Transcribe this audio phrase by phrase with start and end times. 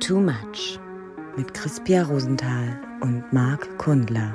[0.00, 0.78] Too Much
[1.36, 4.32] mit Crispia Rosenthal und Marc Kundler.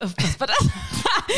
[0.00, 0.56] Was war das?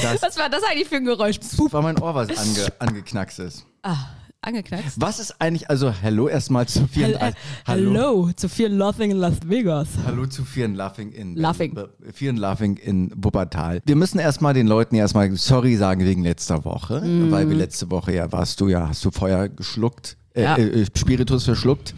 [0.02, 1.38] Das- was war das eigentlich für ein Geräusch?
[1.40, 3.66] Das war mein Ohr, was ange, angeknackst ist.
[3.82, 3.96] Ah,
[4.42, 5.00] angeknackst.
[5.00, 7.16] Was ist eigentlich, also hello erstmal zu vielen.
[7.16, 7.32] Hel- äh,
[7.64, 9.88] Hello zu viel Laughing in Las Vegas.
[10.04, 11.76] Hallo zu vielen Laughing in Laughing.
[11.76, 13.80] äh, vielen Laughing in Wuppertal.
[13.86, 17.30] Wir müssen erstmal den Leuten erstmal sorry sagen wegen letzter Woche, Mhm.
[17.30, 20.56] weil wir letzte Woche ja warst du ja, hast du Feuer geschluckt, äh, Ja.
[20.56, 21.94] äh, Spiritus verschluckt.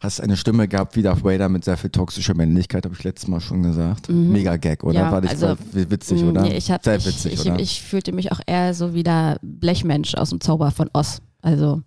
[0.00, 3.28] Hast eine Stimme gehabt wie Darth Vader mit sehr viel toxischer Männlichkeit, habe ich letztes
[3.28, 4.08] Mal schon gesagt.
[4.08, 4.98] Mega Gag, oder?
[4.98, 5.04] Mhm.
[5.06, 6.42] Ja, war, nicht, also, witzig, Mm, oder?
[6.42, 7.60] Nee, ich, hab, sehr ich, witzig, ich, oder?
[7.60, 11.20] ich fühlte mich auch eher so wie der Blechmensch aus dem Zauber von Oz.
[11.42, 11.82] Also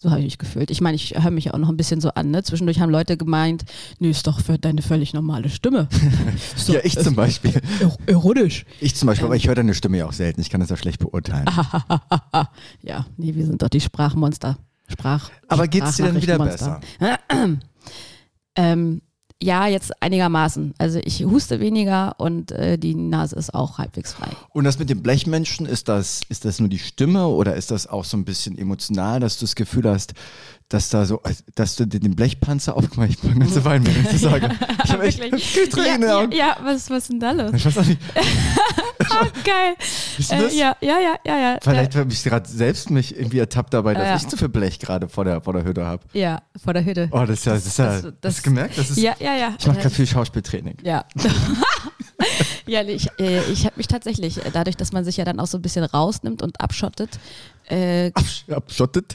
[0.00, 0.70] so habe ich mich gefühlt.
[0.70, 2.30] Ich meine, ich höre mich auch noch ein bisschen so an.
[2.30, 2.44] Ne?
[2.44, 3.64] Zwischendurch haben Leute gemeint,
[3.98, 5.88] nee, ist doch für deine völlig normale Stimme.
[6.66, 7.60] Doch- ja, ich zum Beispiel.
[7.80, 8.64] er- Erotisch.
[8.80, 10.40] Ich zum Beispiel, aber ich höre deine Stimme ja auch selten.
[10.40, 11.46] Ich kann das ja schlecht beurteilen.
[12.82, 14.56] Ja, nee, wir sind doch die Sprachmonster.
[14.86, 15.30] Sprach.
[15.48, 17.58] Aber geht's dir denn wieder Sprachnachrichtenmonster.
[18.56, 19.02] Ähm,
[19.40, 20.74] ja, jetzt einigermaßen.
[20.78, 24.30] Also ich huste weniger und äh, die Nase ist auch halbwegs frei.
[24.50, 27.86] Und das mit dem Blechmenschen, ist das, ist das nur die Stimme oder ist das
[27.86, 30.14] auch so ein bisschen emotional, dass du das Gefühl hast,
[30.68, 31.22] dass da so,
[31.54, 33.24] dass du den Blechpanzer aufgemacht hast?
[33.24, 34.50] Ich fange an zu weinen, wenn ich das sage.
[34.84, 35.20] Ich habe echt?
[35.70, 37.52] Tränen ja, ja, ja, was, was ist denn da los?
[37.54, 38.00] Ich weiß auch nicht,
[39.10, 39.74] Ah, geil.
[40.30, 41.58] Äh, ja, ja, ja, ja, ja.
[41.62, 44.16] Vielleicht habe ich gerade selbst mich irgendwie ertappt dabei, dass Ja.
[44.16, 46.02] ich zu viel Blech gerade vor der, vor der Hütte habe.
[46.14, 47.08] Äh, ja, vor der Hütte.
[47.12, 48.76] Oh, das ist ja, das ist ja, Das- das, hast du gemerkt?
[48.78, 49.54] Das ist, Ja, ja, ja.
[49.58, 50.76] Ich mache Äh, gerade viel Schauspieltraining.
[50.82, 51.04] Ja.
[52.66, 55.46] ja, ich, äh, ich habe mich tatsächlich, äh, dadurch, dass man sich ja dann auch
[55.46, 57.18] so ein bisschen rausnimmt und abschottet,
[57.70, 59.12] äh, Absch- Abschottet?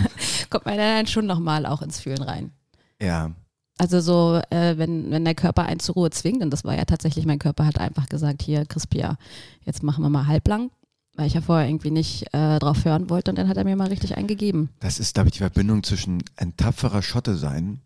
[0.50, 2.52] kommt man dann schon nochmal auch ins Fühlen rein.
[3.00, 3.32] Ja.
[3.78, 6.84] Also so, äh, wenn, wenn der Körper einen zur Ruhe zwingt, und das war ja
[6.86, 9.18] tatsächlich, mein Körper hat einfach gesagt, hier, Crispia,
[9.64, 10.70] jetzt machen wir mal halblang,
[11.14, 13.76] weil ich ja vorher irgendwie nicht äh, drauf hören wollte und dann hat er mir
[13.76, 14.70] mal richtig eingegeben.
[14.80, 17.80] Das ist, glaube ich, die Verbindung zwischen ein tapferer Schotte sein.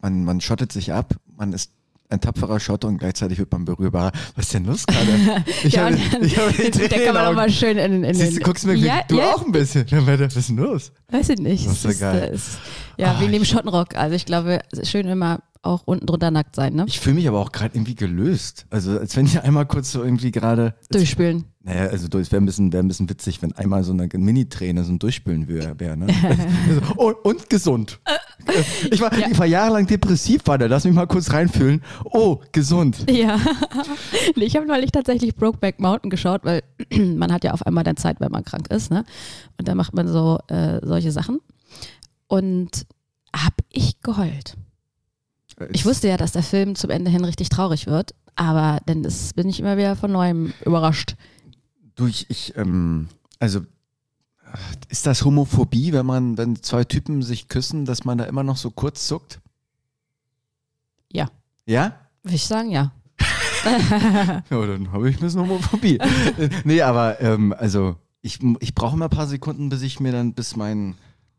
[0.00, 1.72] Man, man schottet sich ab, man ist
[2.10, 4.12] ein tapferer Schotte und gleichzeitig wird man berührbarer.
[4.36, 5.44] Was ist denn los gerade?
[5.64, 7.92] Ich Ja, habe ich habe die Da Tränen kann den man auch mal schön in,
[7.96, 9.84] in, in Siehst du, den- guckst mir ja, du ja, auch ein bisschen.
[9.90, 10.92] Was ist denn los?
[11.10, 11.66] Weiß ich nicht.
[11.66, 12.30] Das ist ist, ja geil.
[12.34, 12.58] es-
[12.96, 13.94] ja, Ah, wegen dem Schottenrock.
[13.96, 16.84] Also ich glaube, es ist schön immer auch unten drunter nackt sein, ne?
[16.86, 18.66] Ich fühle mich aber auch gerade irgendwie gelöst.
[18.70, 20.74] Also als wenn ich einmal kurz so irgendwie gerade.
[20.90, 21.44] Durchspülen.
[21.62, 24.84] Naja, also es wäre ein, bisschen- wär ein bisschen witzig, wenn einmal so eine Mini-Träne
[24.84, 25.78] so ein Durchspülen wäre.
[25.78, 26.06] Wär, ne?
[26.68, 28.00] Also, und, und gesund.
[28.90, 31.82] Ich war, ich war jahrelang depressiv, warte, lass mich mal kurz reinfühlen.
[32.04, 33.04] Oh, gesund.
[33.10, 33.38] Ja.
[34.36, 36.62] Ich habe neulich tatsächlich Brokeback Mountain geschaut, weil
[37.16, 39.04] man hat ja auf einmal dann Zeit, wenn man krank ist, ne?
[39.58, 41.40] Und da macht man so äh, solche Sachen.
[42.28, 42.86] Und
[43.34, 44.56] hab ich geheult.
[45.70, 49.34] Ich wusste ja, dass der Film zum Ende hin richtig traurig wird, aber dann ist,
[49.34, 51.16] bin ich immer wieder von neuem überrascht.
[51.96, 53.08] Du, ich, ich ähm,
[53.38, 53.60] also
[54.88, 58.56] ist das Homophobie, wenn man, wenn zwei Typen sich küssen, dass man da immer noch
[58.56, 59.40] so kurz zuckt?
[61.12, 61.30] Ja.
[61.66, 61.94] Ja?
[62.22, 62.92] Würde ich sagen, ja.
[64.50, 65.98] Ja, dann habe ich ein bisschen Homophobie.
[65.98, 70.12] Äh, nee, aber ähm, also ich, ich brauche immer ein paar Sekunden, bis ich mir
[70.12, 70.94] dann, bis mein,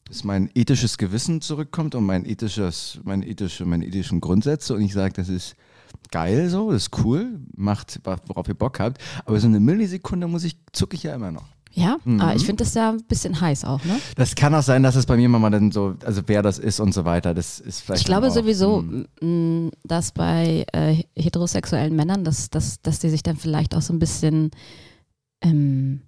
[0.09, 4.93] bis mein ethisches Gewissen zurückkommt und mein ethisches, meine ethische, meine ethischen Grundsätze und ich
[4.93, 5.55] sage, das ist
[6.11, 9.01] geil so, das ist cool, macht, worauf ihr Bock habt.
[9.25, 11.45] Aber so eine Millisekunde muss ich, zucke ich ja immer noch.
[11.71, 12.19] Ja, Mhm.
[12.19, 13.99] aber ich finde das ja ein bisschen heiß auch, ne?
[14.15, 16.79] Das kann auch sein, dass es bei mir mal dann so, also wer das ist
[16.79, 18.01] und so weiter, das ist vielleicht.
[18.01, 19.07] Ich glaube auch, sowieso, hm.
[19.21, 23.93] m, dass bei äh, heterosexuellen Männern, dass, dass, dass die sich dann vielleicht auch so
[23.93, 24.49] ein bisschen,
[25.41, 26.01] ähm,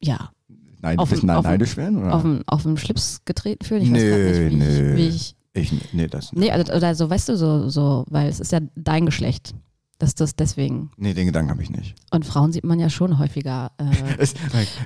[0.00, 0.30] ja,
[0.80, 1.98] Nein, auf auf, dem- auf neidisch werden?
[1.98, 2.14] Oder?
[2.14, 3.82] auf den, auf den Schlips getreten fühlen.
[3.82, 4.94] Ich Nö, weiß nicht, wie nö.
[4.96, 5.72] ich, wie ich.
[5.72, 8.60] ich, nee, das Nee, also, oder so, weißt du, so, so, weil es ist ja
[8.76, 9.54] dein Geschlecht.
[10.00, 10.92] Dass das deswegen.
[10.96, 11.96] Nee, den Gedanken habe ich nicht.
[12.12, 13.84] Und Frauen sieht man ja schon häufiger äh,
[14.18, 14.32] Es,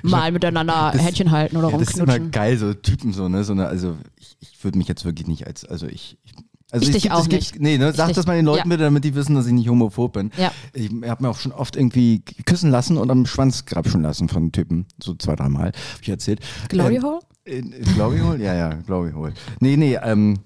[0.01, 2.31] mal miteinander Das- Händchen halten oder ja, das ist immer rumknutschen.
[2.31, 3.43] geil, so Typen so, ne?
[3.43, 6.17] So eine, also ich, ich würde mich jetzt wirklich nicht als, also ich.
[6.23, 6.33] ich
[6.73, 7.59] also Ich es dich gibt- auch gibt- nicht.
[7.61, 7.91] Nee, ne?
[7.91, 8.75] Ich Sag das mal den Leuten ja.
[8.75, 10.31] bitte, damit die wissen, dass ich nicht homophob bin.
[10.37, 10.51] Ja.
[10.73, 14.51] Ich habe mir auch schon oft irgendwie küssen lassen und am Schwanz grapschen lassen von
[14.51, 14.87] Typen.
[15.01, 16.39] So zwei, dreimal, hab ich erzählt.
[16.69, 17.19] Glory Ähm, Hole?
[17.45, 18.43] In, in Glory Hole?
[18.43, 19.33] Ja, ja, Glory Hole.
[19.59, 20.39] Nee, nee, ähm,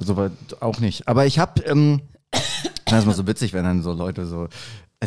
[0.00, 1.08] so weit auch nicht.
[1.08, 2.00] Aber ich habe, ähm,
[2.86, 4.48] das ist mal so witzig, wenn dann so Leute so,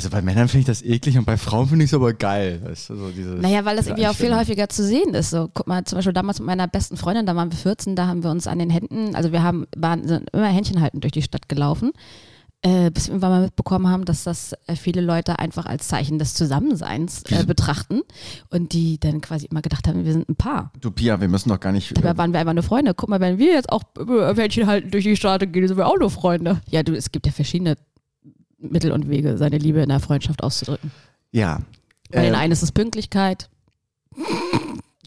[0.05, 2.61] also bei Männern finde ich das eklig und bei Frauen finde ich es aber geil.
[2.63, 5.31] Weißt du, so dieses, Naja, weil das irgendwie auch viel häufiger zu sehen ist.
[5.31, 8.07] So, guck mal, zum Beispiel damals mit meiner besten Freundin, da waren wir 14, da
[8.07, 11.13] haben wir uns an den Händen, also wir haben, waren sind immer Händchen halten durch
[11.13, 11.93] die Stadt gelaufen,
[12.61, 16.19] äh, bis wir irgendwann mal mitbekommen haben, dass das äh, viele Leute einfach als Zeichen
[16.19, 18.01] des Zusammenseins äh, betrachten
[18.49, 20.71] und die dann quasi immer gedacht haben, wir sind ein Paar.
[20.79, 21.95] Du Pia, wir müssen doch gar nicht.
[21.97, 22.93] Dabei waren wir einfach nur Freunde.
[22.93, 25.87] Guck mal, wenn wir jetzt auch äh, Händchen halten durch die Stadt gehen, sind wir
[25.87, 26.61] auch nur Freunde.
[26.69, 27.75] Ja, du, es gibt ja verschiedene
[28.59, 30.91] Mittel und Wege, seine Liebe in der Freundschaft auszudrücken.
[31.31, 31.59] Ja,
[32.11, 33.49] Bei den Ähm, einen ist es Pünktlichkeit,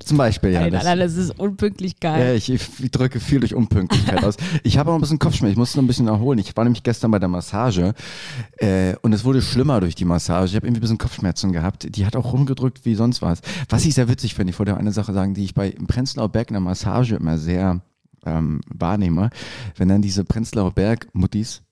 [0.05, 0.61] Zum Beispiel, ja.
[0.61, 2.19] bei den das- anderen ist es Unpünktlichkeit.
[2.21, 4.37] Ja, ich, ich drücke viel durch Unpünktlichkeit aus.
[4.63, 6.39] Ich habe auch ein bisschen Kopfschmerzen, ich muss noch ein bisschen erholen.
[6.39, 7.93] Ich war nämlich gestern bei der Massage
[8.59, 10.51] äh, und es wurde schlimmer durch die Massage.
[10.53, 11.95] Ich habe irgendwie ein bisschen Kopfschmerzen gehabt.
[11.95, 13.41] Die hat auch rumgedrückt wie sonst was.
[13.69, 16.49] Was ich sehr witzig finde, ich wollte eine Sache sagen, die ich bei Prenzlauer Berg
[16.51, 17.81] in der Massage immer sehr
[18.25, 19.29] ähm, wahrnehme,
[19.77, 21.63] wenn dann diese Prenzlauer Berg-Muttis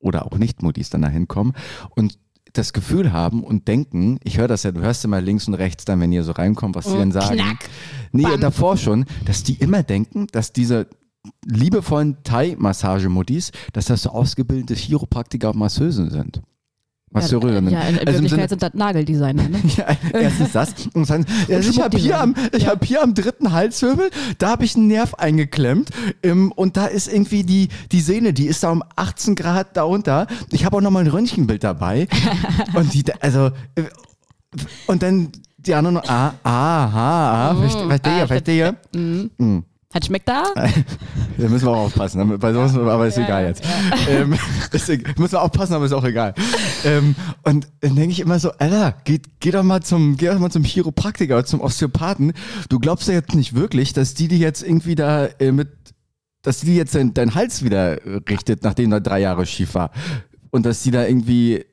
[0.00, 1.54] oder auch Nicht-Muttis dann da hinkommen
[1.94, 2.18] und
[2.52, 5.84] das Gefühl haben und denken, ich höre das ja, du hörst immer links und rechts
[5.84, 7.36] dann, wenn ihr so reinkommt, was die dann sagen.
[7.36, 7.68] Knack.
[8.12, 8.40] Nee, Bam.
[8.40, 10.88] davor schon, dass die immer denken, dass diese
[11.44, 16.42] liebevollen Thai-Massagemuttis, dass das so ausgebildete Chiropraktiker und Masseusen sind.
[17.10, 17.70] Masseurinnen.
[17.72, 19.48] Ja, in, in Also Wirklichkeit Sinne- sind das Nageldesigner.
[19.48, 19.60] Ne?
[19.76, 20.74] ja, erstens das.
[20.94, 22.36] Und dann, also ich habe hier, Schmuckdesign.
[22.50, 22.70] am, ich Ja.
[22.70, 25.90] hab hier am dritten Halswirbel, da habe ich einen Nerv eingeklemmt
[26.22, 30.26] ähm, und da ist irgendwie die, die Sehne, die ist da um 18 Grad darunter.
[30.52, 32.08] Ich habe auch nochmal ein Röntgenbild dabei.
[32.74, 33.82] und die, also, äh,
[34.86, 35.28] und dann
[35.58, 37.86] die anderen noch, ah, aha, ah, verstehe,
[38.26, 38.76] verstehe, verstehe.
[39.38, 39.58] Mm.
[39.92, 40.44] Hat schmeckt da?
[41.38, 42.36] Da müssen wir auch aufpassen.
[42.40, 43.62] Bei sowas, aber ist egal jetzt.
[44.08, 44.34] Ähm,
[44.72, 46.34] ist, müssen wir aufpassen, aber ist auch egal.
[46.84, 47.14] Ähm,
[47.44, 50.50] und dann denke ich immer so, Alter, geh, geh doch mal zum, geh doch mal
[50.50, 52.32] zum Chiropraktiker oder zum Osteopathen.
[52.68, 55.68] Du glaubst ja jetzt nicht wirklich, dass die die jetzt irgendwie da äh, mit,
[56.42, 57.98] dass die jetzt dein, dein Hals wieder
[58.28, 59.92] richtet, nachdem er drei Jahre schief war.
[60.50, 61.64] Und dass die da irgendwie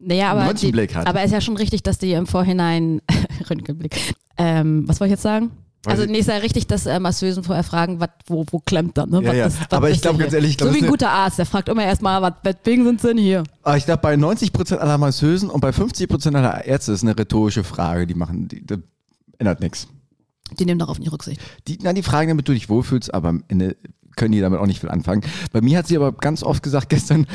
[0.00, 1.06] Naja, aber, die, Röntgenblick hat.
[1.06, 3.02] aber ist ja schon richtig, dass die im Vorhinein
[3.48, 4.14] Röntgenblick.
[4.36, 5.52] Ähm, was wollte ich jetzt sagen?
[5.86, 9.10] Also nee, ist ja richtig, dass äh, Masseusen vorher fragen, wat, wo, wo klemmt dann,
[9.10, 9.22] ne?
[9.22, 9.46] Ja, ja.
[9.46, 11.38] ist- Aber ich ist glaub, denn ganz ehrlich, ich glaub, So wie ein guter Arzt,
[11.38, 13.44] der fragt immer erstmal, was weswegen sind sie denn hier?
[13.62, 17.62] Aber ich glaube, bei 90% aller Masseusen und bei 50% aller Ärzte ist eine rhetorische
[17.64, 18.06] Frage.
[18.06, 18.76] Die machen, die, die
[19.38, 19.86] ändert nichts.
[20.58, 21.40] Die nehmen darauf nie Rücksicht.
[21.68, 23.76] Die, na, die fragen, damit du dich wohlfühlst, aber am Ende
[24.16, 25.22] können die damit auch nicht viel anfangen.
[25.52, 27.26] Bei mir hat sie aber ganz oft gesagt gestern,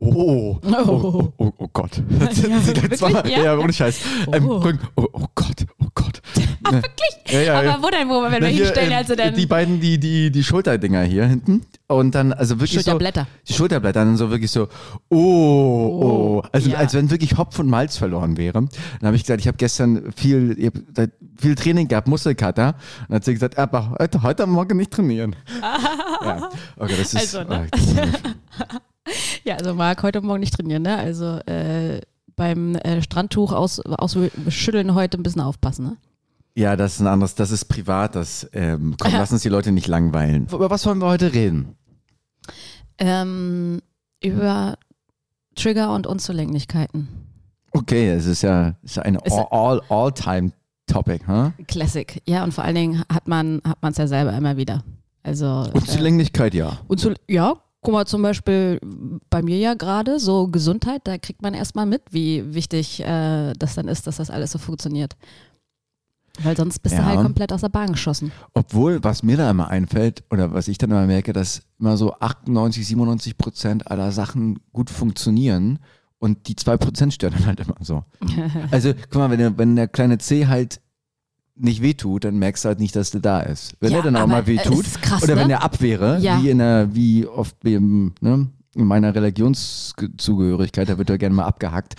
[0.00, 2.02] oh, oh, oh, oh, oh Gott.
[2.18, 2.98] Das Ja, sie wirklich?
[2.98, 3.42] zweimal- Ja?
[3.44, 4.00] ja, ohne Scheiß.
[4.32, 4.60] Ähm, Oh.
[4.96, 6.20] Oh, oh Gott, oh Gott.
[6.72, 7.32] Wirklich?
[7.32, 7.74] Ja, ja, ja.
[7.74, 9.98] aber wo denn, wo, wenn wir Na, hier, hinstellen, ähm, also dann Die beiden, die,
[9.98, 11.62] die, die Schulterdinger hier hinten.
[11.88, 13.22] Und dann, also wirklich Schulterblätter.
[13.22, 13.44] so.
[13.48, 14.68] Die Schulterblätter, dann so wirklich so,
[15.08, 16.42] oh, oh.
[16.52, 16.78] Also, ja.
[16.78, 18.52] als wenn wirklich Hopf und Malz verloren wäre.
[18.54, 18.68] Dann
[19.02, 22.68] habe ich gesagt, ich habe gestern viel, ich hab viel Training gehabt, Muskelkater.
[22.68, 22.74] Und
[23.08, 25.36] dann hat sie gesagt, aber heute, heute Morgen nicht trainieren.
[26.22, 26.50] ja.
[26.76, 27.36] Okay, das ist.
[27.36, 27.68] Also, ne?
[27.72, 28.06] äh,
[29.44, 30.98] Ja, also Marc heute Morgen nicht trainieren, ne?
[30.98, 32.00] Also äh,
[32.34, 35.96] beim äh, Strandtuch aus, ausschütteln heute ein bisschen aufpassen, ne?
[36.56, 38.14] Ja, das ist ein anderes, das ist privat.
[38.14, 40.46] Das, ähm, komm, lass uns die Leute nicht langweilen.
[40.50, 41.76] Über was wollen wir heute reden?
[42.98, 43.82] Ähm,
[44.22, 44.78] über
[45.54, 47.08] Trigger und Unzulänglichkeiten.
[47.72, 50.52] Okay, es ist ja, es ist ja ein Ist- all, all, all-time
[50.86, 51.50] Topic, huh?
[51.66, 52.22] Classic.
[52.26, 54.82] Ja, und vor allen Dingen hat man hat man es ja selber immer wieder.
[55.22, 56.68] Also Unzulänglichkeit, ja.
[56.70, 58.80] äh, und zu, ja, guck mal zum Beispiel
[59.28, 63.74] bei mir ja gerade so Gesundheit, da kriegt man erstmal mit, wie wichtig äh, das
[63.74, 65.16] dann ist, dass das alles so funktionioniert.
[66.42, 67.00] Weil sonst bist Ja.
[67.02, 68.30] du halt komplett aus der Bahn geschossen.
[68.54, 72.12] Obwohl, was mir da immer einfällt, oder was ich dann immer merke, dass immer so
[72.14, 75.78] 98, 97 Prozent aller Sachen gut funktionieren
[76.18, 78.04] und die 2 Prozent stören dann halt immer so.
[78.70, 80.80] Also, guck mal, wenn, der- wenn der kleine C halt
[81.58, 83.74] nicht wehtut, dann merkst du halt nicht, dass der da ist.
[83.80, 85.40] Wenn Ja, er dann auch mal äh, wehtut, krass, oder ne?
[85.40, 86.42] wenn er abwehre, Ja.
[86.42, 91.44] wie in der, wie oft im, ne, in meiner Religionszugehörigkeit, da wird er gerne mal
[91.46, 91.94] abgehackt,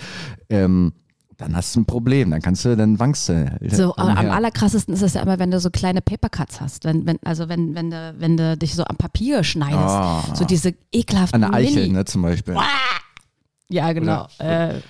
[0.50, 0.94] ähm,
[1.38, 3.52] dann hast du ein Problem, dann kannst du, dann wankst du.
[3.52, 4.34] halt So, am umher.
[4.34, 6.84] allerkrassesten ist es ja immer, wenn du so kleine Papercuts hast.
[6.86, 9.78] Wenn, wenn, also wenn, wenn, du, wenn du dich so am Papier schneidest.
[9.80, 10.24] Ah.
[10.34, 11.94] So diese ekelhaften An der Eichel, Mini.
[11.94, 12.56] ne, zum Beispiel.
[13.70, 14.28] Ja, genau.
[14.40, 14.82] Oder, äh,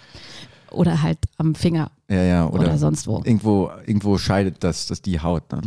[0.71, 3.17] oder halt am Finger Ja, ja, oder, oder, sonst wo.
[3.23, 5.51] irgendwo, irgendwo scheidet das, das die Haut.
[5.51, 5.61] Ne?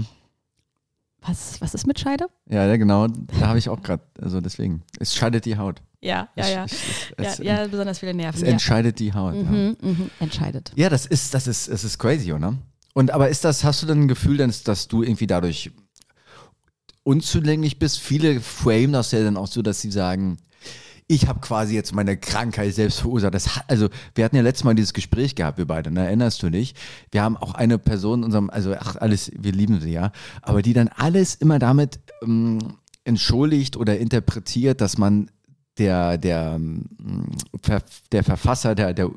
[1.27, 2.27] Was, was ist mit Scheide?
[2.49, 5.83] Ja, ja, genau, da habe ich auch gerade, also deswegen, es scheidet die Haut.
[6.01, 6.65] Ja, ja, Es- ja.
[6.65, 6.73] Es,
[7.19, 8.41] Ja, es, ja, besonders viele es Nerven.
[8.45, 8.51] Ja.
[8.53, 9.35] entscheidet die Haut.
[9.35, 9.43] Ja.
[9.43, 10.73] Mhm, mhm, entscheidet.
[10.77, 12.55] ja, das ist, das ist, es ist crazy, oder?
[12.95, 15.71] Und aber ist das, hast du dann ein Gefühl, dass, dass du irgendwie dadurch
[17.05, 18.01] unzugänglich bist?
[18.01, 20.39] Viele frame das ja dann auch so, dass sie sagen,
[21.11, 23.35] ich habe quasi jetzt meine Krankheit selbst verursacht.
[23.35, 26.07] Hat, also wir hatten ja letztes Mal dieses Gespräch gehabt, wir beide, ne?
[26.07, 26.75] erinnerst du dich?
[27.11, 30.63] Wir haben auch eine Person in unserem, also ach alles, wir lieben sie ja, aber
[30.63, 35.33] die dann alles immer damit ähm, entschuldigt oder interpretiert, dass man
[35.79, 36.85] der, der, ähm,
[38.13, 39.11] der Verfasser, der, der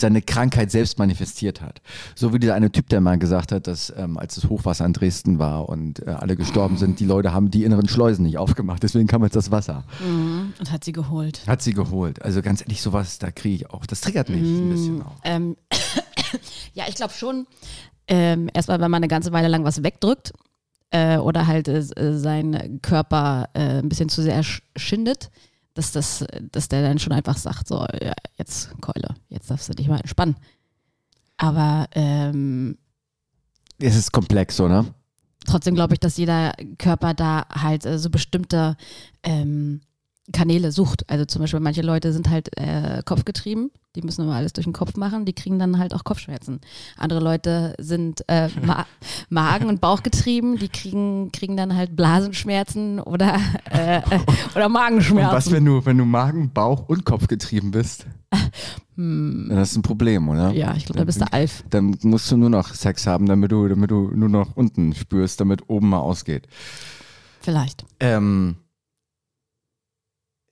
[0.00, 1.80] seine Krankheit selbst manifestiert hat.
[2.14, 4.92] So wie dieser eine Typ, der mal gesagt hat, dass ähm, als das Hochwasser in
[4.92, 8.82] Dresden war und äh, alle gestorben sind, die Leute haben die inneren Schleusen nicht aufgemacht,
[8.82, 9.84] deswegen kam jetzt das Wasser.
[10.00, 10.52] Mhm.
[10.58, 11.42] Und hat sie geholt.
[11.46, 12.22] Hat sie geholt.
[12.22, 13.86] Also ganz ehrlich, sowas, da kriege ich auch.
[13.86, 15.16] Das triggert mich ein bisschen auch.
[15.24, 15.56] Ähm,
[16.74, 17.46] ja, ich glaube schon,
[18.08, 20.32] ähm, erstmal, wenn man eine ganze Weile lang was wegdrückt
[20.90, 21.82] äh, oder halt äh,
[22.18, 25.30] seinen Körper äh, ein bisschen zu sehr sch schindet,
[25.76, 29.74] dass, das, dass der dann schon einfach sagt, so, ja, jetzt Keule, jetzt darfst du
[29.74, 30.36] dich mal entspannen.
[31.36, 32.78] Aber ähm,
[33.78, 34.86] Es ist komplex, oder?
[35.46, 38.76] trotzdem glaube ich, dass jeder Körper da halt äh, so bestimmte
[39.22, 39.80] ähm,
[40.32, 41.08] Kanäle sucht.
[41.08, 44.72] Also zum Beispiel manche Leute sind halt äh, kopfgetrieben, die müssen immer alles durch den
[44.72, 46.60] Kopf machen, die kriegen dann halt auch Kopfschmerzen.
[46.96, 48.86] Andere Leute sind äh, Ma
[49.30, 54.02] Magen- und Bauchgetrieben, die kriegen, kriegen dann halt Blasenschmerzen oder, äh,
[54.54, 55.34] oder Und Magenschmerzen.
[55.36, 58.06] was, wenn du, wenn du Magen, Bauch und Kopf getrieben bist?
[58.96, 60.52] Hm, Dann hast du ein Problem, oder?
[60.52, 61.64] ja, ich glaube, da bist du Alf.
[61.68, 65.38] Dann musst du nur noch Sex haben, damit du, damit du nur noch unten spürst,
[65.38, 66.46] damit oben mal ausgeht.
[67.42, 67.84] Vielleicht.
[68.00, 68.56] Ähm,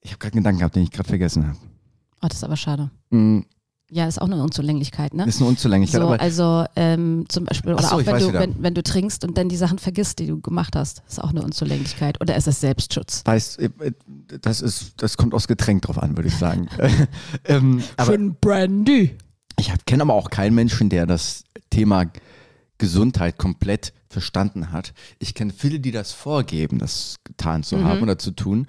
[0.02, 1.56] ich habe gerade einen Gedanken gehabt, den ich gerade vergessen habe.
[2.24, 2.90] Oh, das ist aber schade.
[3.10, 3.44] Hm,
[3.90, 5.26] Ja, ist auch eine Unzulänglichkeit, ne?
[5.26, 8.74] ist eine Unzulänglichkeit, So, also ähm, zum Beispiel, oder so, auch wenn du, wenn, wenn
[8.74, 12.18] du trinkst und dann die Sachen vergisst, die du gemacht hast, ist auch eine Unzulänglichkeit.
[12.22, 13.22] Oder ist es Selbstschutz?
[13.26, 13.70] weißt, äh,
[14.40, 16.68] das ist, das kommt aufs Getränk drauf an, würde ich sagen.
[17.44, 19.16] ähm, Schön Brandy.
[19.58, 22.06] ich kenne aber auch keinen Menschen, der das Thema
[22.78, 24.94] Gesundheit komplett verstanden hat.
[25.18, 27.84] Ich kenne viele, die das vorgeben, das getan zu Mhm.
[27.84, 28.66] haben oder zu tun.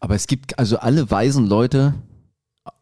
[0.00, 1.94] Aber es gibt also alle weisen Leute,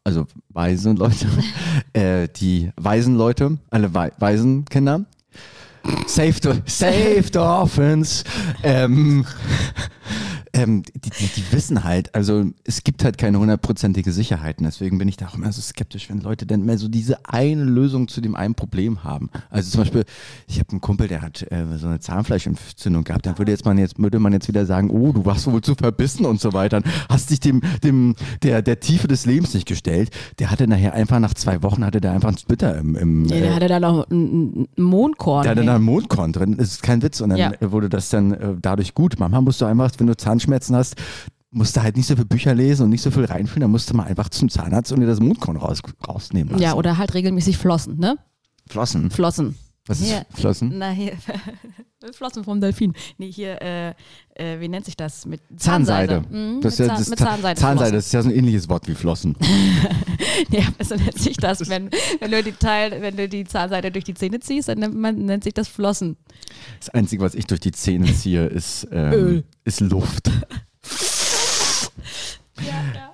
[0.08, 1.26] also weise Leute,
[1.92, 5.04] äh, die weisen Leute, alle Wei weisen Kinder.
[6.06, 8.24] Save the, save the orphans.
[8.62, 9.24] Ähm,
[10.58, 14.58] ähm, die, die, die wissen halt, also es gibt halt keine hundertprozentige Sicherheit.
[14.58, 17.24] Und deswegen bin ich da auch immer so skeptisch, wenn Leute dann mehr so diese
[17.26, 19.30] eine Lösung zu dem einen Problem haben.
[19.50, 20.04] Also zum Beispiel,
[20.46, 23.26] ich habe einen Kumpel, der hat äh, so eine Zahnfleischentzündung gehabt.
[23.26, 25.74] Dann würde jetzt man jetzt, würde man jetzt wieder sagen, oh, du warst wohl zu
[25.74, 26.82] verbissen und so weiter.
[27.08, 30.10] Hast dich dem, dem, der, der Tiefe des Lebens nicht gestellt.
[30.38, 33.40] Der hatte nachher einfach nach zwei Wochen hatte der einfach einen Splitter im, im Nee,
[33.40, 35.42] der äh, hatte da noch ein, ein Mondkorn.
[35.42, 37.20] der hatte da einen Mondkorn drin, das ist kein Witz.
[37.20, 37.52] Und dann Ja.
[37.60, 39.14] wurde das dann äh, dadurch gut.
[39.18, 40.96] Manchmal musst du einfach, wenn du Zahnschmerzen hast,
[41.50, 43.90] musst du halt nicht so viele Bücher lesen und nicht so viel reinfühlen, dann musst
[43.90, 46.62] du mal einfach zum Zahnarzt und dir das Mondkorn raus, rausnehmen lassen.
[46.62, 48.16] ja, oder halt regelmäßig flossen, ne?
[48.68, 49.10] Flossen.
[49.10, 49.56] Flossen.
[49.88, 50.26] Was ist Hier.
[50.34, 50.72] Flossen?
[50.76, 51.12] Na, hier.
[52.12, 52.92] Flossen vom Delfin.
[53.16, 53.94] Nee, hier, äh,
[54.34, 55.26] äh, wie nennt sich das?
[55.26, 56.22] Mit Zahnseide.
[56.30, 57.60] Mhm, Das ist mit, Zahn, das mit Zahnseide.
[57.60, 59.34] Zahnseide, das ist ja so ein ähnliches Wort wie Flossen.
[60.50, 61.90] Ja, so nennt sich das, wenn,
[62.20, 65.16] wenn, du die Teil, wenn du die Zahnseide durch die Zähne ziehst, dann nennt, man,
[65.16, 66.16] nennt sich das Flossen.
[66.78, 69.44] Das Einzige, was ich durch die Zähne ziehe, ist, ähm, Öl.
[69.64, 70.30] ist Luft.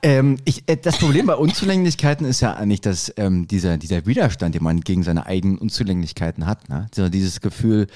[0.02, 4.54] Ähm, ich, äh, das Problem bei Unzulänglichkeiten ist ja eigentlich, dass ähm, dieser, dieser Widerstand,
[4.54, 6.86] den man gegen seine eigenen Unzulänglichkeiten hat, ne?
[6.94, 7.86] so dieses Gefühl,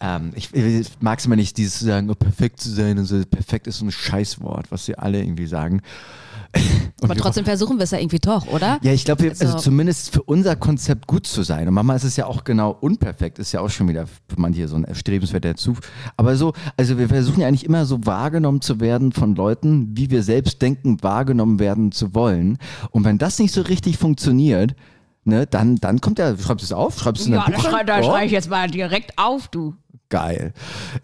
[0.00, 3.04] ähm, ich, ich mag es immer nicht, dieses zu sagen, oh, perfekt zu sein und
[3.04, 5.82] so, perfekt ist so ein Scheißwort, was sie alle irgendwie sagen.
[7.02, 8.78] Aber trotzdem versuchen wir es ja irgendwie doch, oder?
[8.82, 11.66] ja, ich glaube, wir- also Also- zumindest für unser Konzept gut zu sein.
[11.68, 14.68] Und manchmal ist es ja auch genau unperfekt, ist ja auch schon wieder für manche
[14.68, 15.78] so ein erstrebenswerter Zug.
[16.16, 20.10] Aber so, also wir versuchen ja eigentlich immer so wahrgenommen zu werden von Leuten, wie
[20.10, 22.58] wir selbst denken, wahrgenommen werden zu wollen.
[22.90, 24.74] Und wenn das nicht so richtig funktioniert,
[25.24, 27.78] ne, dann, dann kommt ja, schreibst du es auf, schreibst du in Ja, das Buch
[27.86, 29.74] da Oh, schreibe ich jetzt mal direkt auf, du.
[30.08, 30.52] Geil.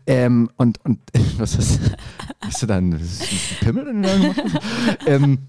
[0.06, 0.98] Ähm, und, und
[1.38, 1.80] was ist,
[2.40, 3.20] hast du dann, das
[3.60, 5.06] Pimmel gemacht hast?
[5.06, 5.48] ähm,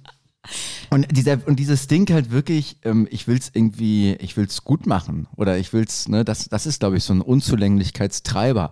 [0.89, 5.27] und, dieser, und dieses Ding halt wirklich, ähm, ich will's irgendwie, ich will's gut machen
[5.35, 8.71] oder ich will's, ne, das, das ist, glaube ich, so ein Unzulänglichkeitstreiber.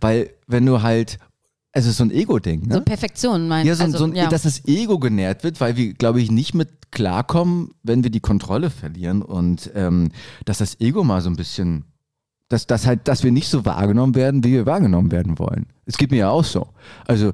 [0.00, 1.18] Weil wenn du halt,
[1.74, 2.74] also so ein Ego-Ding, ne?
[2.76, 4.28] So Perfektion, mein Ja, so, ein- also, so ein, ja.
[4.28, 8.20] dass das Ego genährt wird, weil wir, glaube ich, nicht mit klarkommen, wenn wir die
[8.20, 10.10] Kontrolle verlieren und ähm,
[10.44, 11.84] dass das Ego mal so ein bisschen,
[12.48, 15.66] dass, dass halt, dass wir nicht so wahrgenommen werden, wie wir wahrgenommen werden wollen.
[15.86, 16.68] Es geht mir ja auch so.
[17.06, 17.32] Also,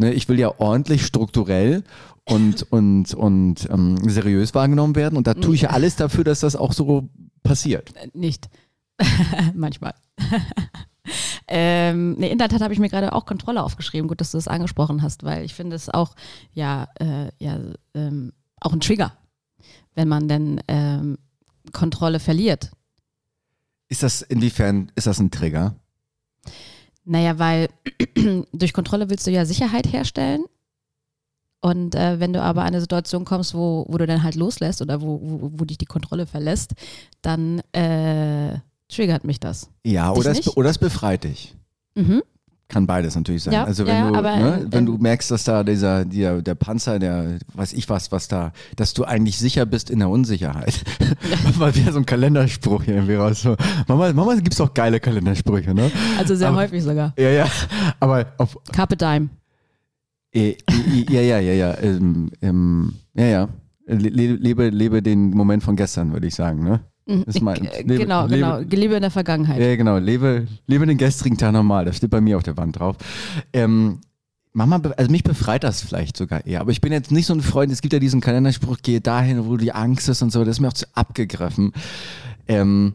[0.00, 1.84] ne, ich will ja ordentlich strukturell
[2.24, 6.40] und, und, und ähm, seriös wahrgenommen werden und da tue ich ja alles dafür, dass
[6.40, 7.08] das auch so
[7.44, 7.94] passiert.
[7.96, 8.48] Äh, Nicht.
[9.54, 9.94] Manchmal.
[11.50, 14.06] ähm, nee, in der Tat habe ich mir gerade auch Kontrolle aufgeschrieben.
[14.08, 16.14] Gut, dass du das angesprochen hast, weil ich finde es auch,
[16.52, 17.58] ja, äh, ja
[17.94, 19.12] ähm, auch ein Trigger,
[19.94, 21.18] wenn man denn ähm,
[21.72, 22.70] Kontrolle verliert.
[23.88, 25.74] Ist das, inwiefern ist das ein Trigger?
[27.04, 27.68] Naja, weil
[28.52, 30.44] durch Kontrolle willst du ja Sicherheit herstellen.
[31.60, 34.80] Und äh, wenn du aber an eine Situation kommst, wo, wo du dann halt loslässt
[34.80, 36.74] oder wo, wo, wo dich die Kontrolle verlässt,
[37.20, 38.58] dann äh,
[38.90, 39.70] triggert mich das.
[39.84, 41.56] Ja, Dich oder es, oder es befreit dich.
[41.94, 42.22] Mhm.
[42.68, 43.52] Kann beides natürlich sein.
[43.52, 46.04] Ja, also wenn ja, du, aber, ne, ähm, wenn du ähm, merkst, dass da dieser,
[46.04, 49.98] der, der Panzer, der, weiß ich was, was da, dass du eigentlich sicher bist in
[49.98, 50.84] der Unsicherheit.
[51.58, 53.42] Mal wieder so ein Kalenderspruch hier irgendwie raus.
[53.42, 53.56] So,
[53.88, 55.90] Mama, Mama gibt's auch geile Kalendersprüche, ne?
[56.16, 57.12] Also sehr Aber- häufig sogar.
[57.18, 57.46] Ja, ja.
[57.98, 59.30] Aber auf, Carpe Dime.
[60.32, 60.56] äh, äh,
[61.10, 63.48] ja, ja, ja, ja, ähm, ähm, ja, ja.
[63.86, 66.84] Le lebe, lebe den Moment von gestern, würde ich sagen, ne?
[67.06, 68.58] Das mein- Äh, lebe- genau, lebe- genau.
[68.58, 69.60] Lebe in der Vergangenheit.
[69.60, 69.98] Ja, genau.
[69.98, 71.84] Lebe, lebe den gestrigen Tag normal.
[71.86, 72.96] Das steht bei mir auf der Wand drauf.
[73.52, 73.98] Ähm,
[74.52, 76.60] Mama, also mich befreit das vielleicht sogar eher.
[76.60, 77.70] Aber ich bin jetzt nicht so ein Freund.
[77.72, 80.44] Es gibt ja diesen Kalenderspruch, gehe dahin, wo die Angst ist und so.
[80.44, 81.72] Das ist mir auch zu abgegriffen.
[82.48, 82.94] Ähm,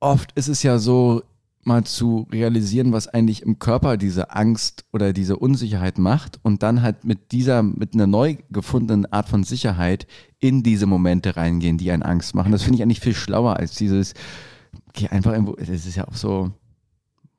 [0.00, 1.22] oft ist es ja so,
[1.66, 6.82] mal zu realisieren, was eigentlich im Körper diese Angst oder diese Unsicherheit macht und dann
[6.82, 10.06] halt mit dieser, mit einer neu gefundenen Art von Sicherheit
[10.38, 12.52] in diese Momente reingehen, die einen Angst machen.
[12.52, 14.14] Das finde ich eigentlich viel schlauer als dieses,
[14.92, 16.52] geh einfach irgendwo, das ist ja auch so,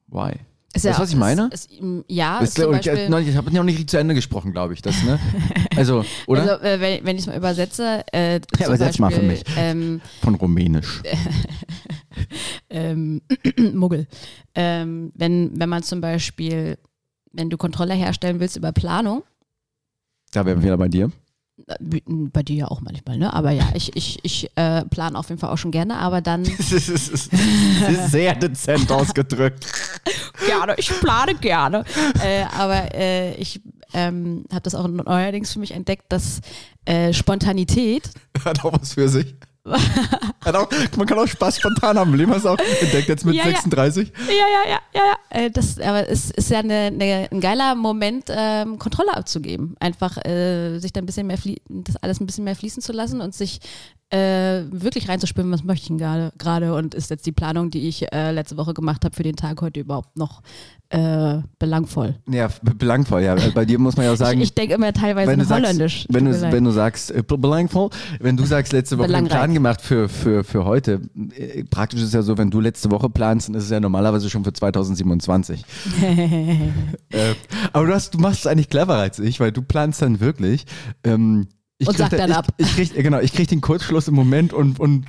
[0.07, 0.33] why?
[0.73, 1.49] Ist weißt du, ja was ich meine?
[1.51, 4.73] Ist, ist, ja, ist zum ich Beispiel, ich habe noch nicht zu Ende gesprochen, glaube
[4.73, 5.19] ich, das, ne?
[5.75, 6.41] Also, oder?
[6.41, 9.43] Also, äh, wenn, wenn ich es mal übersetze, äh, Ja, übersetz mal für mich.
[9.57, 11.01] Ähm, Von Rumänisch.
[12.69, 13.21] ähm,
[13.73, 14.07] Muggel.
[14.55, 16.77] Ähm, wenn, wenn man zum Beispiel,
[17.31, 19.23] wenn du Kontrolle herstellen willst über Planung,
[20.31, 21.11] Da wären wir wieder bei dir.
[22.07, 23.33] bei dir ja auch manchmal, ne?
[23.33, 26.43] Aber ja, ich, ich, ich äh, plane auf jeden Fall auch schon gerne, aber dann
[26.57, 27.31] Das ist,
[28.11, 29.65] sehr dezent ausgedrückt.
[30.45, 31.83] gerne, ich plane gerne.
[32.23, 33.61] äh, aber äh, ich
[33.93, 36.41] ähm, habe das auch neuerdings für mich entdeckt, dass
[36.85, 38.09] äh, Spontanität
[38.43, 39.35] Hat auch was für sich.
[39.67, 42.13] Auch, man kann auch Spaß spontan haben.
[42.13, 43.51] Leben hast du auch entdeckt jetzt mit Ja, ja.
[43.51, 44.11] 36.
[44.27, 45.39] Ja, ja, ja, ja, ja.
[45.45, 49.75] Äh, Das, aber es ist ja eine, eine, ein geiler Moment, ähm, Kontrolle abzugeben.
[49.79, 52.93] Einfach äh, sich da ein bisschen mehr, flie- das alles ein bisschen mehr fließen zu
[52.93, 53.59] lassen und sich
[54.09, 58.11] äh, wirklich reinzuspüren, was möchte ich denn gerade und ist jetzt die Planung, die ich
[58.13, 60.41] äh, letzte Woche gemacht habe für den Tag heute überhaupt noch
[60.89, 62.15] äh, belangvoll.
[62.29, 63.35] Ja, be- belangvoll, ja.
[63.53, 66.03] Bei dir muss man ja auch sagen, ich ich denke immer teilweise wenn, Holländisch.
[66.03, 67.89] sagst, wenn, du, wenn du sagst, äh, be- belangvoll,
[68.21, 69.27] wenn du sagst, letzte Woche einen.
[69.27, 71.01] Plan gemacht für, für, für heute,
[71.35, 73.81] äh, praktisch ist es ja so, wenn du letzte Woche planst, dann ist es ja
[73.81, 75.65] normalerweise schon für 2027.
[77.09, 77.33] äh,
[77.73, 80.65] aber du, hast, du machst es eigentlich cleverer als ich, weil du planst dann wirklich.
[81.03, 81.47] Ähm,
[81.79, 82.47] ich Und krieg sag dann ab.
[82.57, 85.05] Ich krieg, genau, ich krieg den Kurzschluss im Moment und, und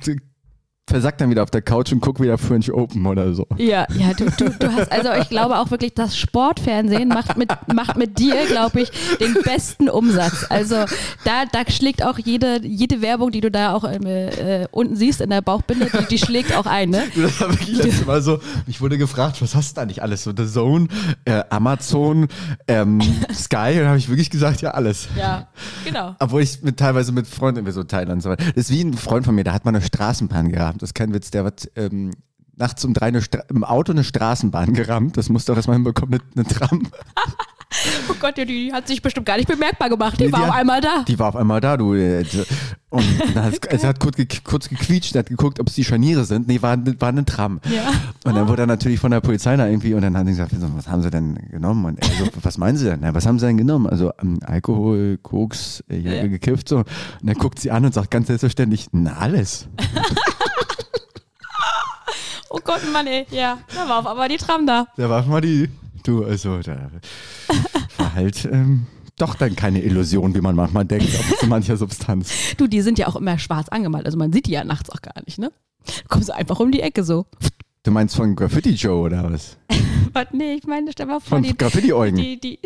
[0.89, 3.45] versack dann wieder auf der Couch und guck wieder French Open oder so.
[3.57, 7.51] Ja, ja, du, du, du hast, also ich glaube auch wirklich, das Sportfernsehen macht mit,
[7.73, 10.45] macht mit dir, glaube ich, den besten Umsatz.
[10.49, 10.75] Also
[11.23, 15.29] da, da schlägt auch jede, jede Werbung, die du da auch äh, unten siehst in
[15.29, 17.03] der Bauchbinde, die, die schlägt auch ein, ne?
[17.15, 20.23] Das war wirklich letztes Mal so, ich wurde gefragt, was hast du da nicht alles?
[20.23, 20.87] So The Zone,
[21.25, 22.27] äh, Amazon,
[22.67, 22.99] ähm,
[23.33, 25.07] Sky, und da habe ich wirklich gesagt, ja, alles.
[25.17, 25.47] Ja,
[25.85, 26.15] genau.
[26.19, 28.43] Obwohl ich mit, teilweise mit Freunden immer so teilen und so weiter.
[28.45, 30.78] Das ist wie ein Freund von mir, der hat mal eine Straßenbahn gehabt.
[30.79, 32.11] Das ist kein Witz, der hat ähm,
[32.55, 35.15] nachts um drei eine Stra im Auto eine Straßenbahn gerammt.
[35.17, 36.87] Das musste auch erstmal hinbekommen, eine, eine Tram.
[38.09, 40.19] Oh Gott, ja, die hat sich bestimmt gar nicht bemerkbar gemacht.
[40.19, 41.05] Die Nee, war die auf hat- einmal da.
[41.07, 41.93] Die war auf einmal da, du.
[41.93, 42.25] äh,
[42.89, 43.03] Und
[43.35, 46.47] hat, es hat kurz, ge kurz gequietscht, hat geguckt, ob es die Scharniere sind.
[46.47, 47.59] Nee, war, war eine Tram.
[47.71, 47.91] Ja.
[48.25, 50.51] Und dann wurde er natürlich von der Polizei da irgendwie und dann haben sie gesagt,
[50.75, 51.85] was haben sie denn genommen?
[51.85, 52.99] Und er so, was meinen sie denn?
[53.03, 53.85] Na, was haben sie denn genommen?
[53.85, 56.25] Also ähm, Alkohol, Koks, äh, Ja.
[56.25, 56.77] gekifft so.
[56.77, 56.87] Und
[57.21, 59.67] dann guckt sie an und sagt ganz selbstverständlich, na alles.
[62.49, 63.25] Oh Gott, Mann, ey.
[63.31, 64.87] Ja, da war auf einmal die Tram da.
[64.97, 65.69] Da war mal die,
[66.03, 66.89] du, also da
[67.97, 72.31] war halt ähm, doch dann keine Illusion, wie man manchmal denkt, auf so mancher Substanz.
[72.57, 74.05] Du, die sind ja auch immer schwarz angemalt.
[74.05, 75.51] Also man sieht die ja nachts auch gar nicht, ne?
[76.07, 77.25] Kommst du einfach um die Ecke so.
[77.83, 79.57] Du meinst von Graffiti Joe oder was?
[80.13, 80.25] Was?
[80.31, 82.17] Nee, ich meine, stell mal vor, Von die, Graffiti Eugen?
[82.17, 82.59] die, die,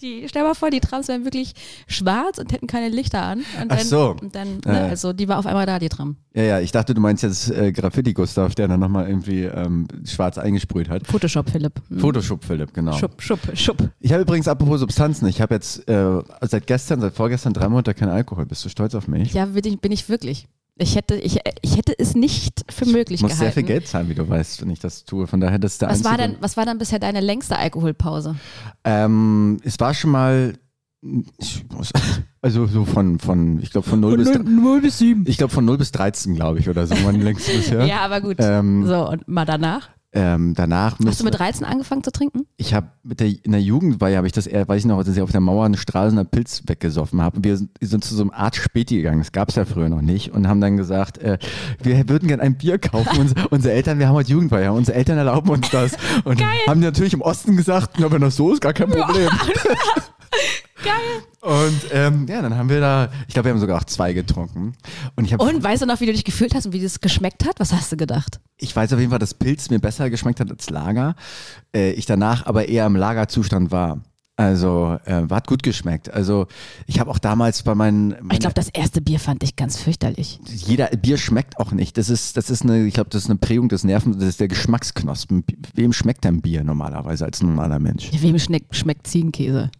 [0.00, 1.54] die, stell mal vor, die Trams wären wirklich
[1.86, 3.38] schwarz und hätten keine Lichter an.
[3.38, 4.16] Und Ach dann, so.
[4.20, 4.86] Und dann, ne, ja.
[4.86, 6.16] also die war auf einmal da, die Tram.
[6.34, 9.88] Ja, ja, ich dachte, du meinst jetzt äh, Graffiti Gustav, der dann nochmal irgendwie ähm,
[10.04, 11.06] schwarz eingesprüht hat.
[11.06, 11.80] Photoshop, Philipp.
[11.88, 12.00] Hm.
[12.00, 12.92] Photoshop Philipp, genau.
[12.92, 13.90] Schupp, schupp, schupp.
[14.00, 17.94] Ich habe übrigens apropos Substanzen, ich habe jetzt äh, seit gestern, seit vorgestern drei Monate
[17.94, 18.46] keinen Alkohol.
[18.46, 19.32] Bist du stolz auf mich?
[19.32, 20.46] Ja, bin ich, bin ich wirklich.
[20.78, 23.44] Ich hätte, ich, ich hätte es nicht für möglich ich muss gehalten.
[23.44, 25.26] sehr viel Geld zahlen, wie du weißt, wenn ich das tue.
[25.26, 28.36] Von daher, das ist der was war, denn, was war dann bisher deine längste Alkoholpause?
[28.84, 30.52] Ähm, es war schon mal,
[31.38, 31.92] ich muss,
[32.42, 35.24] also so von, von ich glaube von 0 bis, 0 bis 7.
[35.26, 37.86] ich glaube von 0 bis 13, glaube ich, oder so, mein längstes bisher.
[37.86, 38.36] Ja, aber gut.
[38.40, 39.88] Ähm, so, und mal danach?
[40.16, 42.46] Ähm, danach Hast du mit 13 angefangen zu trinken?
[42.56, 45.16] ich habe mit der, in der Jugendweihe habe ich das eher, weiß ich noch, dass
[45.16, 47.44] ich auf der Mauer einen Stralsunder Pilz weggesoffen habe.
[47.44, 50.32] Wir sind, zu so einem Art Späti gegangen, das gab es ja früher noch nicht
[50.32, 51.38] und haben dann gesagt, äh,
[51.82, 53.18] wir würden gerne ein Bier kaufen.
[53.18, 55.92] Uns, unsere Eltern, wir haben heute Jugendweihe, unsere Eltern erlauben uns das.
[56.24, 59.28] Und haben die natürlich im Osten gesagt, na, wenn das so ist, gar kein Problem.
[60.84, 61.22] Geil.
[61.40, 64.74] Und ähm, ja, dann haben wir da, ich glaube, wir haben sogar auch zwei getrunken.
[65.14, 67.44] Und ich Und weißt du noch, wie du dich gefühlt hast und wie das geschmeckt
[67.46, 67.58] hat?
[67.60, 68.40] Was hast du gedacht?
[68.58, 71.14] ich weiß auf jeden Fall, dass Pilz mir besser geschmeckt hat als Lager.
[71.74, 74.00] Äh, ich danach aber eher im Lagerzustand war.
[74.38, 76.12] Also äh, hat gut geschmeckt.
[76.12, 76.46] Also
[76.86, 80.40] ich habe auch damals bei meinen, Ich glaube, das erste Bier fand ich ganz fürchterlich.
[80.46, 81.96] jeder Bier schmeckt auch nicht.
[81.96, 84.40] Das ist, das ist eine, ich glaube, das ist eine Prägung des Nerven, das ist
[84.40, 85.42] der Geschmacksknospen.
[85.74, 88.10] Wem schmeckt denn Bier normalerweise als normaler Mensch?
[88.12, 89.70] Wem schmeckt Ziegenkäse?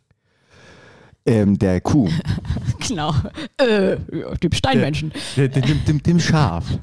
[1.27, 2.09] Ähm, der Kuh,
[2.89, 3.13] Genau.
[3.57, 3.97] Äh,
[4.43, 5.13] dem Steinmenschen.
[5.37, 6.65] der, dem, dem, dem, dem Schaf.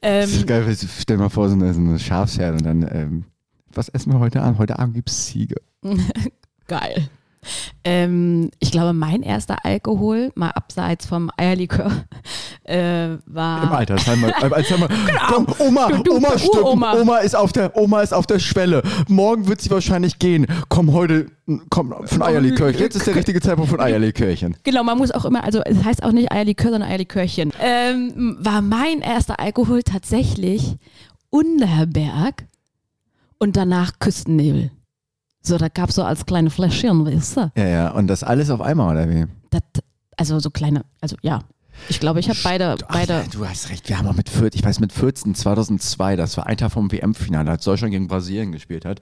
[0.00, 2.82] Das ist Ähm, geil, stell dir mal vor, so eine, so eine Schafsherde und dann,
[2.90, 3.24] ähm,
[3.72, 4.58] was essen wir heute Abend?
[4.58, 5.56] Heute Abend gibt es Ziege.
[6.66, 7.08] geil.
[7.84, 11.90] Ähm, ich glaube, mein erster Alkohol, mal abseits vom Eierlikör,
[12.64, 13.62] äh, war.
[13.64, 14.24] Im Altersheim.
[14.24, 14.80] Im Altersheim.
[14.88, 15.20] Genau.
[15.28, 16.56] Komm, Oma, Du- du- Oma der stirbt.
[16.56, 16.94] Uroma.
[16.94, 18.82] Oma ist auf der, Oma ist auf der Schwelle.
[19.08, 20.46] Morgen wird sie wahrscheinlich gehen.
[20.68, 21.26] Komm heute,
[21.70, 22.80] komm von Eierlikörchen.
[22.80, 24.56] Jetzt ist der richtige Zeitpunkt von Eierlikörchen.
[24.64, 27.52] Genau, man muss auch immer, also es heißt auch nicht Eierlikör, sondern Eierlikörchen.
[27.60, 30.76] Ähm, war mein erster Alkohol tatsächlich
[31.30, 32.44] Unterberg
[33.38, 34.70] und danach Küstennebel.
[35.48, 37.52] So, da gab es so als kleine Fläschchen, weißt du?
[37.56, 37.90] Ja, ja.
[37.92, 39.24] Und das alles auf einmal, oder wie?
[39.48, 39.62] Das,
[40.18, 41.40] also so kleine, also ja.
[41.88, 43.24] Ich glaube, ich habe beide, Ach, beide.
[43.30, 46.46] du hast recht, wir haben auch mit 14, ich weiß mit 14, 2002, das war
[46.46, 49.00] ein Tag vom WM-Finale, als Deutschland gegen Brasilien gespielt hat.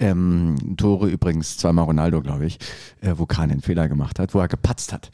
[0.00, 2.58] Ähm, Tore übrigens, zweimal Ronaldo, glaube ich,
[3.00, 5.10] äh, wo Kahn den Fehler gemacht hat, wo er gepatzt hat.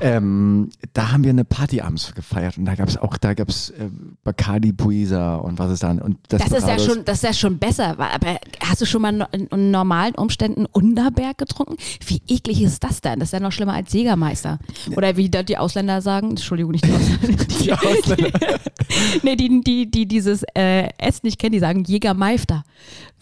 [0.00, 3.48] Ähm, da haben wir eine Party abends gefeiert und da gab es auch, da gab
[3.48, 3.88] es äh,
[4.24, 6.00] Bacardi Puisa und was ist dann?
[6.00, 7.98] Und Das ist ja schon, das ist ja schon besser.
[7.98, 11.76] Aber hast du schon mal in, in normalen Umständen Unterberg getrunken?
[12.06, 13.18] Wie eklig ist das denn?
[13.20, 14.58] Das ist ja noch schlimmer als Jägermeister.
[14.94, 17.44] Oder wie da die Ausländer sagen, Entschuldigung, nicht die Ausländer.
[17.66, 18.60] Die Ausländer.
[19.22, 22.64] nee, die, die, die dieses äh, S nicht kennen, die sagen Jägermeister.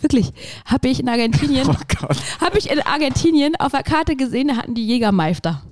[0.04, 0.32] Wirklich.
[0.66, 1.74] Habe ich in Argentinien, Oh
[2.44, 5.62] habe ich in Argentinien auf der Karte gesehen, da hatten die Jägermeister.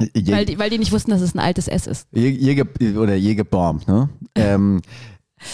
[0.00, 2.08] Jä- Weil die, weil die nicht wussten, dass es ein altes S ist.
[2.14, 2.66] Jä- Jäger
[3.00, 4.08] oder Jägerbomb, ne?
[4.34, 4.82] Ähm,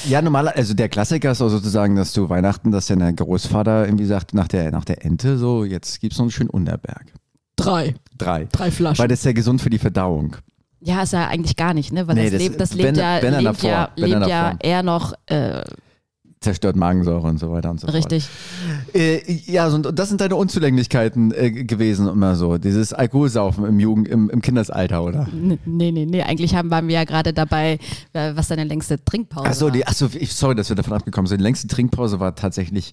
[0.09, 4.07] ja, normal, also der Klassiker ist auch sozusagen, dass du Weihnachten, dass dein Großvater irgendwie
[4.07, 7.12] sagt, nach der, nach der Ente, so, jetzt gibt's noch einen schönen Unterberg.
[7.57, 7.95] Drei.
[8.16, 8.49] Drei.
[8.51, 8.99] Drei Flaschen.
[9.03, 10.37] Weil das ist ja gesund für die Verdauung.
[10.81, 12.09] Ja, ist ja eigentlich gar nicht, ne?
[12.09, 14.57] Weil Nee, das, das- lebt, das wenn- lebt ja, wenn lebt ja, wenn lebt ja
[14.61, 15.62] eher noch äh,
[16.42, 18.24] Zerstört Magensäure und so weiter und so richtig.
[18.24, 18.94] fort.
[18.94, 22.59] Äh, ja, so, und das sind deine Unzulänglichkeiten äh, gewesen, immer so.
[22.59, 25.28] Dieses Alkoholsaufen im Jugend, im, im Kindesalter, oder?
[25.33, 25.59] Nee,
[25.92, 26.22] nee, nee.
[26.22, 27.78] Eigentlich haben, waren wir ja gerade dabei,
[28.12, 29.72] äh, was deine längste Trinkpause Achso, war.
[29.72, 31.38] die, achso, ich, sorry, dass wir davon abgekommen sind.
[31.38, 32.92] Die längste Trinkpause war tatsächlich.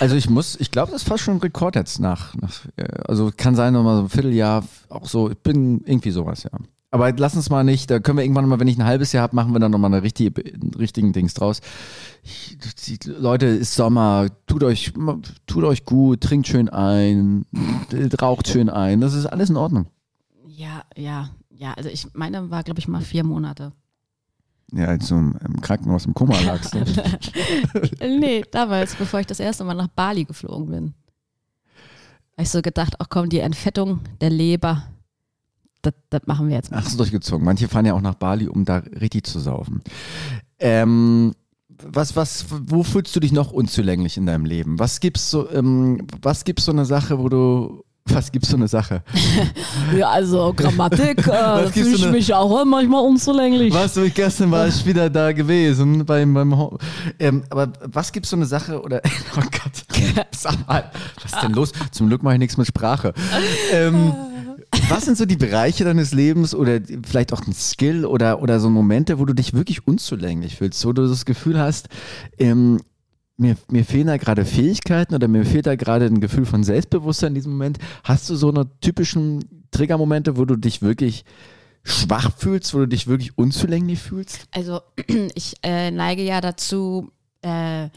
[0.00, 2.84] Also ich muss, ich glaube, das ist fast schon ein Rekord jetzt nach, nach äh,
[3.06, 6.50] also kann sein nochmal so ein Vierteljahr, auch so, ich bin irgendwie sowas, ja.
[6.92, 9.22] Aber lass uns mal nicht, da können wir irgendwann mal, wenn ich ein halbes Jahr
[9.22, 11.60] habe, machen wir dann nochmal eine richtige, einen richtigen Dings draus.
[12.24, 14.92] Ich, die, Leute, ist Sommer, tut euch,
[15.46, 17.46] tut euch gut, trinkt schön ein,
[18.20, 19.86] raucht schön ein, das ist alles in Ordnung.
[20.48, 21.74] Ja, ja, ja.
[21.74, 23.72] Also ich meine, war, glaube ich, mal vier Monate.
[24.72, 26.74] Ja, als du im, im Krankenhaus im Koma lagst.
[26.74, 26.84] Ne?
[28.18, 30.94] nee, damals, bevor ich das erste Mal nach Bali geflogen bin.
[32.32, 34.84] Habe ich so gedacht, ach komm, die Entfettung der Leber,
[35.82, 36.78] das, das machen wir jetzt mal.
[36.82, 37.44] Ach, ist durchgezogen.
[37.44, 39.82] Manche fahren ja auch nach Bali, um da richtig zu saufen.
[40.58, 41.32] Ähm,
[41.82, 44.78] was, was, wo fühlst du dich noch unzulänglich in deinem Leben?
[44.78, 48.68] Was gibt's so, ähm, was gibt's so eine Sache, wo du, was gibt's so eine
[48.68, 49.02] Sache?
[49.96, 53.72] Ja, also Grammatik, äh, fühle ich denn- mich auch manchmal unzulänglich.
[53.72, 56.76] Was, so, ich gestern war ich wieder da gewesen beim, beim Ho
[57.18, 59.00] ähm, aber was gibt's so eine Sache oder,
[59.36, 60.90] oh Gott, sag mal,
[61.22, 61.72] was ist denn los?
[61.92, 63.14] Zum Glück mache ich nichts mit Sprache.
[63.72, 64.12] Ähm,
[64.88, 68.70] was sind so die Bereiche deines Lebens oder vielleicht auch ein Skill oder, oder so
[68.70, 71.88] Momente, wo du dich wirklich unzulänglich fühlst, wo du das Gefühl hast,
[72.38, 72.80] ähm,
[73.36, 77.28] mir, mir fehlen da gerade Fähigkeiten oder mir fehlt da gerade ein Gefühl von Selbstbewusstsein
[77.28, 77.78] in diesem Moment.
[78.04, 81.24] Hast du so eine typischen Triggermomente, wo du dich wirklich
[81.82, 84.46] schwach fühlst, wo du dich wirklich unzulänglich fühlst?
[84.50, 84.80] Also
[85.34, 87.10] ich äh, neige ja dazu,
[87.42, 87.88] äh,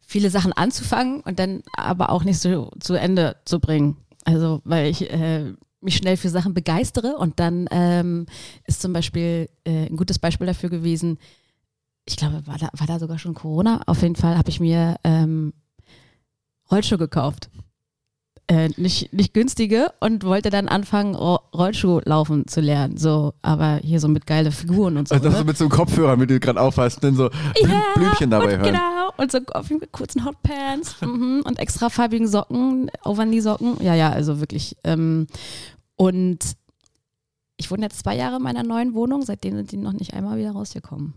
[0.00, 3.98] viele Sachen anzufangen und dann aber auch nicht so zu Ende zu bringen.
[4.24, 5.52] Also weil ich äh,
[5.86, 8.26] mich schnell für Sachen begeistere und dann ähm,
[8.66, 11.18] ist zum Beispiel äh, ein gutes Beispiel dafür gewesen,
[12.06, 13.80] ich glaube, war da, war da sogar schon Corona.
[13.86, 15.52] Auf jeden Fall habe ich mir ähm,
[16.70, 17.50] Rollschuhe gekauft.
[18.48, 22.96] Äh, nicht, nicht günstige und wollte dann anfangen, Ro Rollschuh laufen zu lernen.
[22.96, 25.16] So, aber hier so mit geile Figuren und so.
[25.16, 25.42] Also ne?
[25.42, 27.24] mit so einem Kopfhörer, mit dem du gerade aufhast, dann so
[27.60, 28.72] Ja, Blümchen dabei und hören.
[28.72, 33.82] Genau, und so auf jeden Fall kurzen Hotpants mhm, und extra farbigen Socken, Overknee-Socken.
[33.82, 34.76] Ja, ja, also wirklich.
[34.84, 35.26] Ähm,
[35.96, 36.38] und
[37.56, 40.38] ich wohne jetzt zwei Jahre in meiner neuen Wohnung, seitdem sind die noch nicht einmal
[40.38, 41.14] wieder rausgekommen.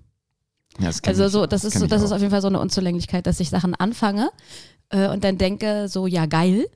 [0.79, 2.59] Ja, das Also so, auch, das ist so, das ist auf jeden Fall so eine
[2.59, 4.29] Unzulänglichkeit, dass ich Sachen anfange
[4.89, 6.67] äh, und dann denke, so, ja, geil.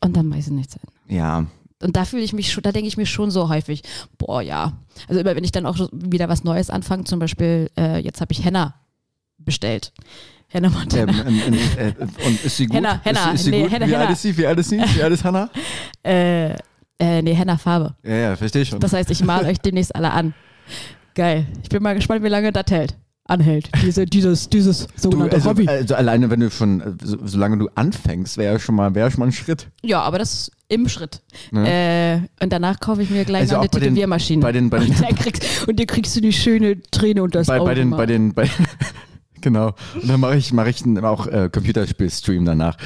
[0.00, 0.76] Und dann weiß ich nichts.
[1.08, 1.46] Ja,
[1.82, 3.82] Und da fühle ich mich schon, da denke ich mir schon so häufig,
[4.18, 4.72] boah, ja.
[5.08, 8.32] Also immer wenn ich dann auch wieder was Neues anfange, zum Beispiel, äh, jetzt habe
[8.32, 8.74] ich Henna
[9.38, 9.92] bestellt.
[10.52, 11.12] Henna Montana.
[11.26, 12.76] ähm, ähm, äh, und ist sie gut?
[12.76, 13.68] Henna, Henna, ist, ist nee?
[13.68, 14.36] Henna, Wie alt ist sie?
[14.36, 14.78] Wie alt ist sie?
[14.94, 15.48] Wie alt ist Hannah?
[16.04, 16.50] Äh,
[16.98, 17.94] äh, nee, Henna Farbe.
[18.04, 18.80] Ja, ja, verstehe schon.
[18.80, 20.34] Das heißt, ich male euch demnächst alle an.
[21.14, 21.46] Geil.
[21.62, 22.96] Ich bin mal gespannt, wie lange das hält.
[23.24, 23.70] Anhält.
[23.82, 25.68] Diese, dieses, dieses sogenannte also, Hobby.
[25.68, 29.10] also alleine, wenn du schon, äh, so, solange du anfängst, wäre ja schon mal, wäre
[29.12, 29.68] schon mal ein Schritt.
[29.82, 31.22] ja, aber das ist im Schritt.
[31.52, 32.26] Ne?
[32.40, 34.42] Äh, und danach kaufe ich mir gleich Also noch eine bei Tätowiermaschine.
[34.42, 37.38] bei den- bei den- und, dann kriegst, und dir kriegst du die schöne Träne unter
[37.40, 37.66] das bei, Auge.
[37.70, 38.08] bei den, bei gemacht.
[38.08, 38.50] den, bei
[39.42, 39.74] Genau.
[40.00, 42.76] Und dann mache ich, mach ich auch äh, Computerspiel-Stream danach.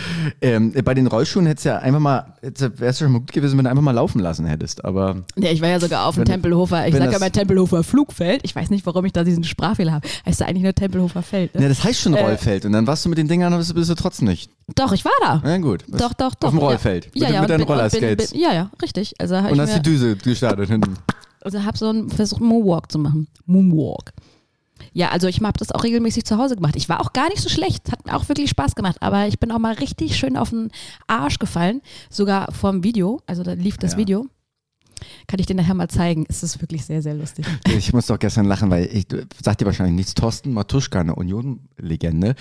[0.40, 3.56] Ähm, bei den Rollschuhen hättest du ja einfach mal, wäre es schon mal gut gewesen,
[3.58, 4.84] wenn du einfach mal laufen lassen hättest.
[4.84, 8.40] Aber Ja, ich war ja sogar auf dem Tempelhofer, ich sage ja mal Tempelhofer Flugfeld.
[8.44, 10.08] Ich weiß nicht, warum ich da diesen Sprachfehler habe.
[10.26, 11.54] Heißt ja eigentlich nur Tempelhofer Feld.
[11.54, 11.62] Ne?
[11.62, 12.64] ja, das heißt schon Äh, Rollfeld.
[12.64, 14.50] Und dann warst du mit den Dingern, aber bist du, bist du trotzdem nicht.
[14.74, 15.40] Doch, ich war da.
[15.44, 15.84] Na gut.
[15.88, 16.48] Was- Doch, doch, doch.
[16.48, 16.66] Auf dem ja.
[16.66, 17.10] Rollfeld.
[17.14, 18.30] Ja, mit, ja, mit und deinen bin- und Rollerskates.
[18.30, 19.14] Bin, bin, ja, ja, richtig.
[19.18, 20.94] Also Und hast die Düse gestartet hinten.
[21.42, 23.28] also hab so einen versucht, Moonwalk zu machen.
[23.46, 24.12] Moonwalk.
[24.92, 26.76] Ja, also ich habe das auch regelmäßig zu Hause gemacht.
[26.76, 29.38] Ich war auch gar nicht so schlecht, hat mir auch wirklich Spaß gemacht, aber ich
[29.38, 30.70] bin auch mal richtig schön auf den
[31.06, 33.98] Arsch gefallen, sogar vorm Video, also da lief das Ja.
[33.98, 34.26] Video.
[35.26, 36.24] Kann ich dir nachher mal zeigen.
[36.28, 37.44] Es ist wirklich sehr, sehr lustig.
[37.76, 39.06] Ich muss doch gestern lachen, weil ich
[39.42, 40.14] sagt dir wahrscheinlich nichts.
[40.14, 42.35] Thorsten Matuschka, eine Union-Legende,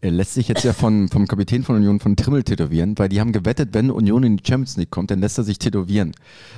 [0.00, 3.20] äh, lässt sich jetzt ja von, vom Kapitän von Union von Trimmel tätowieren, weil die
[3.20, 6.12] haben gewettet, wenn Union in die Champions League kommt, dann lässt er sich tätowieren.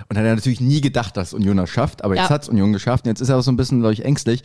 [0.08, 2.30] Und hat er natürlich nie gedacht, dass Union das schafft, aber jetzt Ja.
[2.30, 4.42] hat's Union geschafft und jetzt ist er auch so ein bisschen, glaube ich, ängstlich.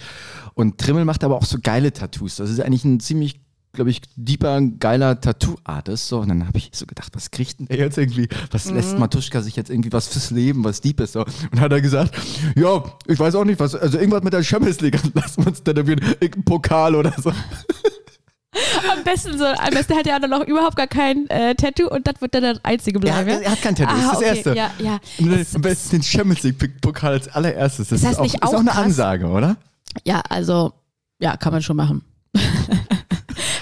[0.53, 2.35] Und Trimmel macht aber auch so geile Tattoos.
[2.35, 3.39] Das ist eigentlich ein ziemlich
[3.73, 6.07] glaube ich, deeper, geiler Tattoo-Artist.
[6.07, 8.27] So, und dann habe ich so gedacht, was kriegt denn der jetzt irgendwie?
[8.51, 11.13] Was lässt Matuschka sich jetzt irgendwie was fürs Leben, was deep ist?
[11.13, 11.25] So.
[11.51, 12.15] Und hat er gesagt,
[12.55, 15.99] ja, ich weiß auch nicht, was, also irgendwas mit der Champions League, wir uns tätowieren,
[16.19, 17.31] irgendein Pokal oder so.
[18.91, 22.07] Am besten so, am besten hat er auch noch überhaupt gar kein äh, Tattoo und
[22.07, 23.31] das wird dann das einzige bleiben.
[23.31, 24.55] hat- er hat kein Tattoo, das ist Ah, das okay, Erste.
[24.55, 24.99] Ja, ja.
[25.19, 27.89] Dann Es- am besten den Champions League-Pokal als allererstes.
[27.89, 28.77] Das Ist das ist, auch, nicht ist auch auch eine krass?
[28.85, 29.55] Ansage, oder?
[30.03, 30.73] Ja, also,
[31.21, 32.01] ja, kann man schon machen.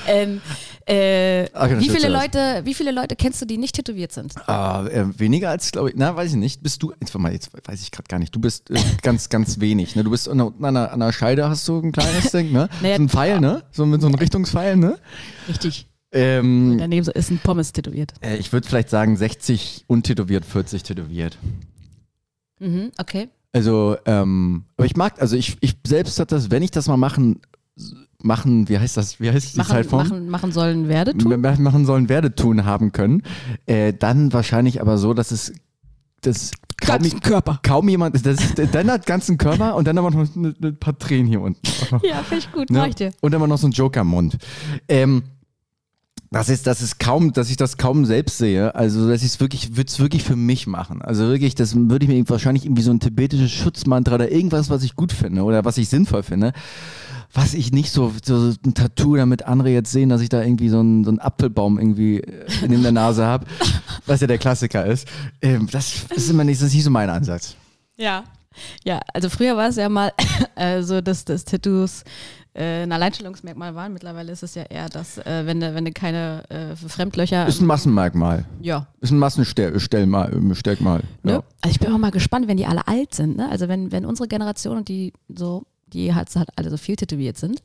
[0.08, 0.42] ähm,
[0.86, 4.34] äh, dann wie, viele Leute, wie viele Leute kennst du, die nicht tätowiert sind?
[4.48, 6.64] Ah, äh, weniger als, glaube ich, na, weiß ich nicht.
[6.64, 8.34] Bist du, jetzt, mal, jetzt weiß ich gerade gar nicht.
[8.34, 9.96] Du bist äh, ganz, ganz wenig.
[9.96, 10.04] Ne?
[10.04, 12.70] Du bist an, einer, an einer Scheide, hast du ein kleines Ding, ne?
[12.82, 13.64] Naja, so ein Pfeil, ne?
[13.72, 14.98] So mit so einem Richtungspfeil, ne?
[15.50, 15.88] Richtig.
[16.14, 18.14] Ähm, Daneben ist ein Pommes tätowiert.
[18.22, 21.38] äh, ich würde vielleicht sagen 60 untätowiert, 40 tätowiert.
[22.60, 23.28] Mhm, okay.
[23.52, 26.98] Also, ähm, aber ich mag, also ich, ich selbst hat das, wenn ich das mal
[26.98, 27.42] machen,
[28.22, 30.08] machen, wie heißt das, wie heißt die Machen, Zeitform?
[30.08, 31.40] machen, machen sollen werde tun.
[31.40, 33.24] Machen sollen, werde tun haben können,
[33.66, 35.54] äh, dann wahrscheinlich aber so, dass es
[36.22, 36.52] das
[36.82, 37.60] kaum, Körper.
[37.64, 40.98] kaum jemand, das ist dann hat ganzen Körper und dann aber noch ein ne, paar
[40.98, 41.62] Tränen hier unten.
[42.04, 42.80] Ja, finde ich gut, Ne?
[42.80, 43.12] mach ich dir.
[43.22, 44.38] Und immer noch so ein Joker im Mund.
[44.90, 45.24] Ähm,
[46.32, 48.76] das ist, das ist kaum, dass ich das kaum selbst sehe.
[48.76, 51.02] Also, dass ich es wirklich, würde es wirklich für mich machen.
[51.02, 54.84] Also wirklich, das würde ich mir wahrscheinlich irgendwie so ein tibetisches Schutzmantra oder irgendwas, was
[54.84, 56.52] ich gut finde oder was ich sinnvoll finde.
[57.34, 60.70] Was ich nicht so, so ein Tattoo, damit andere jetzt sehen, dass ich da irgendwie
[60.70, 63.46] so einen, so einen Apfelbaum irgendwie äh, in der Nase habe,
[64.06, 65.08] was ja der Klassiker ist.
[65.42, 67.56] Ähm, das ist immer nicht, das ist nicht so mein Ansatz.
[67.98, 68.24] Ja.
[68.84, 70.12] Ja, also früher war es ja mal
[70.56, 72.04] äh, so, dass, dass Tattoos
[72.58, 73.94] äh, ein Alleinstellungsmerkmal waren.
[73.94, 77.48] Mittlerweile ist es ja eher, dass äh, wenn, du, wenn du keine äh, Fremdlöcher.
[77.48, 78.46] Ist ein Massenmerkmal.
[78.62, 78.88] ja.
[79.00, 80.32] Ist ein Massenstellmal.
[80.56, 81.04] Stellmal.
[81.24, 81.32] Ne?
[81.34, 81.44] Ja.
[81.62, 83.38] Also ich bin auch mal gespannt, wenn die alle alt sind.
[83.38, 83.48] Ne?
[83.50, 87.38] Also wenn, wenn unsere Generation und die so, die halt, halt alle so viel tätowiert
[87.38, 87.62] sind,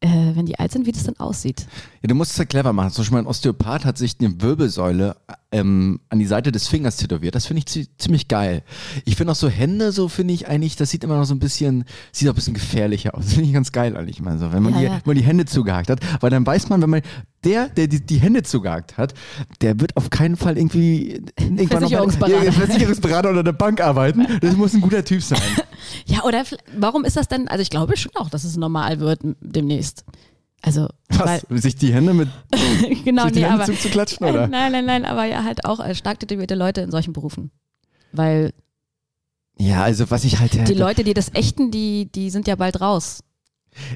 [0.00, 1.66] äh, wenn die alt sind, wie das dann aussieht.
[2.06, 2.92] Ja, du musst es ja clever machen.
[2.92, 5.16] Zum Beispiel ein Osteopath hat sich eine Wirbelsäule
[5.50, 7.34] ähm, an die Seite des Fingers tätowiert.
[7.34, 8.62] Das finde ich zi- ziemlich geil.
[9.04, 11.40] Ich finde auch so Hände, so finde ich eigentlich, das sieht immer noch so ein
[11.40, 13.24] bisschen, sieht auch ein bisschen gefährlicher aus.
[13.24, 14.92] Das finde ich ganz geil eigentlich mal so, wenn man, Ja, die, ja.
[14.92, 15.98] wenn man die Hände zugehakt hat.
[16.20, 17.02] Weil dann weiß man, wenn man,
[17.42, 19.12] der, der die, die Hände zugehakt hat,
[19.60, 22.44] der wird auf keinen Fall irgendwie irgendwann noch Versicherungsberater.
[22.44, 24.26] Ja, Versicherungsberater oder der Bank arbeiten.
[24.40, 25.40] Das muss ein guter Typ sein.
[26.06, 26.42] Ja, oder
[26.76, 27.48] warum ist das denn?
[27.48, 30.04] Also ich glaube schon auch, dass es normal wird demnächst.
[30.62, 31.46] Also, Was?
[31.50, 34.46] sich die Hände mit weil, genau, sich die nee, Hände aber, zuzuklatschen, oder?
[34.48, 37.50] nein, nein, nein, aber ja halt auch stark tätowierte Leute in solchen Berufen.
[38.12, 38.52] Weil
[39.58, 42.80] Ja, also was ich halt die Leute, die das ächten, die, die sind ja bald
[42.80, 43.22] raus.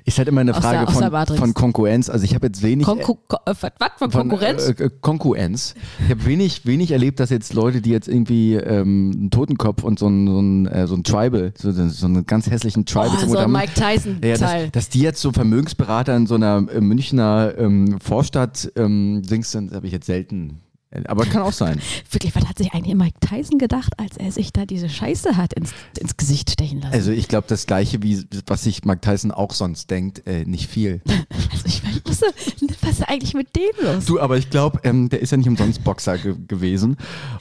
[0.04, 2.08] Ist halt immer eine Frage der von, von Konkurrenz.
[2.08, 3.72] Also ich habe jetzt wenig Konku Ko äh, was?
[3.98, 4.64] Von Konkurrenz?
[4.64, 5.74] Von, äh, äh, Konkurrenz.
[6.04, 9.98] Ich habe wenig, wenig erlebt, dass jetzt Leute, die jetzt irgendwie ähm, einen Totenkopf und
[9.98, 13.26] so ein, so ein, äh, so ein Tribal, so, so einen ganz hässlichen Tribal oh,
[13.26, 13.52] so haben.
[13.52, 14.64] Mike Ja, Tyson-Teil.
[14.64, 19.50] dass, dass die jetzt so Vermögensberater in so einer äh, Münchner ähm, Vorstadt ähm, Dings
[19.50, 20.60] sind, habe ich jetzt selten.
[21.04, 21.80] Aber kann auch sein.
[22.10, 25.52] Wirklich, was hat sich eigentlich Mike Tyson gedacht, als er sich da diese Scheiße hat
[25.52, 26.94] ins, ins Gesicht stechen lassen?
[26.94, 30.68] Also ich glaube das gleiche, wie was sich Mike Tyson auch sonst denkt, äh, nicht
[30.68, 31.00] viel.
[31.52, 32.22] Also ich meine, was,
[32.80, 34.06] was ist eigentlich mit dem los?
[34.06, 36.96] Du, aber ich glaube, ähm, der ist ja nicht umsonst Boxer ge gewesen.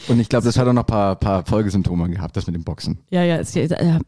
[0.07, 2.63] Und ich glaube, das hat auch noch ein paar, paar Folgesymptome gehabt, das mit dem
[2.63, 2.97] Boxen.
[3.11, 3.37] Ja, ja.
[3.37, 3.99] Ist, äh,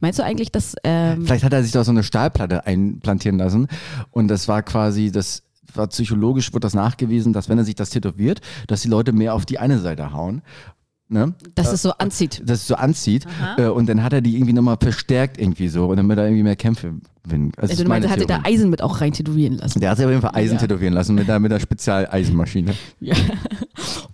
[0.00, 3.66] meinst du eigentlich, dass ähm, Vielleicht hat er sich da so eine Stahlplatte einplantieren lassen.
[4.10, 5.42] Und das war quasi, das
[5.74, 9.34] war psychologisch, wird das nachgewiesen, dass wenn er sich das tätowiert, dass die Leute mehr
[9.34, 10.42] auf die eine Seite hauen.
[11.10, 11.32] Ne?
[11.54, 12.42] dass es so anzieht?
[12.44, 13.24] Dass es so anzieht.
[13.40, 13.56] Aha.
[13.62, 15.86] Äh, und dann hat er die irgendwie nochmal verstärkt irgendwie so.
[15.86, 17.50] Und damit er irgendwie mehr Kämpfe gewinnen.
[17.56, 18.40] Also das Also du meinst, er hatte da.
[18.44, 19.80] Eisen mit auch rein tätowieren lassen.
[19.80, 20.60] Der hat sich auf jeden Fall Eisen Ja.
[20.60, 22.74] tätowieren lassen mit der, mit der Spezialeisenmaschine.
[23.00, 23.14] Ja.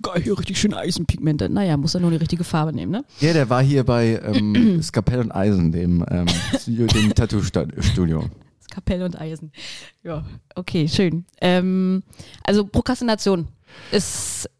[0.02, 1.48] Geil, hier richtig schöne Eisenpigmente.
[1.48, 3.04] Naja, muss er nur die richtige Farbe nehmen, ne?
[3.20, 6.26] Ja, der war hier bei ähm, Skapell und Eisen, dem, ähm,
[6.60, 8.24] Studio- dem Tattoo-Studio.
[8.74, 9.52] Kapelle und Eisen.
[10.02, 10.24] Ja,
[10.56, 11.24] okay, schön.
[11.40, 12.02] Ähm,
[12.42, 13.48] also Prokrastination
[13.92, 14.50] ist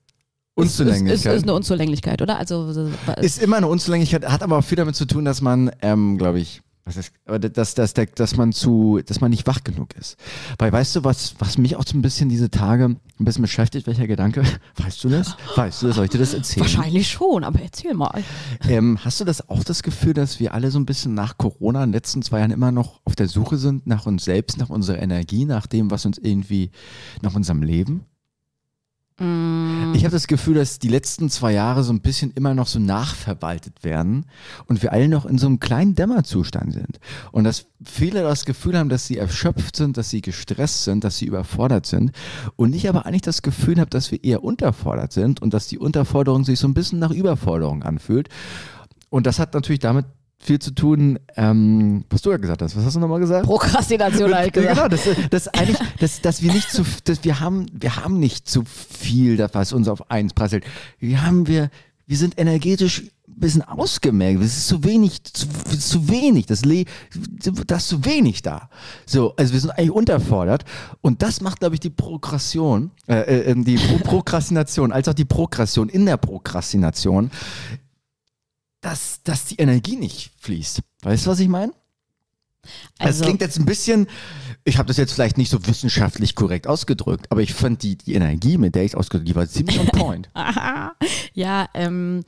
[0.54, 1.14] Unzulänglichkeit.
[1.14, 2.38] Ist, ist, ist eine Unzulänglichkeit, oder?
[2.38, 2.88] Also
[3.20, 6.38] ist immer eine Unzulänglichkeit, hat aber auch viel damit zu tun, dass man, ähm, glaube
[6.38, 10.18] ich, was ist, dass, dass, dass, dass man zu, dass man nicht wach genug ist.
[10.58, 13.86] Weil weißt du, was, was mich auch so ein bisschen diese Tage ein bisschen beschäftigt,
[13.86, 14.42] welcher Gedanke?
[14.76, 15.36] Weißt du das?
[15.54, 15.96] Weißt du das?
[15.96, 16.66] Soll ich dir das erzählen?
[16.66, 18.22] Wahrscheinlich schon, aber erzähl mal.
[18.68, 21.84] Ähm, hast du das auch das Gefühl, dass wir alle so ein bisschen nach Corona
[21.84, 24.68] in den letzten zwei Jahren immer noch auf der Suche sind nach uns selbst, nach
[24.68, 26.70] unserer Energie, nach dem, was uns irgendwie,
[27.22, 28.04] nach unserem Leben?
[29.16, 32.80] Ich habe das Gefühl, dass die letzten zwei Jahre so ein bisschen immer noch so
[32.80, 34.26] nachverwaltet werden
[34.66, 36.98] und wir alle noch in so einem kleinen Dämmerzustand sind.
[37.30, 41.18] Und dass viele das Gefühl haben, dass sie erschöpft sind, dass sie gestresst sind, dass
[41.18, 42.10] sie überfordert sind.
[42.56, 45.78] Und ich aber eigentlich das Gefühl habe, dass wir eher unterfordert sind und dass die
[45.78, 48.28] Unterforderung sich so ein bisschen nach Überforderung anfühlt.
[49.10, 50.06] Und das hat natürlich damit
[50.44, 52.76] viel zu tun, ähm, was du ja gesagt hast.
[52.76, 53.46] Was hast du nochmal gesagt?
[53.46, 54.74] Prokrastination halt gesagt.
[54.76, 58.46] Genau, das, das eigentlich, dass, dass wir nicht zu, dass wir haben, wir haben nicht
[58.46, 60.64] zu viel, was uns auf eins prasselt.
[60.98, 61.70] Wir haben, wir,
[62.06, 64.42] wir sind energetisch ein bisschen ausgemerkt.
[64.42, 65.46] Es ist zu wenig, zu,
[65.78, 66.44] zu wenig.
[66.44, 66.84] Das, Le
[67.66, 68.68] das ist zu wenig da.
[69.06, 70.64] So, also wir sind eigentlich unterfordert.
[71.00, 75.24] Und das macht, glaube ich, die Prokrastion, äh, äh, die Pro Prokrastination, als auch die
[75.24, 77.30] Progression in der Prokrastination
[78.84, 80.80] dass, dass die Energie nicht fließt.
[81.02, 81.72] Weißt du, was ich meine?
[82.98, 84.06] Also, das klingt jetzt ein bisschen,
[84.64, 88.14] ich habe das jetzt vielleicht nicht so wissenschaftlich korrekt ausgedrückt, aber ich fand die, die
[88.14, 90.30] Energie, mit der ich es ausgedrückt habe, war ziemlich on point.
[91.32, 92.24] ja, ähm,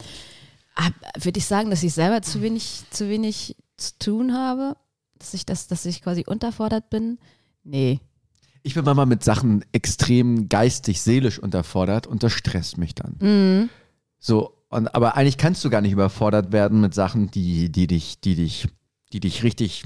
[1.18, 4.76] würde ich sagen, dass ich selber zu wenig, zu wenig zu tun habe,
[5.18, 7.18] dass ich das, dass ich quasi unterfordert bin.
[7.64, 8.00] Nee.
[8.62, 13.16] Ich bin manchmal mit Sachen extrem geistig, seelisch unterfordert und das stresst mich dann.
[13.20, 13.70] Mhm.
[14.18, 18.20] So, und, aber eigentlich kannst du gar nicht überfordert werden mit Sachen, die, die dich,
[18.20, 18.66] die dich,
[19.12, 19.84] die dich richtig,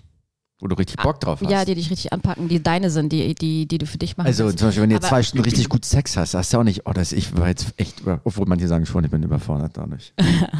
[0.58, 1.50] wo du richtig Bock drauf hast.
[1.50, 4.28] Ja, die dich richtig anpacken, die deine sind, die, die, die du für dich machst.
[4.28, 4.58] Also willst.
[4.58, 6.92] zum Beispiel, wenn du zwei Stunden richtig gut Sex hast, sagst du auch nicht, oh,
[6.94, 10.14] das ich war jetzt echt, obwohl manche sagen schon, ich bin überfordert dadurch.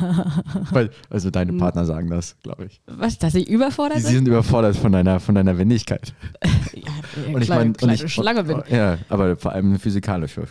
[0.70, 2.82] Weil, also deine Partner sagen das, glaube ich.
[2.86, 4.06] Was, dass sie überfordert sind?
[4.06, 6.14] Sie sind überfordert von deiner, von deiner Wendigkeit.
[6.74, 8.62] ja, und ich meine, und ich, Schlange bin.
[8.68, 10.46] Ja, aber vor allem eine physikalische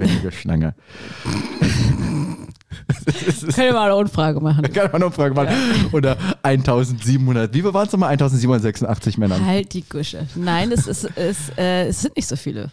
[0.00, 0.74] wendige Schlange.
[3.54, 4.62] Können wir eine Umfrage machen.
[4.62, 5.48] Können wir eine Umfrage machen.
[5.48, 5.92] Ja.
[5.92, 8.10] Oder 1700, wie waren es nochmal?
[8.10, 9.44] 1786 Männer.
[9.44, 10.26] Halt die Gusche.
[10.34, 12.70] Nein, es, ist, es, äh, es sind nicht so viele.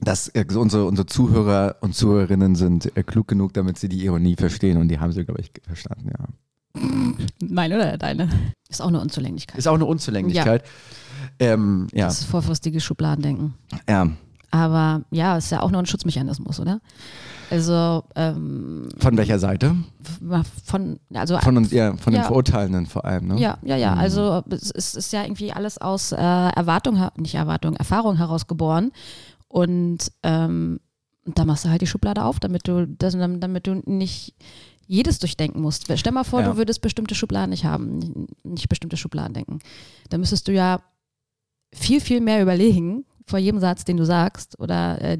[0.00, 4.36] Das, äh, unsere, unsere Zuhörer und Zuhörerinnen sind äh, klug genug, damit sie die Ironie
[4.36, 6.26] verstehen und die haben sie, glaube ich, verstanden, ja.
[7.40, 8.28] Meine oder deine?
[8.68, 9.58] Ist auch eine Unzulänglichkeit.
[9.58, 10.62] Ist auch eine Unzulänglichkeit.
[11.40, 11.54] Ja.
[11.54, 12.06] Ähm, ja.
[12.06, 13.54] Das ist vorfristige Schubladendenken.
[13.88, 14.08] Ja.
[14.50, 16.80] Aber ja, ist ja auch nur ein Schutzmechanismus, oder?
[17.50, 19.74] Also ähm, von welcher Seite?
[20.64, 23.40] Von also von uns ja von ja, den Verurteilenden vor allem, ne?
[23.40, 23.94] Ja, ja, ja.
[23.94, 24.00] Mhm.
[24.00, 28.92] Also es ist ja irgendwie alles aus äh, Erwartung, nicht Erwartung, Erfahrung herausgeboren
[29.48, 30.80] und ähm,
[31.24, 34.34] da machst du halt die Schublade auf, damit du das, damit du nicht
[34.86, 35.86] jedes durchdenken musst.
[35.96, 36.50] Stell mal vor, ja.
[36.50, 39.58] du würdest bestimmte Schubladen nicht haben, nicht bestimmte Schubladen denken.
[40.08, 40.80] Da müsstest du ja
[41.72, 45.18] viel, viel mehr überlegen vor jedem Satz, den du sagst oder äh,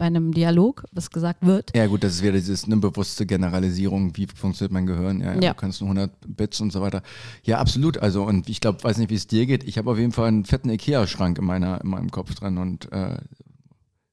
[0.00, 1.76] bei einem Dialog, was gesagt wird.
[1.76, 5.40] Ja, gut, das ist wieder dieses eine bewusste Generalisierung, wie funktioniert mein Gehirn, ja, ja,
[5.42, 5.50] ja.
[5.50, 7.02] du kannst nur 100 Bits und so weiter.
[7.44, 9.98] Ja, absolut, also und ich glaube, weiß nicht, wie es dir geht, ich habe auf
[9.98, 13.18] jeden Fall einen fetten Ikea-Schrank in, meiner, in meinem Kopf drin und äh,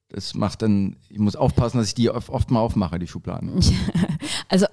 [0.10, 3.52] das macht dann, ich muss aufpassen, dass ich die oft, oft mal aufmache, die Schubladen.
[4.50, 4.66] also,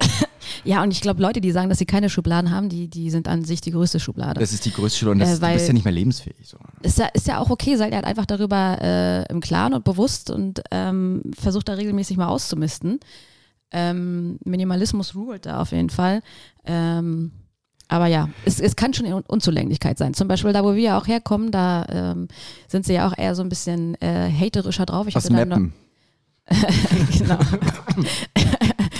[0.65, 3.29] ja, und ich glaube, Leute, die sagen, dass sie keine Schubladen haben, die, die sind
[3.29, 4.41] an sich die größte Schublade.
[4.41, 6.37] Das ist die größte Schublade und das, äh, du bist ja nicht mehr lebensfähig.
[6.49, 6.59] So.
[6.83, 9.85] Ist, ja, ist ja auch okay, seid ihr halt einfach darüber äh, im Klaren und
[9.85, 13.01] bewusst und ähm, versucht da regelmäßig mal auszumisten.
[13.71, 16.23] Ähm, Minimalismus ruht da auf jeden Fall.
[16.65, 17.33] Ähm,
[17.89, 20.15] aber ja, es, es kann schon Unzulänglichkeit sein.
[20.15, 22.29] Zum Beispiel da, wo wir ja auch herkommen, da ähm,
[22.69, 25.07] sind sie ja auch eher so ein bisschen äh, haterischer drauf.
[25.07, 25.73] Ich Aus Meppen.
[27.19, 27.39] genau.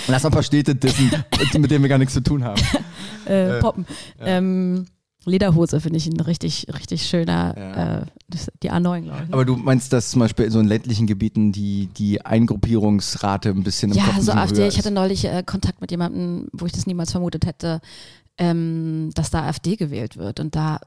[0.07, 1.11] Lass mal ein paar Städte dissen,
[1.57, 2.61] mit denen wir gar nichts zu tun haben.
[3.25, 3.87] Äh, poppen.
[4.19, 4.27] Ja.
[4.27, 4.85] Ähm,
[5.25, 7.97] Lederhose finde ich ein richtig, richtig schöner, ja.
[8.01, 8.05] äh,
[8.61, 9.09] die A9, glaube ich.
[9.09, 9.27] Ne?
[9.31, 13.63] Aber du meinst, dass zum Beispiel in so in ländlichen Gebieten die, die Eingruppierungsrate ein
[13.63, 14.67] bisschen im ja, Kopf so AfD.
[14.67, 17.81] Ich hatte neulich äh, Kontakt mit jemandem, wo ich das niemals vermutet hätte,
[18.37, 20.39] ähm, dass da AfD gewählt wird.
[20.39, 20.79] Und da,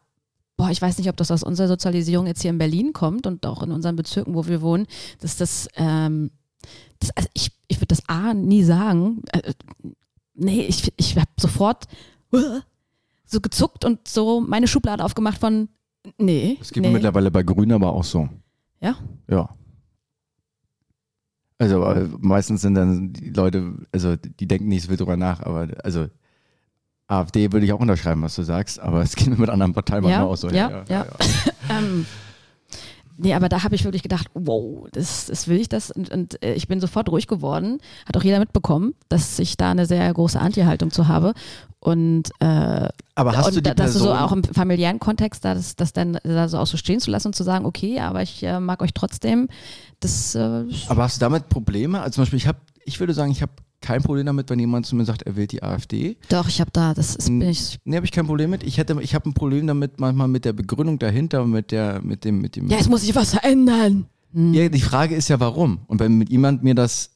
[0.57, 3.45] boah, ich weiß nicht, ob das aus unserer Sozialisierung jetzt hier in Berlin kommt und
[3.47, 4.87] auch in unseren Bezirken, wo wir wohnen,
[5.21, 6.31] dass das, ähm,
[7.01, 9.23] das also ich, ich würde das A nie sagen.
[9.33, 9.55] Äh,
[10.35, 11.87] nee, ich, ich habe sofort
[12.33, 12.61] uh,
[13.25, 15.69] so gezuckt und so meine Schublade aufgemacht von,
[16.17, 16.59] nee.
[16.61, 16.93] Es gibt nee.
[16.93, 18.29] mittlerweile bei Grün aber auch so.
[18.81, 18.97] Ja?
[19.29, 19.49] Ja.
[21.59, 25.41] Also äh, meistens sind dann die Leute, also die denken nicht so viel drüber nach,
[25.41, 26.07] aber also
[27.09, 30.05] AfD würde ich auch unterschreiben, was du sagst, aber es geht mir mit anderen Parteien
[30.05, 30.49] Ja, auch so.
[30.51, 31.07] ja, ja.
[31.69, 32.07] ähm,
[33.19, 35.91] nee, aber da habe ich wirklich gedacht, wow, das, das will ich das.
[35.91, 37.79] Und, und äh, ich bin sofort ruhig geworden.
[38.07, 41.35] Hat auch jeder mitbekommen, dass ich da eine sehr große Anti-Haltung zu habe.
[41.81, 44.99] Und, äh, Aber hast und du die da- dass du so Person- auch im familiären
[44.99, 47.67] Kontext da das, das dann da so auch so stehen zu lassen und zu sagen,
[47.67, 49.49] okay, aber ich äh, mag euch trotzdem,
[50.01, 52.01] das äh, Aber hast du damit Probleme?
[52.01, 54.87] Also zum Beispiel, ich habe, ich würde sagen, ich habe kein Problem damit, wenn jemand
[54.87, 56.17] zu mir sagt, er wählt die AfD.
[56.29, 57.79] doch, ich habe da, das ist, bin ich.
[57.85, 58.63] Nee, habe ich kein Problem mit.
[58.63, 62.25] Ich hätte, ich habe ein Problem damit manchmal mit der Begründung dahinter, mit der, mit
[62.25, 62.69] dem, mit dem.
[62.69, 64.07] Ja, es muss sich was verändern.
[64.33, 64.53] Hm.
[64.53, 65.81] Ja, die Frage ist ja, warum?
[65.87, 67.11] Und wenn mit jemand mir das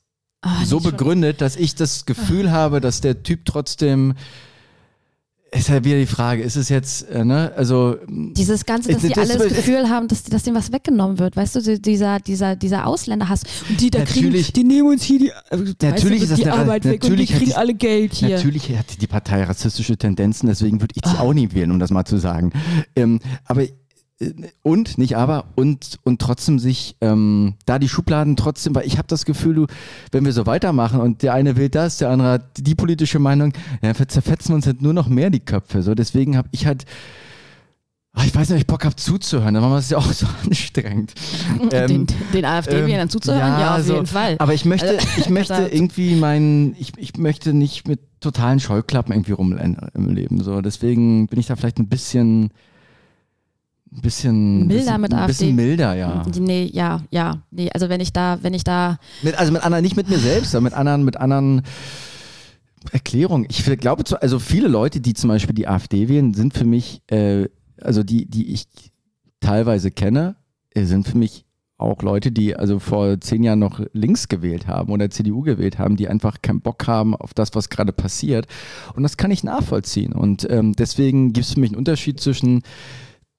[0.45, 4.15] Ah, so begründet, dass ich das Gefühl habe, dass der Typ trotzdem
[5.55, 9.11] ist halt wieder die Frage, ist es jetzt, äh, ne, also Dieses Ganze, dass Das-
[9.13, 12.21] die alle das das- Gefühl haben, dass, dass denen was weggenommen wird, weißt du, dieser,
[12.21, 13.43] dieser, dieser Ausländerhass.
[13.69, 15.33] Und die da kriegen, Natürlich- die nehmen uns hier die, äh,
[15.83, 18.31] Natürlich weißt ist das die eine- Arbeit weg und die kriegen die- alle Geld hier.
[18.37, 21.91] Natürlich hat die Partei rassistische Tendenzen, deswegen würde ich sie auch nie wählen, um das
[21.91, 22.53] mal zu sagen.
[22.97, 23.73] Ähm, aber äh,
[24.63, 29.09] und, nicht aber, und, und trotzdem sich ähm, da die Schubladen trotzdem, weil ich habe
[29.09, 29.67] das Gefühl, du,
[30.11, 33.53] wenn wir so weitermachen und der eine wählt das, der andere hat die politische Meinung,
[33.83, 35.83] ja, dann zerfetzen wir uns halt nur noch mehr die Köpfe.
[35.83, 36.85] So, deswegen habe ich halt,
[38.13, 40.27] ah, ich weiß nicht, ob ich Bock habe zuzuhören, aber es ist ja auch so
[40.45, 41.15] anstrengend.
[41.73, 43.61] den, Ähm, den AfD-Wählern ähm, zuzuhören?
[43.61, 44.37] Ja, auf so, jeden Fall.
[44.39, 49.13] Aber ich möchte, Also, ich möchte irgendwie meinen, ich, ich möchte nicht mit totalen Scheuklappen
[49.13, 50.43] irgendwie rumrennen im Leben.
[50.43, 52.53] So, deswegen bin ich da vielleicht ein bisschen,
[53.95, 55.33] ein bisschen Milder bisschen, mit ein AfD.
[55.33, 56.25] bisschen milder, ja.
[56.39, 57.43] Nee, ja, ja.
[57.51, 60.19] Nee, also wenn ich da, wenn ich da, Mit, also mit anderen, nicht mit mir
[60.19, 61.63] selbst, sondern mit anderen, mit anderen
[62.91, 63.47] Erklärungen.
[63.49, 67.49] Ich glaube, also viele Leute, die zum Beispiel die AfD wählen, sind für mich, äh,
[67.81, 68.67] also die, die ich
[69.41, 70.37] teilweise kenne,
[70.71, 71.45] äh, sind für mich
[71.79, 75.97] auch Leute, die also vor zehn Jahren noch links gewählt haben oder CDU gewählt haben,
[75.97, 78.47] die einfach keinen Bock haben auf das, was gerade passiert.
[78.95, 80.13] Und das kann ich nachvollziehen.
[80.13, 82.63] Und ähm, deswegen gibt es für mich einen Unterschied zwischen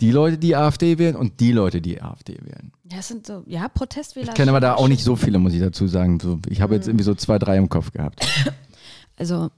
[0.03, 2.73] die Leute, die AfD wählen und die Leute, die AfD wählen.
[2.91, 4.27] ja, es sind so, ja, Protestwähler.
[4.27, 6.19] Ich kenne aber da auch nicht so viele, muss ich dazu sagen.
[6.19, 8.27] So, ich habe jetzt irgendwie so zwei, drei im Kopf gehabt.
[9.15, 9.51] Also,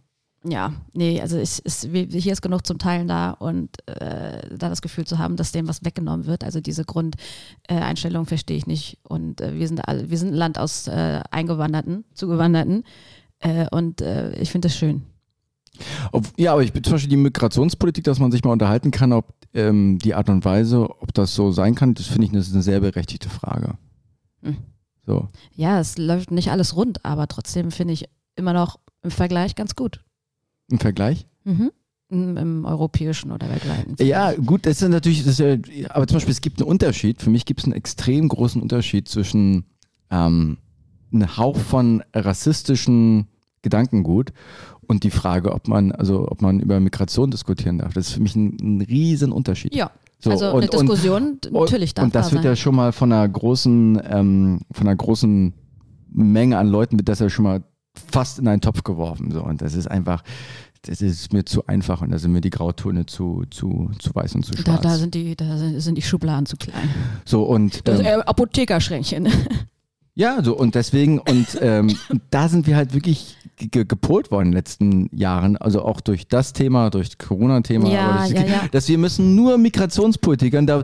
[0.43, 4.81] ja, nee, also ich, ist, hier ist genug zum Teilen da und äh, da das
[4.81, 6.43] Gefühl zu haben, dass dem was weggenommen wird.
[6.43, 7.23] Also diese Grundeinstellung
[7.69, 8.97] Einstellung verstehe ich nicht.
[9.03, 12.83] Und äh, wir sind alle, wir sind ein Land aus äh, Eingewanderten, Zugewanderten.
[13.39, 15.03] Äh, und äh, ich finde das schön.
[16.11, 19.13] Ob, ja, aber ich bin zum Beispiel die Migrationspolitik, dass man sich mal unterhalten kann,
[19.13, 22.43] ob ähm, die Art und Weise, ob das so sein kann, das finde ich eine,
[22.43, 23.77] eine sehr berechtigte Frage.
[24.41, 24.57] Hm.
[25.05, 25.29] So.
[25.53, 28.05] Ja, es läuft nicht alles rund, aber trotzdem finde ich
[28.35, 30.03] immer noch im Vergleich ganz gut.
[30.69, 31.27] Im Vergleich?
[31.43, 31.71] Mhm.
[32.09, 33.95] Im, Im europäischen oder weltweiten.
[33.99, 37.21] Ja, gut, das ist natürlich, das ist ja, aber zum Beispiel, es gibt einen Unterschied.
[37.21, 39.65] Für mich gibt es einen extrem großen Unterschied zwischen
[40.11, 40.57] ähm,
[41.11, 43.27] einem Hauch von rassistischen
[43.61, 44.33] Gedankengut
[44.87, 47.93] und die Frage, ob man, also ob man über Migration diskutieren darf.
[47.93, 49.75] Das ist für mich ein, ein riesen Unterschied.
[49.75, 52.51] Ja, So, also und- eine Diskussion natürlich darf Und das da wird sein.
[52.51, 55.53] ja schon mal von einer großen, ähm, von einer großen
[56.11, 57.63] Menge an Leuten wird das ja schon mal
[58.11, 59.31] fast in einen Topf geworfen.
[59.31, 59.43] So.
[59.43, 60.23] Und das ist einfach,
[60.83, 64.35] das ist mir zu einfach und da sind mir die Grautöne zu, zu, zu weiß
[64.35, 64.81] und zu da, schwarz.
[64.81, 66.89] da, sind die, da sind- die Schubladen zu klein.
[67.25, 69.27] so und Das ähm, äh, Apothekerschränkchen.
[70.15, 71.95] Ja, so und deswegen und ähm,
[72.31, 75.99] da sind wir halt wirklich ge- ge- gepolt worden in den letzten Jahren, also auch
[76.01, 78.61] durch das Thema, durch das Corona-Thema, Ja, die- ja, ja.
[78.71, 80.83] dass wir müssen nur Migrationspolitiker, und da,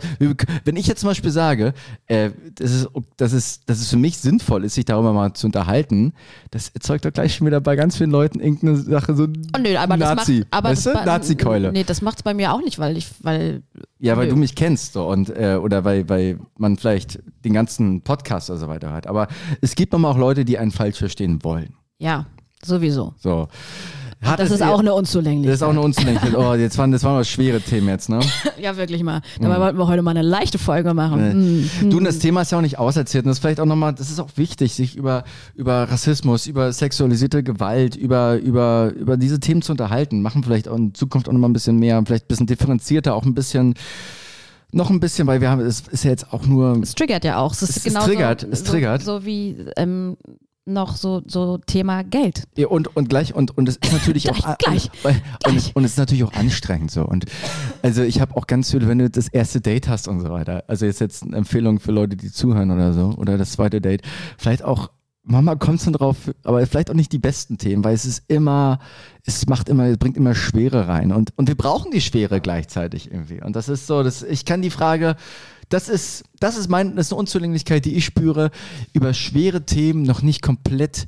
[0.66, 1.74] wenn ich jetzt zum Beispiel sage,
[2.08, 5.48] äh, das ist, das ist, dass es für mich sinnvoll ist, sich darüber mal zu
[5.48, 6.14] unterhalten,
[6.52, 9.24] das erzeugt doch gleich schon wieder bei ganz vielen Leuten irgendeine Sache so
[9.56, 11.72] Oh, nö, aber Nazi, das macht, aber weißt das, Nazi-Keule.
[11.72, 13.64] Nee, das macht es bei mir auch nicht, weil ich, weil,
[14.04, 14.32] Ja, weil Nö.
[14.32, 18.58] du mich kennst so, und äh, oder weil, weil man vielleicht den ganzen Podcast oder
[18.60, 19.06] so weiter hat.
[19.06, 19.28] Aber
[19.62, 21.76] es gibt manchmal auch Leute, die einen falsch verstehen wollen.
[22.00, 22.26] ja,
[22.64, 23.14] sowieso.
[23.18, 23.48] So.
[24.24, 25.48] Hat Das es ist auch eine Unzulänglichkeit.
[25.52, 26.36] Das ist auch eine Unzulänglichkeit.
[26.38, 28.20] Oh, jetzt waren, das waren mal schwere Themen jetzt, ne?
[28.62, 29.22] Ja, wirklich mal.
[29.40, 31.64] Dabei wollten wir heute mal eine leichte Folge machen.
[31.82, 31.90] Mm.
[31.90, 33.26] Du, und das Thema ist ja auch nicht auserzählt.
[33.26, 35.24] Und das ist vielleicht auch nochmal, das ist auch wichtig, sich über,
[35.56, 40.22] über Rassismus, über sexualisierte Gewalt, über, über, über diese Themen zu unterhalten.
[40.22, 43.24] Machen vielleicht auch in Zukunft auch nochmal ein bisschen mehr, vielleicht ein bisschen differenzierter, auch
[43.26, 43.74] ein bisschen,
[44.72, 47.38] noch ein bisschen, weil wir haben, es ist ja jetzt auch nur, Es triggert ja
[47.40, 47.54] auch.
[47.54, 49.02] Es ist Es- es genauso, triggert, es so, triggert.
[49.02, 50.16] So wie ähm,
[50.66, 52.44] noch so, so Thema Geld.
[52.56, 54.58] Ja, und, und gleich, und, und es ist natürlich Gleich, auch.
[54.58, 55.02] gleich, und,
[55.40, 55.68] gleich.
[55.68, 57.04] Und, und es ist natürlich auch anstrengend so.
[57.04, 57.26] Und
[57.82, 60.64] also ich habe auch ganz viele, wenn du das erste Date hast und so weiter,
[60.68, 64.02] also jetzt jetzt eine Empfehlung für Leute, die zuhören oder so, oder das zweite Date,
[64.38, 64.92] vielleicht auch.
[65.24, 68.80] Mama kommt schon drauf, aber vielleicht auch nicht die besten Themen, weil es ist immer,
[69.24, 73.12] es macht immer, es bringt immer Schwere rein und, und wir brauchen die Schwere gleichzeitig
[73.12, 73.40] irgendwie.
[73.40, 75.16] Und das ist so, das, ich kann die Frage,
[75.72, 78.52] das ist, das ist mein, das ist eine Unzulänglichkeit, die ich spüre,
[78.94, 81.08] über schwere Themen noch nicht komplett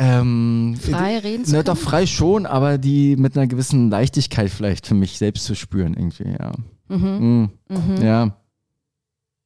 [0.00, 1.64] Ähm, Frei reden zu können?
[1.64, 5.94] doch frei schon, aber die mit einer gewissen Leichtigkeit vielleicht für mich selbst zu spüren
[5.94, 6.52] irgendwie, ja.
[6.88, 7.50] Mhm.
[7.68, 8.36] Mm, Ja.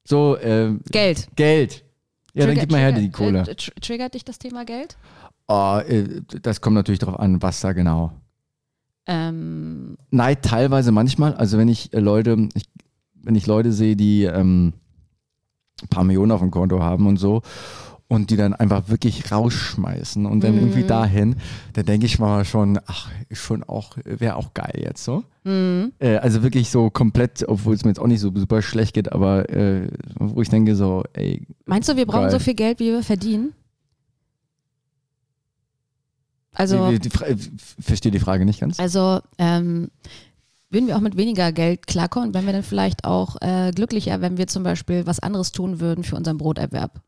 [0.05, 1.29] So, äh, Geld.
[1.37, 1.85] Geld.
[2.35, 3.41] Ja, dann Trigger- gib mal her die Kohle.
[3.41, 4.97] Äh, tr- triggert dich das Thema Geld?
[5.49, 8.13] Oh, äh, das kommt natürlich darauf an, was da genau.
[9.07, 11.35] Ähm, Neid teilweise manchmal.
[11.35, 12.65] Also wenn ich äh, Leute, ich,
[13.23, 14.73] wenn ich Leute sehe, die ähm,
[15.83, 17.43] ein paar Millionen auf dem Konto haben und so
[18.09, 20.59] und die dann einfach wirklich rausschmeißen und dann Mhm.
[20.61, 21.37] irgendwie dahin,
[21.73, 25.25] dann denke ich mal schon, ach, schon auch, wäre auch geil jetzt so.
[25.45, 25.93] mhm.
[25.99, 29.11] Äh, also wirklich so komplett, obwohl es mir jetzt auch nicht so super schlecht geht,
[29.13, 32.31] aber äh, wo ich denke so, ey, Meinst du, wir brauchen Geil.
[32.33, 33.55] so viel Geld, wie wir verdienen?
[36.55, 37.37] Also, die, Fra- äh,
[37.81, 38.79] verstehe die Frage nicht ganz.
[38.79, 39.89] also ähm,
[40.73, 44.39] würden wir auch mit weniger Geld klarkommen, wenn wir dann vielleicht auch äh, glücklicher, wenn
[44.39, 47.01] wir zum Beispiel was anderes tun würden für unseren Broterwerb?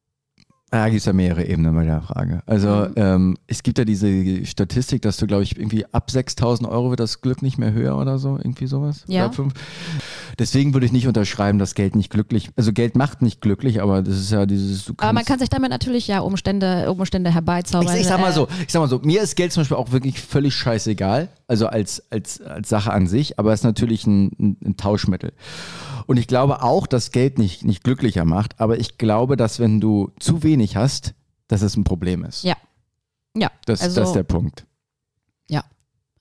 [0.71, 2.43] Da gibt es ja mehrere Ebenen bei der Frage.
[2.47, 2.93] Also Mhm.
[2.97, 6.99] ähm, es gibt ja diese Statistik, dass du, glaube ich, irgendwie ab 6.000 Euro wird
[6.99, 9.05] das Glück nicht mehr höher oder so, irgendwie sowas.
[9.07, 9.31] Ja.
[10.39, 14.03] Deswegen würde ich nicht unterschreiben, dass Geld nicht glücklich, also Geld macht nicht glücklich, aber
[14.03, 17.95] das ist ja dieses, Aber man kann sich damit natürlich ja Umstände, Umstände herbeizaubern.
[17.95, 19.77] ich, ich sag mal Äh, so, ich sag mal so, mir ist Geld zum Beispiel
[19.77, 24.07] auch wirklich völlig scheißegal, also als, als, als Sache an sich, aber es ist natürlich
[24.07, 25.33] ein, ein, ein Tauschmittel.
[26.07, 29.81] Und ich glaube auch, dass Geld nicht, nicht glücklicher macht, aber ich glaube, dass wenn
[29.81, 31.15] du zu wenig hast,
[31.49, 32.45] dass es ein Problem ist.
[32.45, 32.57] Ja.
[33.37, 34.67] Ja, Das, also, das ist der Punkt.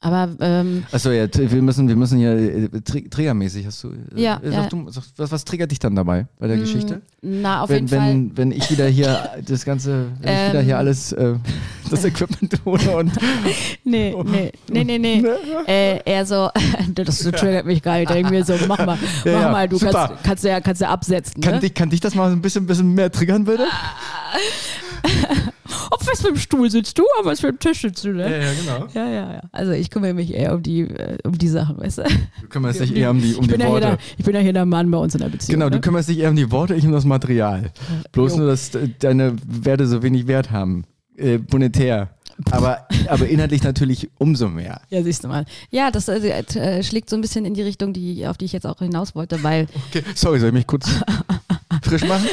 [0.04, 3.90] Aber ähm, Achso, ja, wir müssen, wir müssen hier äh, tri triggermäßig hast du.
[4.16, 4.68] äh, Ja, sag ja.
[4.68, 7.02] Du, sag, was, was triggert dich dann dabei bei der mh, Geschichte?
[7.22, 8.10] Na, auf Wenn, jeden Fall.
[8.10, 10.66] wenn, wenn ich wieder hier das ganze, wenn ich wieder Ähm.
[10.66, 11.34] hier alles, äh,
[11.90, 13.12] das Equipment hole und
[13.86, 15.24] Nee, nee, nee, nee, nee.
[15.68, 16.50] äh, eher so,
[16.96, 18.10] das triggert mich gar nicht.
[18.10, 20.08] Denk mir so, mach mal, Ja, mach ja, mal, du super.
[20.10, 21.42] kannst, kannst, ja, kannst ja absetzen.
[21.42, 21.60] kann, Ne?
[21.62, 23.66] dich, kann dich das mal so ein bisschen, bisschen mehr triggern, bitte?
[25.92, 28.24] Auf was für einem Stuhl sitzt du, auf was für einem Tisch sitzt du, ne?
[28.44, 28.88] ja, genau.
[28.94, 29.42] Ja, ja, ja.
[29.52, 32.04] Also ich kümmere mich eher um die, äh, um die Sachen, weißt du?
[32.42, 33.88] Du kümmerst dich eher um die, um ich, bin die ja hier Worte.
[33.88, 35.60] der, ich bin ja hier der Mann bei uns in der Beziehung.
[35.60, 35.82] Genau, du ne?
[35.82, 37.72] kümmerst dich eher um die Worte, ich um das Material.
[38.12, 38.38] Bloß Jo.
[38.40, 40.84] nur, dass äh, deine Werte so wenig Wert haben.
[41.18, 42.10] Äh, monetär.
[42.50, 44.82] Aber, aber inhaltlich natürlich umso mehr.
[44.90, 45.46] Ja, siehst du mal.
[45.70, 48.54] Ja, das äh, äh, schlägt so ein bisschen in die Richtung, die, auf die ich
[48.54, 49.68] jetzt auch hinaus wollte, weil.
[49.90, 50.90] Okay, sorry, soll ich mich kurz
[51.84, 52.26] frisch machen?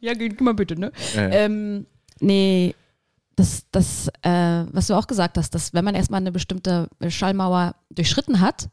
[0.00, 0.90] Ja, geh mal bitte, ne?
[1.16, 1.86] Äh, Ähm,
[2.20, 2.74] nee,
[3.36, 7.76] das, das äh, was du auch gesagt hast, dass wenn man erstmal eine bestimmte Schallmauer
[7.90, 8.68] durchschritten hat,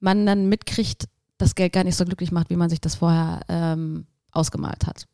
[0.00, 3.40] man dann mitkriegt, dass Geld gar nicht so glücklich macht, wie man sich das vorher
[3.48, 5.06] ähm, ausgemalt hat.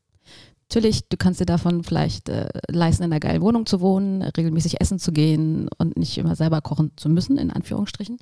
[0.68, 4.80] Natürlich, du kannst dir davon vielleicht äh, leisten, in einer geilen Wohnung zu wohnen, regelmäßig
[4.80, 8.18] essen zu gehen und nicht immer selber kochen zu müssen, in Anführungsstrichen.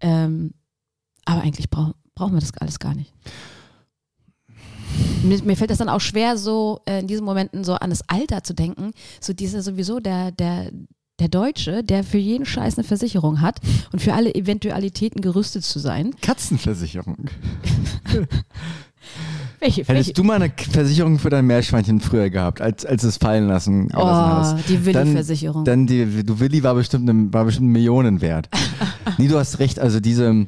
[0.00, 0.54] Ähm,
[1.24, 3.12] aber eigentlich brauch, brauchen wir das alles gar nicht.
[5.22, 8.02] Mir, mir fällt das dann auch schwer, so äh, in diesen Momenten so an das
[8.08, 8.90] Alter zu denken.
[9.20, 10.70] So dieser sowieso der, der,
[11.20, 13.60] der Deutsche, der für jeden Scheiß eine Versicherung hat
[13.92, 16.14] und für alle Eventualitäten gerüstet zu sein.
[16.22, 17.16] Katzenversicherung.
[19.60, 19.86] Welche?
[19.88, 19.92] welche?
[19.92, 23.88] Hättest du mal eine Versicherung für dein Meerschweinchen früher gehabt, als, als es fallen lassen,
[23.94, 24.68] Oh, hast?
[24.68, 25.64] die Dann, Willi-Versicherung.
[25.64, 28.48] dann die, du Willi war bestimmt, eine, war bestimmt Millionen wert.
[29.18, 30.46] nee, du hast recht, also diese,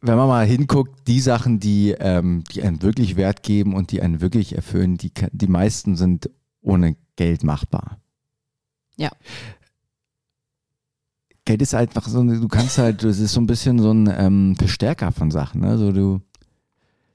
[0.00, 4.02] wenn man mal hinguckt, die Sachen, die, ähm, die einen wirklich Wert geben und die
[4.02, 6.30] einen wirklich erfüllen, die, die meisten sind
[6.60, 7.98] ohne Geld machbar.
[8.96, 9.10] Ja.
[11.44, 14.56] Geld ist einfach so, du kannst halt, das ist so ein bisschen so ein ähm,
[14.56, 15.60] Verstärker von Sachen.
[15.60, 15.68] Ne?
[15.68, 16.20] Also du,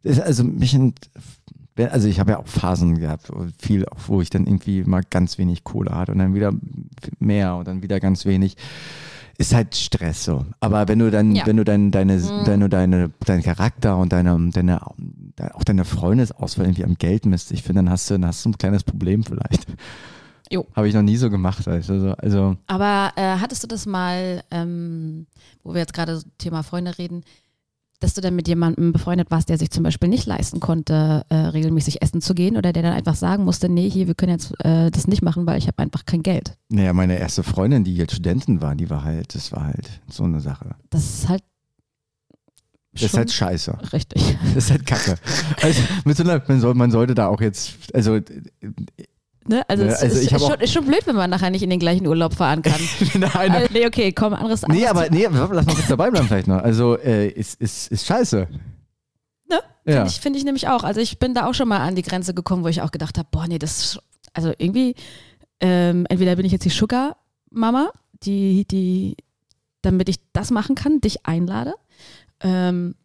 [0.03, 0.77] ist also mich,
[1.77, 5.63] also ich habe ja auch Phasen gehabt, viel, wo ich dann irgendwie mal ganz wenig
[5.63, 6.53] Kohle hatte und dann wieder
[7.19, 8.57] mehr und dann wieder ganz wenig.
[9.41, 10.45] Ist halt Stress so.
[10.59, 11.45] Aber wenn du dann, Ja.
[11.45, 12.45] wenn du dann deine, Mhm.
[12.45, 17.51] wenn du deine, deinen Charakter und deine, deine, auch deine Freundesauswahl irgendwie am Geld misst,
[17.51, 19.65] ich finde, dann hast du, dann hast du ein kleines Problem vielleicht.
[20.51, 20.65] Jo.
[20.75, 21.67] Habe ich noch nie so gemacht.
[21.67, 25.25] Also, also, Aber äh, hattest du das mal, ähm,
[25.63, 27.23] wo wir jetzt gerade Thema Freunde reden,
[28.01, 31.35] dass du dann mit jemandem befreundet warst, der sich zum Beispiel nicht leisten konnte, äh,
[31.35, 34.53] regelmäßig essen zu gehen oder der dann einfach sagen musste, nee, hier, wir können jetzt
[34.65, 36.57] äh, das nicht machen, weil ich habe einfach kein Geld.
[36.69, 40.23] naja, meine erste Freundin, die jetzt Studentin war, die war halt, das war halt so
[40.23, 40.75] eine Sache.
[40.89, 41.43] Das ist halt
[42.93, 43.77] Das ist halt scheiße.
[43.93, 44.37] richtig.
[44.55, 45.15] Das ist halt kacke.
[45.61, 45.81] Also,
[46.13, 48.19] so einer, man, soll, man sollte da auch jetzt, also
[49.47, 49.63] Ne?
[49.67, 51.49] Also, Ja, es also ist, ich hab ist, schon, ist schon blöd, wenn man nachher
[51.49, 52.79] nicht in den gleichen Urlaub fahren kann.
[53.15, 54.61] nein, also, nee, okay, komm, anderes.
[54.67, 56.61] nee, anderes aber nee, lass mal kurz dabei bleiben vielleicht noch.
[56.61, 58.47] Also äh, ist, ist, ist scheiße.
[59.49, 59.59] Ne?
[59.85, 59.93] Ja.
[59.93, 60.83] Finde ich, find ich nämlich auch.
[60.83, 63.17] Also ich bin da auch schon mal an die Grenze gekommen, wo ich auch gedacht
[63.17, 63.99] habe, boah, nee, das, ist-
[64.33, 64.95] also irgendwie,
[65.59, 67.91] ähm, entweder bin ich jetzt die Sugar-Mama,
[68.23, 69.17] die, die,
[69.81, 71.73] damit ich das machen kann, dich einlade.
[72.41, 72.95] Ähm,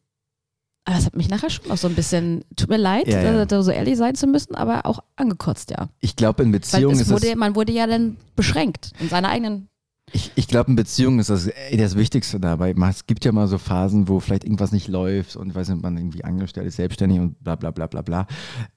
[0.87, 3.43] aber das hat mich nachher schon noch so ein bisschen, tut mir leid, Ja, ja.
[3.43, 5.89] äh, so ehrlich sein zu müssen, aber auch angekotzt, ja.
[5.99, 9.29] Ich glaube, in Beziehungen es ist wurde, es, man wurde ja dann beschränkt in seiner
[9.29, 9.69] eigenen.
[10.13, 12.73] ich, ich glaube, in Beziehungen ist das ey, das Wichtigste dabei.
[12.89, 15.99] Es gibt ja mal so Phasen, wo vielleicht irgendwas nicht läuft und weiß nicht, man
[15.99, 18.27] irgendwie angestellt ist, selbstständig und bla bla bla bla bla.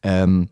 [0.01, 0.49] Ähm,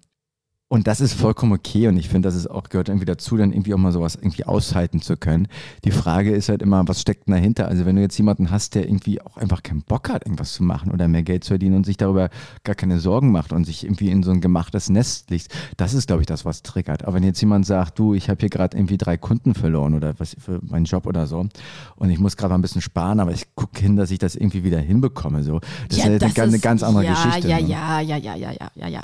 [0.70, 3.54] und das ist vollkommen okay und ich finde, das ist auch, gehört irgendwie dazu, dann
[3.54, 5.48] irgendwie auch mal sowas irgendwie aushalten zu können.
[5.86, 7.70] Die Frage ist halt immer, was steckt dahinter?
[7.70, 10.64] Also wenn du jetzt jemanden hast, der irgendwie auch einfach keinen Bock hat, irgendwas zu
[10.64, 12.30] machen oder mehr Geld zu verdienen und sich darüber
[12.66, 15.48] gar keine Sorgen macht und sich irgendwie in so ein gemachtes Nest legt,
[15.78, 17.06] das ist, glaube ich, das, was triggert.
[17.06, 20.16] Aber wenn jetzt jemand sagt, du, ich habe hier gerade irgendwie drei Kunden verloren oder
[20.20, 21.48] was für meinen Job oder so
[21.96, 24.36] und ich muss gerade mal ein bisschen sparen, aber ich gucke hin, dass ich das
[24.36, 25.62] irgendwie wieder hinbekomme, so.
[25.88, 27.48] Das ist ja, eine, eine ganz andere ja, Geschichte.
[27.48, 27.68] Ja, ne?
[27.68, 29.04] ja, ja, ja, ja, ja, ja, ja.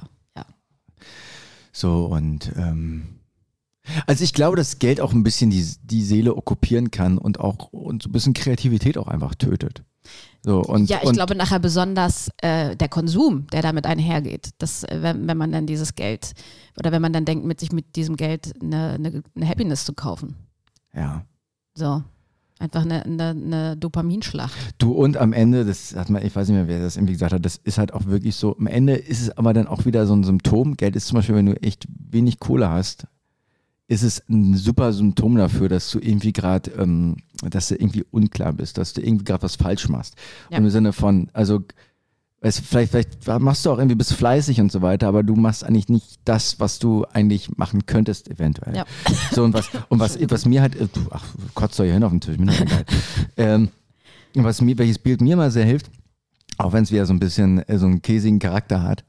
[1.74, 3.20] So und ähm,
[4.08, 7.74] also ich glaube, dass Geld auch ein bisschen die, die Seele okkupieren kann und auch
[7.74, 9.84] und so ein bisschen Kreativität auch einfach tötet.
[10.42, 14.50] So, und, ja, ich und, glaube nachher besonders äh, der Konsum, der damit einhergeht.
[14.58, 16.34] Dass, äh, wenn, wenn man dann dieses Geld
[16.78, 19.94] oder wenn man dann denkt, mit sich mit diesem Geld eine, eine, eine Happiness zu
[19.94, 20.36] kaufen.
[20.94, 21.26] Ja.
[21.76, 22.04] So.
[22.60, 24.76] Einfach eine, eine, eine Dopaminschlacht.
[24.78, 27.34] Du und am Ende, das hat man, ich weiß nicht mehr, wer das irgendwie gesagt
[27.34, 30.06] hat, das ist halt auch wirklich so, am Ende ist es aber dann auch wieder
[30.06, 30.78] so ein Symptom.
[30.78, 33.08] Geld ist zum Beispiel, wenn du echt wenig Kohle hast,
[33.88, 38.54] ist es ein super Symptom dafür, dass du irgendwie gerade, ähm, dass du irgendwie unklar
[38.54, 40.16] bist, dass du irgendwie gerade was falsch machst.
[40.50, 40.58] Ja.
[40.58, 41.64] Im Sinne von, also
[42.44, 45.64] weißt, vielleicht, vielleicht machst du auch irgendwie, bist fleißig und so weiter, aber du machst
[45.64, 48.76] eigentlich nicht das, was du eigentlich machen könntest, eventuell.
[48.76, 48.86] Ja.
[49.32, 51.24] So, und was, und was, was mir halt, äh, ach,
[51.56, 52.86] kotzt doch hier hin auf den Tisch, mir doch egal.
[53.38, 53.70] ähm,
[54.36, 55.90] was mir, welches Bild mir mal sehr hilft,
[56.64, 59.04] auch wenn es wieder so ein bisschen äh, so einen käsigen Charakter hat,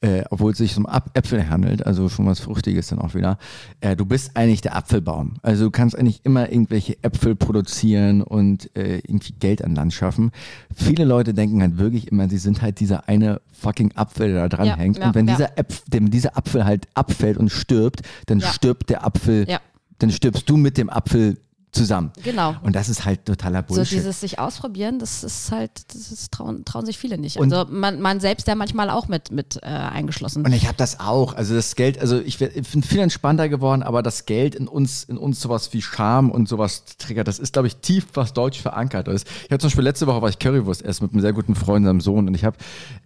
[0.00, 3.38] äh, obwohl es sich um Ab Äpfel handelt, also schon was Fruchtiges dann auch wieder.
[3.80, 5.34] Äh, du bist eigentlich der Apfelbaum.
[5.42, 10.30] Also du kannst eigentlich immer irgendwelche Äpfel produzieren und äh, irgendwie Geld an Land schaffen.
[10.74, 14.56] Viele Leute denken halt wirklich immer, sie sind halt dieser eine fucking Apfel, der da
[14.56, 14.98] dran Ja, hängt.
[14.98, 15.34] ja, und wenn ja.
[15.34, 19.60] dieser, Äpf dem dieser Apfel halt abfällt und stirbt, dann stirbt der Apfel, Ja.
[19.98, 21.36] dann stirbst du mit dem Apfel
[21.72, 22.10] zusammen.
[22.24, 22.54] Genau.
[22.62, 23.98] Und das ist halt totaler So Bullshit.
[23.98, 27.36] dieses sich ausprobieren, das ist halt, das ist, trauen, trauen sich viele nicht.
[27.38, 30.44] Und- Also man, man selbst ja manchmal auch mit, mit äh, eingeschlossen.
[30.44, 31.34] Und ich habe das auch.
[31.34, 35.04] Also das Geld, also ich, ich bin viel entspannter geworden, aber das Geld in uns,
[35.04, 38.60] in uns sowas wie Scham und sowas triggert, das ist, glaube ich, tief was deutsch
[38.60, 39.26] verankert ist.
[39.44, 41.86] Ich habe zum Beispiel letzte Woche war ich Currywurst essen mit einem sehr guten Freund,
[41.86, 42.56] seinem Sohn, und ich habe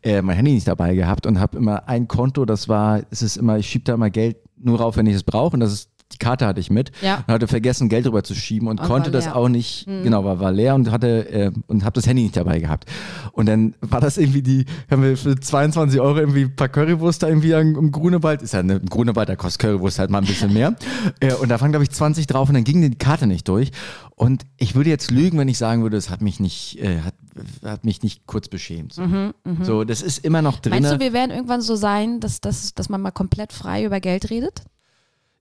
[0.02, 3.36] äh, mein Handy nicht dabei gehabt und habe immer ein Konto, das war, es ist
[3.36, 5.90] immer, ich schiebe da immer Geld nur rauf, wenn ich es brauche, und das ist
[6.14, 7.24] die Karte hatte ich mit Ja.
[7.26, 9.36] und hatte vergessen, Geld rüber zu schieben und Und konnte das leer.
[9.36, 12.58] auch nicht, genau, war, war leer und hatte äh, und habe das Handy nicht dabei
[12.60, 12.90] gehabt.
[13.32, 17.22] Und dann war das irgendwie die, haben wir für 22 Euro irgendwie ein paar Currywurst
[17.22, 20.26] da irgendwie im, Grunewald, ist ja ne, im Grunewald, da kostet Currywurst halt mal ein
[20.26, 20.74] bisschen mehr.
[21.20, 23.70] äh, und da waren, glaube ich, 20 drauf und dann ging die Karte nicht durch.
[24.16, 27.14] Und ich würde jetzt lügen, wenn ich sagen würde, es hat mich nicht, äh, hat,
[27.64, 28.92] hat mich nicht kurz beschämt.
[28.92, 29.02] So,
[29.62, 30.70] so das ist immer noch drin.
[30.72, 33.98] Meinst du, wir werden irgendwann so sein, dass, dass, dass man mal komplett frei über
[34.00, 34.62] Geld redet?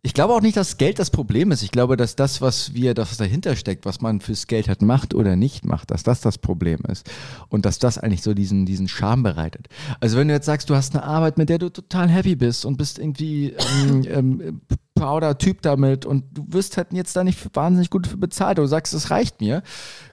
[0.06, 1.64] Ich glaube auch nicht, dass Geld das Problem ist.
[1.64, 4.82] Ich glaube, dass das, was wir, das was dahinter steckt, was man fürs Geld halt
[4.82, 7.10] macht oder nicht macht, dass das das Problem ist.
[7.48, 9.70] Und dass das eigentlich so diesen, diesen Charme bereitet.
[10.02, 12.66] Also wenn du jetzt sagst, du hast eine Arbeit, mit der du total happy bist
[12.66, 13.56] und bist irgendwie
[13.88, 14.62] ähm, ähm,
[14.94, 18.58] prouder Typ damit und du wirst halt jetzt da nicht wahnsinnig gut für bezahlt.
[18.58, 19.64] Du sagst, es reicht mir.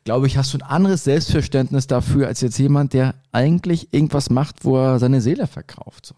[0.04, 4.64] Glaube ich, hast du ein anderes Selbstverständnis dafür, als jetzt jemand, der eigentlich irgendwas macht,
[4.64, 6.06] wo er seine Seele verkauft.
[6.06, 6.14] So.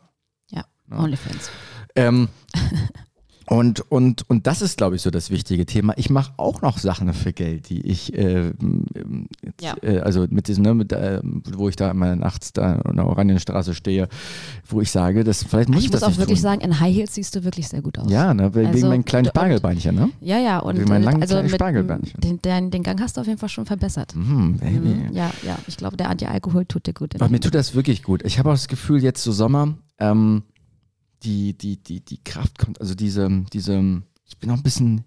[0.50, 1.50] Ja, OnlyFans.
[1.96, 2.28] Ähm,
[3.52, 5.92] und, und, und das ist, glaube ich, so das wichtige Thema.
[5.96, 8.52] Ich mache auch noch Sachen für Geld, die ich, äh,
[9.60, 9.74] Ja.
[9.82, 13.06] äh, also mit diesem, ne, mit, äh, wo ich da immer nachts da an der
[13.06, 14.08] Oranienstraße stehe,
[14.66, 16.42] wo ich sage, das vielleicht muss ich, Ich muss das auch wirklich tun.
[16.42, 18.10] sagen, in High Heels siehst du wirklich sehr gut aus.
[18.10, 20.08] Ja, ne, wegen Also, meinen kleinen Spargelbeinchen, ne?
[20.20, 22.20] Ja, ja, und Wie mein äh, langen also kleines mit, Spargelbeinchen.
[22.20, 24.14] den, den, den Gang hast du auf jeden Fall schon verbessert.
[24.14, 24.78] Mhm, baby.
[24.78, 27.14] Mhm, Ja, ja, ich glaube, der Anti-Alkohol tut dir gut.
[27.14, 28.22] in Aber mir tut das wirklich gut.
[28.24, 30.42] Ich habe auch das Gefühl, jetzt so Sommer, ähm,
[31.24, 35.04] die, die, die, die Kraft kommt, also diese, diese, ich bin auch ein bisschen.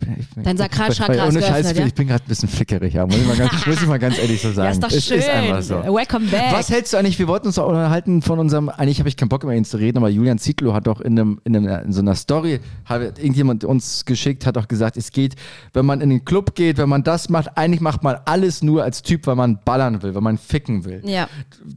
[0.00, 1.86] Ich bin, ich bin, Dein Sakralchakra ist ohne Scheiß, ja?
[1.86, 3.04] ich bin gerade ein bisschen fickerig, ja.
[3.04, 4.66] Muss ich, mal ganz, muss ich mal ganz ehrlich so sagen.
[4.66, 5.18] ja, ist doch schön.
[5.18, 5.74] ist einfach so.
[5.94, 6.52] Welcome back.
[6.52, 7.18] Was hältst du eigentlich?
[7.18, 8.68] Wir wollten uns auch unterhalten von unserem.
[8.68, 11.18] Eigentlich habe ich keinen Bock über ihn zu reden, aber Julian Zietlow hat doch in,
[11.18, 15.10] einem, in, einem, in so einer Story, hat irgendjemand uns geschickt, hat doch gesagt, es
[15.10, 15.34] geht,
[15.72, 18.84] wenn man in den Club geht, wenn man das macht, eigentlich macht man alles nur
[18.84, 21.02] als Typ, weil man ballern will, weil man ficken will.
[21.04, 21.28] ja,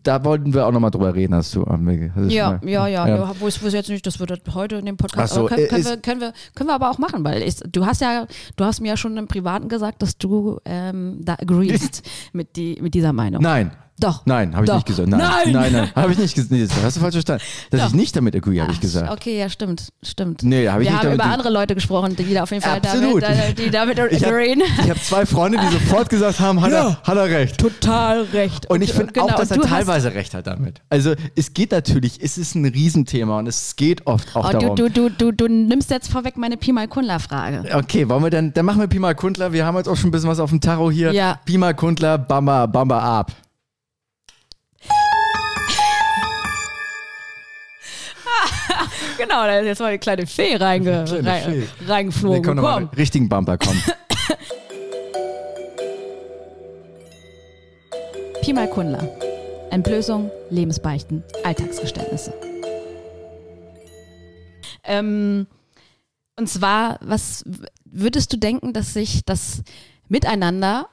[0.04, 1.64] Da wollten wir auch nochmal drüber reden, hast du.
[1.64, 3.32] du ja, ja, ja, ja.
[3.40, 5.34] Wo ist, wo ist jetzt nicht, das wird heute in dem Podcast.
[5.34, 7.86] So, können, können, ist- wir, können, wir, können wir aber auch machen, weil ich, du
[7.86, 8.11] hast ja,
[8.56, 12.80] du hast mir ja schon im Privaten gesagt, dass du ähm, da agreest mit, die,
[12.82, 13.42] mit dieser Meinung.
[13.42, 13.72] Nein.
[14.02, 14.26] Doch.
[14.26, 14.76] Nein, habe ich Doch.
[14.78, 15.08] nicht gesagt.
[15.08, 15.52] Nein, Nein.
[15.54, 16.52] nein, nein habe ich nicht gesagt.
[16.52, 17.44] Nee, hast du falsch verstanden.
[17.70, 17.88] Dass Doch.
[17.88, 19.10] ich nicht damit agree, habe ich gesagt.
[19.12, 20.44] Okay, ja, stimmt, stimmt.
[20.44, 22.78] Nee, habe ich Wir nicht haben über andere Leute gesprochen, die da auf jeden Fall
[22.78, 23.22] Absolut.
[23.24, 24.62] damit, äh, die damit Ich habe agreeen.
[24.90, 27.58] hab zwei Freunde, die sofort gesagt haben, hat, er, hat er recht.
[27.60, 28.70] Total recht.
[28.70, 30.82] Und ich finde genau, auch, dass er teilweise recht hat damit.
[30.90, 34.60] Also es geht natürlich, es ist ein Riesenthema und es geht oft auch Oh, du,
[34.60, 34.76] darum.
[34.76, 37.66] du, du, du, du nimmst jetzt vorweg meine Pi mal Kundler-Frage.
[37.76, 39.54] Okay, wollen wir dann, dann machen wir Pi mal Kundler.
[39.54, 41.14] Wir haben jetzt auch schon ein bisschen was auf dem Tacho hier.
[41.14, 41.40] Ja.
[41.46, 43.32] Pi mal Kundler, Bamba, Bamba ab.
[49.22, 51.68] Genau, da ist jetzt mal eine kleine Fee, reinge, Kleine rein, Fee.
[51.88, 52.38] reingeflogen.
[52.38, 52.84] Wir können noch mal Komm.
[52.90, 53.80] einen richtigen Bumper kommen.
[58.42, 59.08] Pi mal Kundler.
[59.70, 62.34] Entblößung, Lebensbeichten, Alltagsgeständnisse.
[64.84, 65.46] Ähm,
[66.36, 67.44] und zwar, was
[67.86, 69.62] würdest du denken, dass sich das
[70.10, 70.90] Miteinander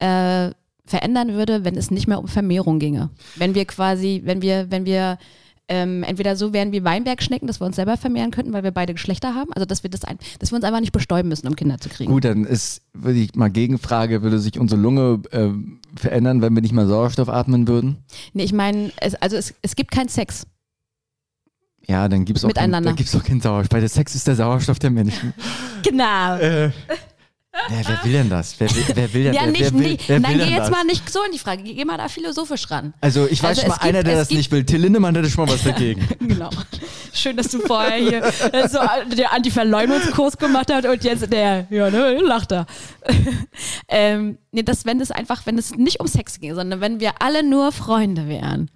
[0.00, 0.50] äh,
[0.84, 3.10] verändern würde, wenn es nicht mehr um Vermehrung ginge?
[3.36, 5.18] Wenn wir quasi, wenn wir, wenn wir
[5.70, 8.92] ähm, entweder so wären wie Weinbergschnecken, dass wir uns selber vermehren könnten, weil wir beide
[8.92, 11.54] Geschlechter haben, also dass wir das ein, dass wir uns einfach nicht bestäuben müssen, um
[11.54, 12.12] Kinder zu kriegen.
[12.12, 16.60] Gut, dann ist, würde ich mal gegenfrage, würde sich unsere Lunge ähm, verändern, wenn wir
[16.60, 17.98] nicht mehr Sauerstoff atmen würden?
[18.32, 20.46] Nee, ich meine, es, also es, es gibt keinen Sex.
[21.86, 22.90] Ja, dann gibt es auch, kein, Miteinander.
[22.90, 23.72] dann gibt's auch keinen Sauerstoff.
[23.74, 25.32] Weil der Sex ist der Sauerstoff der Menschen.
[25.82, 26.36] Genau.
[26.36, 26.72] äh,
[27.52, 28.54] ja, wer will denn das?
[28.58, 30.08] Wer will, wer will denn Ja, wer, nicht, wer will, nicht.
[30.08, 30.70] wer Nein, will geh denn jetzt das?
[30.70, 31.62] mal nicht so in die Frage.
[31.64, 32.94] Geh mal da philosophisch ran.
[33.00, 34.64] Also ich weiß Also schon mal gibt- einer, der das gibt- nicht will.
[34.64, 36.06] Till Lindemann hätte schon mal was dagegen.
[36.20, 36.50] Genau.
[37.12, 38.22] Schön, dass du vorher hier
[38.54, 38.78] äh, so
[39.16, 42.66] der Anti-Verleumdungskurs gemacht hast und jetzt der, ja, ne, lacht da.
[43.88, 47.14] ähm, nee, das, wenn es einfach, wenn es nicht um Sex ging, sondern wenn wir
[47.20, 48.70] alle nur Freunde wären.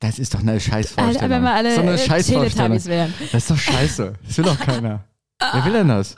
[0.00, 1.16] Das ist doch eine Scheißvorstellung.
[1.20, 2.48] Alter, wenn wir alle das doch eine äh, Scheißvorstellung.
[2.52, 3.14] Teletubbies wären.
[3.32, 4.12] Das ist doch scheiße.
[4.24, 5.04] Das will doch keiner.
[5.40, 6.16] Wer will denn das?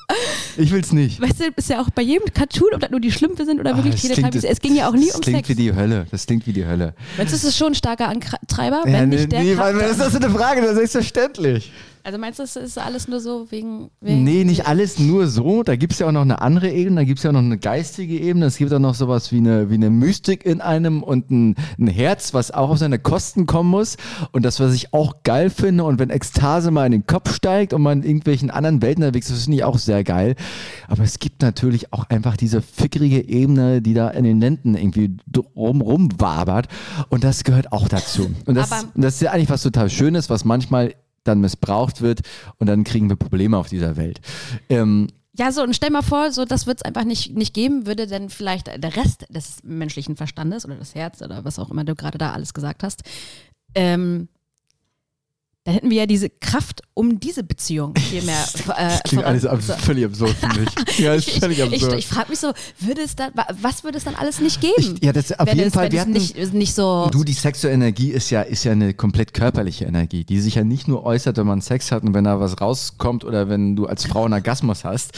[0.56, 1.20] Ich will's nicht.
[1.20, 3.74] Weißt du, ist ja auch bei jedem Cartoon, ob das nur die Schlümpfe sind oder
[3.74, 4.40] Ah, wirklich Teletubbies.
[4.40, 5.48] klingt- Es ging ja auch nie das um klingt Sex.
[5.50, 6.06] wie die Hölle.
[6.10, 6.94] Das klingt wie die Hölle.
[7.18, 10.00] Meinst du, es ist schon ein starker Antreiber, Ja, wenn nee, nicht der nee, ist
[10.00, 10.62] das für eine Frage?
[10.62, 11.70] Das ist selbstverständlich.
[12.02, 13.90] Also meinst du, es ist alles nur so wegen...
[14.00, 15.62] wegen Nee, nicht alles nur so.
[15.62, 17.40] Da gibt es ja auch noch eine andere Ebene, da gibt es ja auch noch
[17.40, 18.46] eine geistige Ebene.
[18.46, 21.88] Es gibt auch noch sowas wie eine, wie eine Mystik in einem und ein, ein
[21.88, 23.96] Herz, was auch auf seine Kosten kommen muss.
[24.32, 27.72] Und das, was ich auch geil finde, und wenn Ekstase mal in den Kopf steigt
[27.72, 30.36] und man in irgendwelchen anderen Welten unterwegs ist, das finde ich auch sehr geil.
[30.88, 35.16] Aber es gibt natürlich auch einfach diese fickrige Ebene, die da in den Lenden irgendwie
[35.26, 36.68] drum rumwabert.
[37.08, 38.30] Und das gehört auch dazu.
[38.46, 40.94] Und das, das ist ja eigentlich was total Schönes, was manchmal
[41.24, 42.20] dann missbraucht wird
[42.58, 44.20] und dann kriegen wir Probleme auf dieser Welt.
[44.68, 45.08] Ähm,
[45.38, 48.06] Ja, so, und stell mal vor, so, das wird es einfach nicht, nicht geben, würde
[48.06, 51.94] denn vielleicht der Rest des menschlichen Verstandes oder das Herz oder was auch immer du
[51.94, 53.02] gerade da alles gesagt hast,
[53.74, 54.28] ähm,
[55.64, 58.44] dann hätten wir ja diese Kraft, um diese Beziehung viel mehr
[58.78, 59.74] äh, klingt alles abs so.
[59.74, 60.68] völlig absurd für mich.
[60.98, 61.98] Ja, ist Ich, völlig ich, ich, absurd.
[61.98, 64.96] ich frage mich so, würde es dann, wa- was würde es dann alles nicht geben?
[64.98, 67.08] Ich- ja, das- auf wenn jeden es, Fall, wir hatten- nicht, nicht so.
[67.12, 70.64] Du, die sexuelle Energie ist ja, ist ja eine komplett körperliche Energie, die sich ja
[70.64, 73.86] nicht nur äußert, wenn man Sex hat und wenn da was rauskommt oder wenn du
[73.86, 75.12] als Frau einen Orgasmus hast.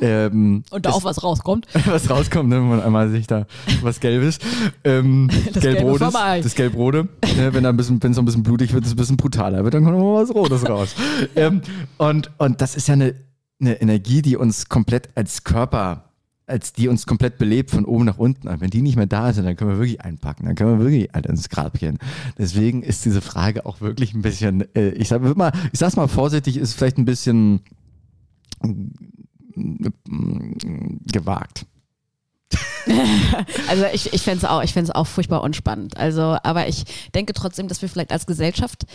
[0.00, 1.66] Ähm, und da auch was rauskommt.
[1.86, 3.46] was rauskommt, ne, wenn man einmal sich da
[3.82, 4.38] was Gelbes,
[4.84, 6.12] ähm, Das Gelbrotes,
[6.42, 8.92] das Gelbrote, ne, wenn da ein bisschen, wenn es so ein bisschen blutig wird, es
[8.92, 10.94] ein bisschen brutaler wird, dann noch mal was Rotes raus.
[11.36, 11.62] ähm,
[11.98, 13.14] und, und das ist ja eine,
[13.60, 16.12] eine Energie, die uns komplett als Körper
[16.46, 18.48] als die uns komplett belebt von oben nach unten.
[18.48, 20.44] Und wenn die nicht mehr da sind, dann können wir wirklich einpacken.
[20.44, 21.98] Dann können wir wirklich alle ins Grab gehen.
[22.36, 26.08] Deswegen ist diese Frage auch wirklich ein bisschen, äh, ich sag mal, ich sag's mal
[26.08, 27.60] vorsichtig, ist vielleicht ein bisschen
[31.10, 31.66] gewagt.
[33.68, 35.96] Also ich, ich fände es auch, ich auch furchtbar unspannend.
[35.96, 38.86] Also, aber ich denke trotzdem, dass wir vielleicht als Gesellschaft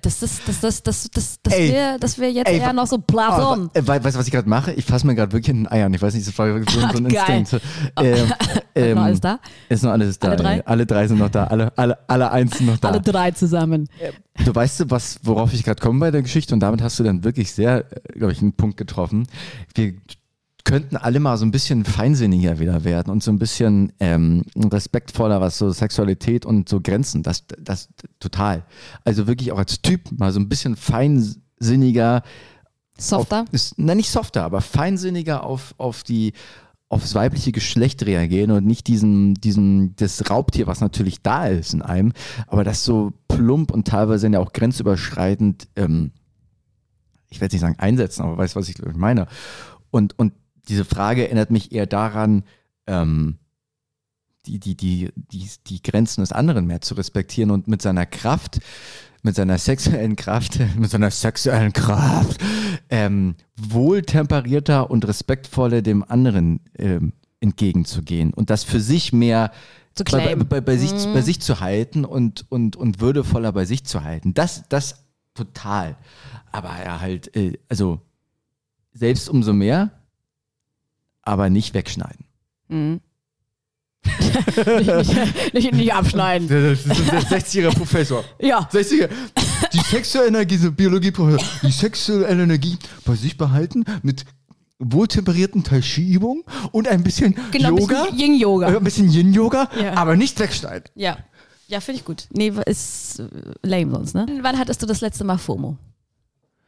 [0.00, 1.70] dass, das, dass, das, dass, dass, dass, Ey.
[1.72, 3.70] wir, dass wir jetzt Ey, eher noch so Oh, blason.
[3.74, 4.72] we- weißt du, was ich gerade mache?
[4.72, 5.92] Ich fasse mir gerade wirklich in den Eiern.
[5.92, 7.38] Ich weiß nicht, das war so, so ein Geil.
[7.40, 7.64] Instinkt.
[8.00, 8.32] Ähm,
[8.74, 9.38] ähm, noch alles da?
[9.68, 10.28] Ist noch alles da.
[10.28, 10.54] Alle drei?
[10.56, 10.62] ey.
[10.64, 11.44] Alle drei sind noch da.
[11.44, 12.88] Alle, alle, alle eins sind noch da.
[12.88, 13.88] Alle drei zusammen.
[14.44, 17.24] Du weißt, was, worauf ich gerade komme bei der Geschichte und damit hast du dann
[17.24, 17.84] wirklich sehr,
[18.14, 19.26] glaube ich, einen Punkt getroffen.
[19.74, 19.94] Wir
[20.72, 25.38] könnten alle mal so ein bisschen feinsinniger wieder werden und so ein bisschen ähm, respektvoller,
[25.38, 28.64] was so Sexualität und so Grenzen, das, das total.
[29.04, 32.22] Also wirklich auch als Typ mal so ein bisschen feinsinniger,
[32.96, 33.42] Softer.
[33.42, 36.32] auf, ist, na nicht softer, aber feinsinniger auf, auf die
[36.88, 41.82] aufs weibliche Geschlecht reagieren und nicht diesen, diesen, das Raubtier, was natürlich da ist in
[41.82, 42.14] einem,
[42.46, 46.12] aber das so plump und teilweise ja auch grenzüberschreitend, ähm,
[47.28, 49.26] ich werde nicht sagen einsetzen, aber weißt, was ich meine.
[49.90, 50.32] Und, und
[50.68, 52.44] diese Frage erinnert mich eher daran,
[52.86, 53.38] ähm,
[54.46, 58.60] die, die, die, die, die Grenzen des anderen mehr zu respektieren und mit seiner Kraft,
[59.22, 62.40] mit seiner sexuellen Kraft, mit seiner sexuellen Kraft,
[62.90, 69.52] ähm, wohltemperierter und respektvoller dem anderen ähm, entgegenzugehen und das für sich mehr
[69.94, 71.12] zu bei, bei, bei, sich, Mhm.
[71.12, 74.32] bei sich zu halten und, und, und würdevoller bei sich zu halten.
[74.32, 75.04] Das, das
[75.34, 75.96] total.
[76.50, 78.00] Aber ja, halt, äh, also
[78.94, 79.90] selbst umso mehr,
[81.22, 82.26] aber nicht wegschneiden.
[82.68, 83.00] Mhm.
[84.66, 86.48] nicht, nicht, nicht, abschneiden.
[86.48, 88.24] Das ist ein 60-jähriger Professor.
[88.40, 88.68] Ja.
[88.72, 89.08] 60er.
[89.72, 94.24] Die sexuelle Energie, so Biologieprofessor, die sexuelle Energie bei sich behalten mit
[94.80, 96.42] wohltemperierten Tai Chi Übungen
[96.72, 98.72] und ein bisschen Genau, ein Yoga, bisschen Yin-Yoga.
[98.72, 99.94] äh, ein bisschen Yin Yoga, Ja.
[99.94, 100.84] aber nicht wegschneiden.
[100.96, 101.18] Ja.
[101.68, 102.26] Ja, finde ich gut.
[102.32, 103.28] Nee, ist äh,
[103.62, 104.26] lame sonst, ne?
[104.42, 105.78] Wann hattest du das letzte Mal FOMO?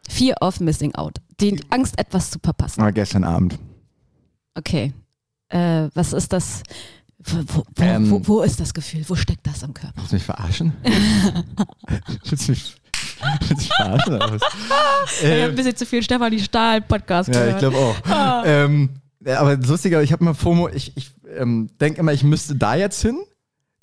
[0.09, 1.17] Fear of Missing Out.
[1.41, 2.81] Die Angst, etwas zu verpassen.
[2.81, 3.59] Ah, gestern Abend.
[4.55, 4.93] Okay.
[5.49, 6.63] Äh, was ist das?
[7.19, 8.11] Wo, wo, Ähm.
[8.11, 9.03] wo, wo ist das Gefühl?
[9.09, 9.95] Wo steckt das im Körper?
[9.97, 10.73] Willst du mich verarschen?
[12.29, 12.75] willst du mich,
[13.41, 14.15] willst du mich verarschen?
[14.15, 14.43] Oder was?
[15.21, 17.53] Ich habe Äh, ein bisschen zu viel Stefanie Stahl Podcast ja, gehört.
[17.55, 18.43] ich glaube auch.
[18.47, 18.91] Ähm,
[19.25, 22.75] ja, aber lustiger, ich habe immer FOMO, ich, ich ähm, denke immer, ich müsste da
[22.75, 23.19] jetzt hin.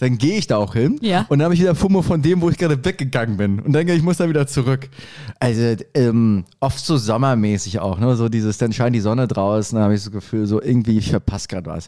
[0.01, 0.97] Dann gehe ich da auch hin.
[1.03, 1.27] Ja.
[1.29, 3.59] Und dann habe ich wieder FOMO von dem, wo ich gerade weggegangen bin.
[3.59, 4.89] Und denke, ich muss da wieder zurück.
[5.39, 7.99] Also ähm, oft so sommermäßig auch.
[7.99, 8.15] Ne?
[8.15, 11.11] So dieses, dann scheint die Sonne draußen, dann habe ich das Gefühl, so irgendwie, ich
[11.11, 11.87] verpasse gerade was.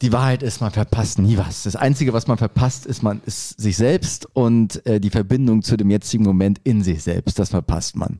[0.00, 1.62] Die Wahrheit ist, man verpasst nie was.
[1.62, 5.76] Das Einzige, was man verpasst, ist, man ist sich selbst und äh, die Verbindung zu
[5.76, 7.38] dem jetzigen Moment in sich selbst.
[7.38, 8.18] Das verpasst man.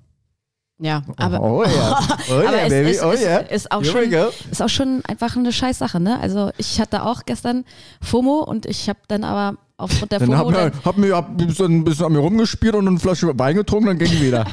[0.78, 2.00] Ja, aber, oh ja,
[2.30, 3.36] oh aber ja, es, baby, es, oh ja.
[3.38, 6.18] ist, auch Here schon, ist auch schon einfach eine scheiß Sache, ne?
[6.20, 7.64] Also ich hatte auch gestern
[8.00, 11.28] FOMO und ich habe dann aber aufgrund der Dann FOMO hab dann, hab mir hab
[11.30, 14.22] ein bisschen, ein bisschen an mir rumgespielt und eine Flasche Wein getrunken, dann ging ich
[14.22, 14.44] wieder.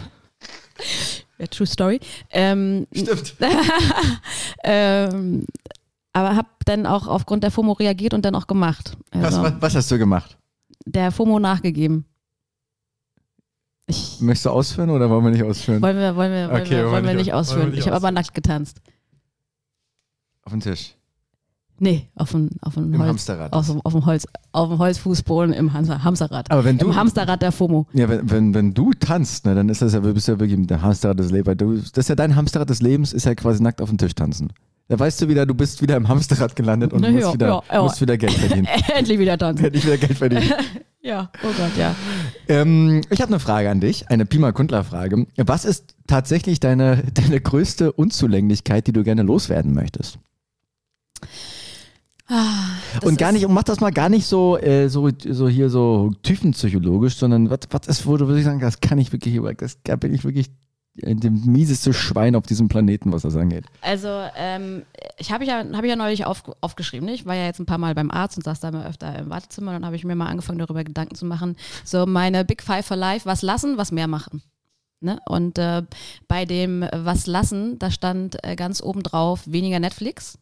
[1.39, 1.99] ja, True Story,
[2.29, 3.35] ähm, Stimmt.
[4.63, 5.45] ähm,
[6.13, 8.97] aber habe dann auch aufgrund der FOMO reagiert und dann auch gemacht.
[9.11, 10.39] Was, Also, was, was hast du gemacht?
[10.85, 12.05] der FOMO nachgegeben.
[13.89, 15.81] Ich, Möchtest du ausführen oder wollen wir nicht ausführen?
[15.81, 17.61] wollen wir, wollen wir, wollen Okay, wir, wollen wir nicht ausführen.
[17.61, 18.81] wollen wir nicht ich habe aber nackt getanzt.
[20.43, 20.95] Auf den Tisch.
[21.81, 23.53] Nee, auf dem, auf dem, Im Holz, Hamsterrad.
[23.53, 26.51] Auf dem, auf dem Holz, auf dem Holzfußboden im Hamster, Hamsterrad.
[26.51, 27.87] Aber wenn du, Im Hamsterrad der FOMO.
[27.93, 30.67] ja, wenn, wenn, wenn du tanzt, ne, dann ist das ja, bist du ja wirklich
[30.67, 31.57] der Hamsterrad des Lebens.
[31.57, 34.13] Du, das ist ja dein Hamsterrad des Lebens, ist ja quasi nackt auf dem Tisch
[34.13, 34.51] tanzen.
[34.89, 37.47] Da weißt du wieder, du bist wieder im Hamsterrad gelandet und Na musst, ja, wieder,
[37.47, 37.83] ja, ja.
[37.83, 38.67] musst wieder Geld verdienen.
[38.95, 39.63] Endlich wieder tanzen.
[39.63, 40.51] Hätte ich wieder Geld verdienen.
[41.01, 41.95] Ja, oh Gott, ja.
[42.49, 45.27] Ähm, ich habe eine Frage an dich, eine Pima Kundler Frage.
[45.37, 50.19] Was ist tatsächlich deine, deine größte Unzulänglichkeit, die du gerne loswerden möchtest?
[52.27, 55.69] Ah, und gar nicht, und mach das mal gar nicht so, äh, so, so hier
[55.69, 59.81] so tiefenpsychologisch, sondern was, was ist, wo du wirklich sagen, das kann ich wirklich, das
[59.83, 60.51] da bin ich wirklich
[61.01, 63.65] dem mieseste Schwein auf diesem Planeten, was das angeht.
[63.81, 64.83] Also, ähm,
[65.17, 67.07] ich habe ja, hab ja neulich auf, aufgeschrieben.
[67.07, 67.13] ne?
[67.13, 69.29] Ich war ja jetzt ein paar Mal beim Arzt und saß da mal öfter im
[69.29, 71.55] Wartezimmer und dann habe ich mir mal angefangen, darüber Gedanken zu machen.
[71.83, 74.41] So meine Big Five for Life, was lassen, was mehr machen.
[75.01, 75.19] Ne?
[75.25, 75.83] Und äh,
[76.27, 80.37] bei dem äh, Was lassen, da stand äh, ganz oben drauf weniger Netflix,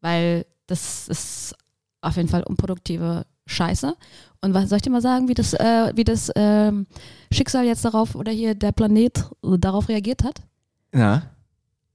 [0.00, 1.56] weil das ist
[2.00, 3.96] auf jeden Fall unproduktive Scheiße.
[4.44, 6.86] Und was soll ich dir mal sagen, wie das, äh, wie das ähm,
[7.32, 10.42] Schicksal jetzt darauf oder hier der Planet äh, darauf reagiert hat?
[10.94, 11.22] Ja.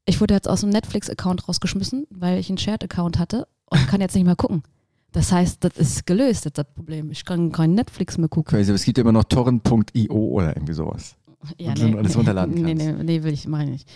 [0.06, 4.16] Ich wurde jetzt aus dem Netflix-Account rausgeschmissen, weil ich einen Shared-Account hatte und kann jetzt
[4.16, 4.64] nicht mehr gucken.
[5.12, 7.12] Das heißt, das ist gelöst, jetzt das Problem.
[7.12, 8.50] Ich kann kein Netflix mehr gucken.
[8.52, 11.16] Crazy, aber es gibt ja immer noch torrent.io oder irgendwie sowas.
[11.58, 13.04] Ja, Und du alles runterladen nee, nee, kannst.
[13.04, 13.90] nee, will ich, mache ich nicht.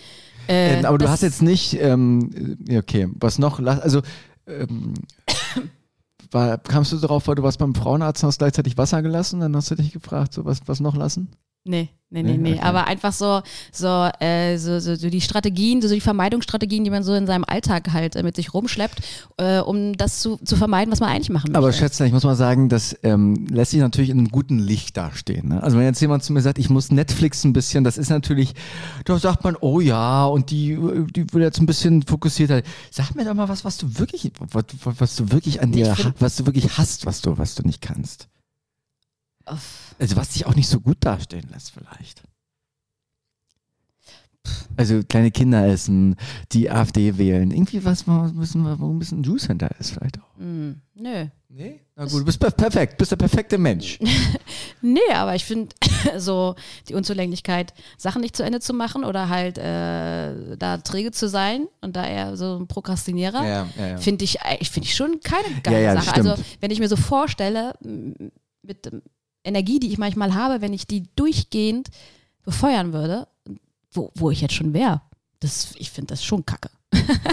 [0.48, 4.02] Äh, Ähm, aber du hast jetzt nicht, ähm, okay, was noch, also,
[4.46, 4.94] ähm,
[6.32, 9.56] war, kamst du darauf, weil du warst beim Frauenarzt und hast gleichzeitig Wasser gelassen, dann
[9.56, 11.30] hast du dich gefragt, so was, was noch lassen?
[11.66, 12.52] Nee, nee, nee, Nee?
[12.52, 12.60] Okay.
[12.62, 13.40] Aber einfach so,
[13.72, 17.44] so, äh, so, so, so die Strategien, so die Vermeidungsstrategien, die man so in seinem
[17.46, 19.00] Alltag halt äh, mit sich rumschleppt,
[19.38, 21.58] äh, um das zu, zu vermeiden, was man eigentlich machen möchte.
[21.58, 24.96] Aber Schätzchen, ich muss mal sagen, das ähm, lässt sich natürlich in einem guten Licht
[24.98, 25.48] dastehen.
[25.48, 25.62] Ne?
[25.62, 28.54] Also wenn jetzt jemand zu mir sagt, ich muss Netflix ein bisschen, das ist natürlich,
[29.06, 30.78] da sagt man, oh ja, und die,
[31.16, 32.62] die will jetzt ein bisschen fokussierter.
[32.90, 36.36] Sag mir doch mal was, was du wirklich, was, was du wirklich an dir, was
[36.36, 38.28] du wirklich hast, was du, was du nicht kannst.
[39.50, 39.94] Uff.
[39.98, 42.22] Also was dich auch nicht so gut dastehen lässt vielleicht.
[44.76, 46.16] Also kleine Kinder essen,
[46.52, 47.50] die AfD wählen.
[47.50, 50.36] Irgendwie was, wo ein bisschen, wo ein bisschen Juice hinter ist vielleicht auch.
[50.36, 51.26] Hm, nö.
[51.48, 51.80] Nee?
[51.94, 53.98] Na gut, du bist per- perfekt, bist der perfekte Mensch.
[54.86, 55.74] Nee, aber ich finde
[56.18, 56.56] so
[56.90, 61.68] die Unzulänglichkeit, Sachen nicht zu Ende zu machen oder halt äh, da träge zu sein
[61.80, 63.96] und da eher so ein Prokrastinierer, ja, ja, ja.
[63.96, 66.16] finde ich, äh, finde ich schon keine geile Ja, ja, das Sache.
[66.16, 68.90] Also wenn ich mir so vorstelle, mit
[69.44, 71.88] Energie, die ich manchmal habe, wenn ich die durchgehend
[72.44, 73.28] befeuern würde,
[73.92, 75.02] wo, wo ich jetzt schon wäre,
[75.40, 76.70] das, ich finde das schon kacke.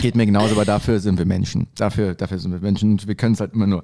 [0.01, 1.67] Geht mir genauso, aber dafür sind wir Menschen.
[1.75, 3.83] Dafür, dafür sind wir Menschen wir können es halt immer nur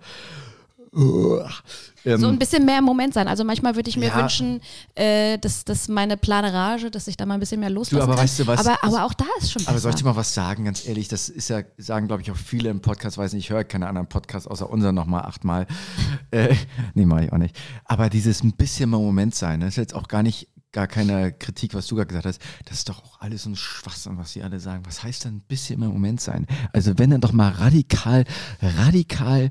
[2.05, 3.27] Ähm, So ein bisschen mehr im Moment sein.
[3.27, 4.17] Also manchmal würde ich mir Ja.
[4.17, 4.61] wünschen,
[4.95, 8.23] äh, dass, dass meine Planerage, dass ich da mal ein bisschen mehr loslassen aber kann.
[8.23, 8.65] weißt du was?
[8.65, 9.71] Aber, aber auch da ist schon besser.
[9.71, 11.07] Aber soll ich dir mal was sagen, ganz ehrlich?
[11.07, 13.87] Das ist ja, sagen glaube ich auch viele im Podcast, weiß nicht, ich höre keine
[13.87, 15.67] anderen Podcasts außer unseren nochmal achtmal.
[16.31, 16.55] äh,
[16.93, 17.55] nee, mach ich auch nicht.
[17.85, 20.47] Aber dieses ein bisschen mal Moment sein, das ist jetzt auch gar nicht,
[20.77, 22.41] gar keine Kritik, was du gerade gesagt hast.
[22.65, 24.83] Das ist doch auch alles so ein Schwachsinn, was sie alle sagen.
[24.85, 26.45] Was heißt denn ein bisschen im Moment sein?
[26.71, 28.25] Also wenn dann doch mal radikal,
[28.61, 29.49] radikal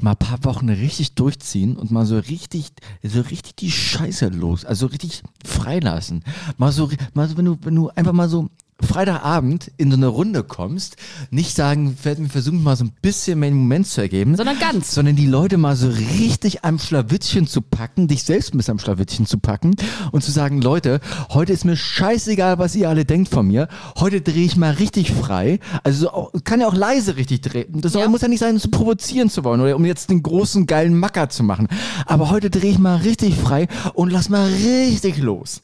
[0.00, 2.72] mal ein paar Wochen richtig durchziehen und mal so richtig,
[3.04, 6.24] so richtig die Scheiße los, also richtig freilassen.
[6.56, 8.50] Mal so, mal so, wenn du, wenn du einfach mal so
[8.80, 10.96] Freitagabend in so eine Runde kommst,
[11.30, 14.94] nicht sagen, wir versuchen mal so ein bisschen mehr den Moment zu ergeben, Sondern ganz.
[14.94, 18.78] sondern die Leute mal so richtig am Schlawittchen zu packen, dich selbst ein bisschen am
[18.78, 19.74] Schlawittchen zu packen
[20.12, 21.00] und zu sagen, Leute,
[21.30, 23.68] heute ist mir scheißegal, was ihr alle denkt von mir.
[23.98, 25.60] Heute drehe ich mal richtig frei.
[25.82, 27.80] Also kann ja auch leise richtig drehen.
[27.80, 28.08] Das Ja.
[28.08, 30.98] muss ja nicht sein, um zu provozieren zu wollen oder um jetzt den großen geilen
[30.98, 31.68] Macker zu machen.
[32.06, 35.62] Aber heute drehe ich mal richtig frei und lass mal richtig los.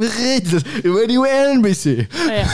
[0.00, 2.00] Richtig, über die UL ein bisschen.
[2.28, 2.44] Äh,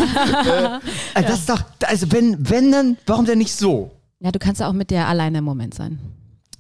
[1.15, 3.91] also das ist doch, also wenn, wenn dann, warum denn nicht so?
[4.21, 5.99] Ja, du kannst ja auch mit dir alleine im Moment sein.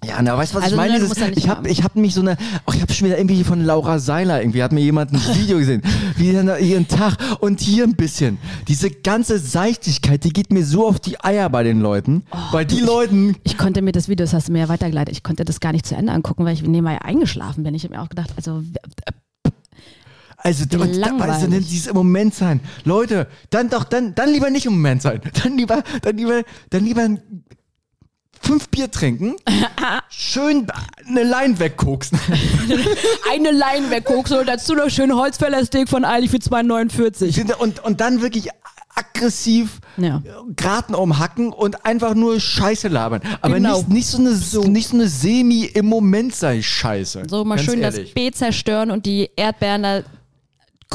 [0.04, 0.92] Ja, na, weißt du, was Also, ich meine?
[0.92, 3.16] ne, Dieses, ja ich habe ich hab mich so eine, ach, ich habe schon wieder
[3.16, 5.80] irgendwie von Laura Seiler, irgendwie hat mir jemand ein Video gesehen,
[6.16, 8.36] wie ihren Tag und hier ein bisschen.
[8.68, 12.66] Diese ganze Seichtigkeit, die geht mir so auf die Eier bei den Leuten, Oh, weil
[12.66, 15.46] die Leuten, Ich konnte mir das Video, das hast du mir ja weitergeleitet, ich konnte
[15.46, 17.74] das gar nicht zu Ende angucken, weil ich nebenbei eingeschlafen bin.
[17.74, 18.62] Ich habe mir auch gedacht, also
[20.44, 22.60] also, und, also dieses im Moment sein.
[22.84, 25.20] Leute, dann doch, dann, dann lieber nicht im Moment sein.
[25.42, 27.08] Dann lieber, dann lieber, dann lieber
[28.42, 29.36] fünf Bier trinken,
[30.10, 30.66] schön
[31.08, 32.18] eine Line wegkoksen.
[33.32, 37.54] eine Line wegguckst und dazu noch schön Holzfällersteak von Eilig für 2,49.
[37.54, 38.50] und, und dann wirklich
[38.94, 40.22] aggressiv Ja.
[40.56, 43.22] Graten umhacken und einfach nur Scheiße labern.
[43.40, 43.78] Aber Genau.
[43.78, 44.30] nicht, nicht so eine,
[44.70, 47.22] nicht so eine semi im Moment sei Scheiße.
[47.28, 48.04] So mal Ganz schön ehrlich.
[48.10, 50.02] das Beet zerstören und die Erdbeeren da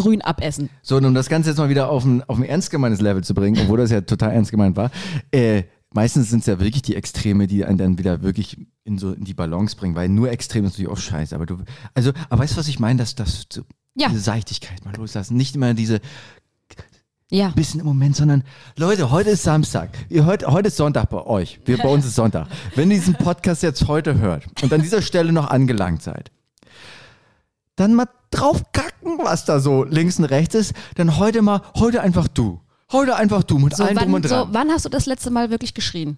[0.02, 0.70] grün abessen.
[0.82, 3.24] So, und um das Ganze jetzt mal wieder auf ein, auf ein ernst gemeintes Level
[3.24, 4.92] zu bringen, obwohl das ja total ernst gemeint war,
[5.32, 9.12] äh, meistens sind es ja wirklich die Extreme, die einen dann wieder wirklich in so
[9.14, 11.36] in die Balance bringen, weil nur Extrem ist natürlich auch scheiße.
[11.36, 11.58] Aber du,
[11.94, 12.98] also, aber weißt du, was ich meine?
[13.00, 13.62] Dass das so,
[13.96, 14.10] Ja.
[14.10, 15.36] diese Seichtigkeit mal loslassen.
[15.38, 16.00] Nicht immer diese
[17.32, 17.50] Ja.
[17.50, 18.44] bisschen im Moment, sondern
[18.76, 19.90] Leute, heute ist Samstag.
[20.10, 21.60] Ihr hört, heute ist Sonntag bei euch.
[21.66, 22.48] Wir, bei uns ist Sonntag.
[22.76, 26.32] Wenn ihr diesen Podcast jetzt heute hört und an dieser Stelle noch angelangt seid,
[27.80, 30.74] dann mal drauf kacken, was da so links und rechts ist.
[30.96, 32.62] Dann heute mal, heute einfach du.
[32.92, 34.50] Heute einfach du mit So, allen drum wann, und so, dran.
[34.52, 36.18] wann hast du das letzte Mal wirklich geschrien?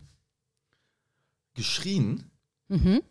[1.53, 2.23] Geschrien?
[2.69, 3.01] Mhm.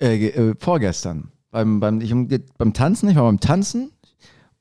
[0.00, 1.30] Äh, äh, vorgestern.
[1.50, 2.12] Beim, beim, ich,
[2.58, 3.92] beim Tanzen, ich war beim Tanzen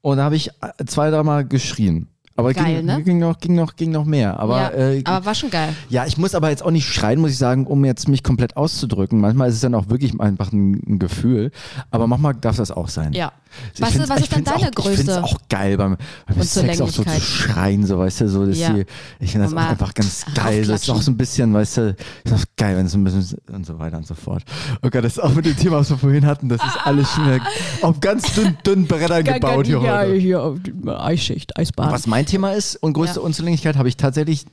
[0.01, 2.09] und da habe ich äh, zwei, dreimal geschrien.
[2.35, 3.03] Aber Geil, ging, ne?
[3.03, 4.39] ging, noch, ging, noch, ging noch mehr.
[4.39, 5.69] Aber, ja, äh, aber war schon geil.
[5.89, 8.57] Ja, ich muss aber jetzt auch nicht schreien, muss ich sagen, um jetzt mich komplett
[8.57, 9.21] auszudrücken.
[9.21, 11.51] Manchmal ist es dann auch wirklich einfach ein, ein Gefühl.
[11.91, 13.13] Aber manchmal darf das auch sein.
[13.13, 13.33] Ja.
[13.79, 15.23] Was, was ist denn find's deine auch, Ich finde es Größe?
[15.23, 15.97] auch geil beim,
[16.27, 18.73] beim Sex auch so zu schreien, so weißt du, so dass Ja.
[18.73, 18.85] die,
[19.19, 20.65] ich finde das auch einfach ganz geil.
[20.65, 23.37] Das ist auch so ein bisschen, weißt du, ist auch geil, wenn es ein bisschen
[23.51, 24.43] und so weiter und so fort.
[24.81, 27.41] Okay, das ist auch mit dem Thema, was wir vorhin hatten, das ist alles schon
[27.81, 30.13] auf ganz dünn, dünnen Brettern gebaut hier ja, heute.
[30.15, 30.55] hier,
[30.99, 31.91] Eisschicht, Eisbahn.
[31.91, 33.25] Was mein Thema ist und größte Ja.
[33.25, 34.45] Unzulänglichkeit, habe ich tatsächlich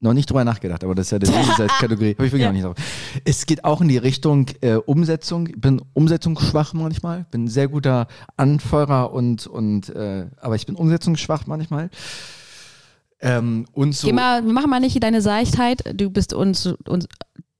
[0.00, 1.26] noch nicht drüber nachgedacht, aber das ist ja die
[1.80, 2.14] Kategorie.
[2.14, 2.48] Habe ich wirklich Ja.
[2.48, 2.76] noch nicht drauf.
[3.24, 5.46] Es geht auch in die Richtung äh, Umsetzung.
[5.48, 7.24] Ich bin umsetzungsschwach manchmal.
[7.30, 11.88] Bin ein sehr guter Anfeuerer und, und äh, aber ich bin umsetzungsschwach manchmal.
[13.20, 14.06] Ähm, und so.
[14.08, 15.82] Geh mal, mach mal nicht deine Seichtheit.
[15.98, 17.08] Du bist uns, uns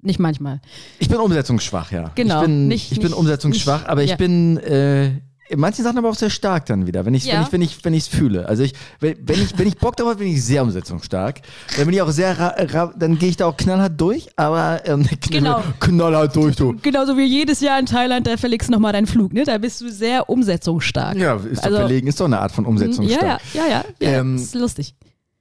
[0.02, 0.60] nicht manchmal.
[0.98, 2.10] Ich bin umsetzungsschwach, ja.
[2.14, 4.16] Genau, Ich bin, nicht- ich bin nicht- umsetzungsschwach, nicht- aber ich ja.
[4.16, 5.12] bin äh,
[5.48, 7.46] in manchen Sachen aber auch sehr stark dann wieder, wenn ich Ja.
[7.50, 8.48] wenn ich wenn ich es fühle.
[8.48, 11.40] Also ich wenn, wenn ich wenn ich Bock drauf habe, bin ich sehr umsetzungsstark.
[11.76, 14.82] Dann bin ich auch sehr ra, ra, dann gehe ich da auch knallhart durch, aber
[14.86, 15.62] ähm, knall, Genau.
[15.80, 16.74] knallhart durch du.
[16.82, 19.44] Genauso wie jedes Jahr in Thailand, da verlegst du nochmal deinen Flug, ne?
[19.44, 21.16] Da bist du sehr umsetzungsstark.
[21.16, 23.40] Ja, ist doch Also- verlegen, ist doch eine Art von ja, umsetzungsstark.
[23.54, 23.84] ja, ja, ja.
[24.00, 24.94] ja Ähm, ist lustig.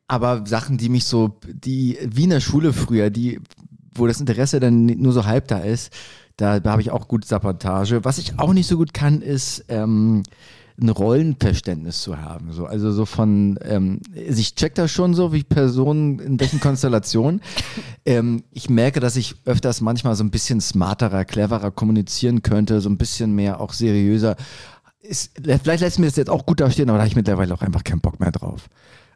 [0.08, 3.40] aber Sachen, die mich so, die wie in der Schule früher, die,
[3.96, 5.92] wo das Interesse dann nur so halb da ist,
[6.38, 8.04] da, da habe ich auch gut Sabotage.
[8.04, 10.24] Was ich auch nicht so gut kann, ist ähm,
[10.80, 12.52] ein Rollenverständnis zu haben.
[12.52, 16.60] So, also so von, ähm, also ich check das schon so, wie Personen in welchen
[16.60, 17.42] Konstellationen.
[18.06, 22.90] ähm, ich merke, dass ich öfters manchmal so ein bisschen smarterer, cleverer kommunizieren könnte, so
[22.90, 24.36] ein bisschen mehr auch seriöser.
[25.00, 25.32] Ist,
[25.64, 27.84] vielleicht lässt mir das jetzt auch gut dastehen, aber da habe ich mittlerweile auch einfach
[27.84, 28.68] keinen Bock mehr drauf.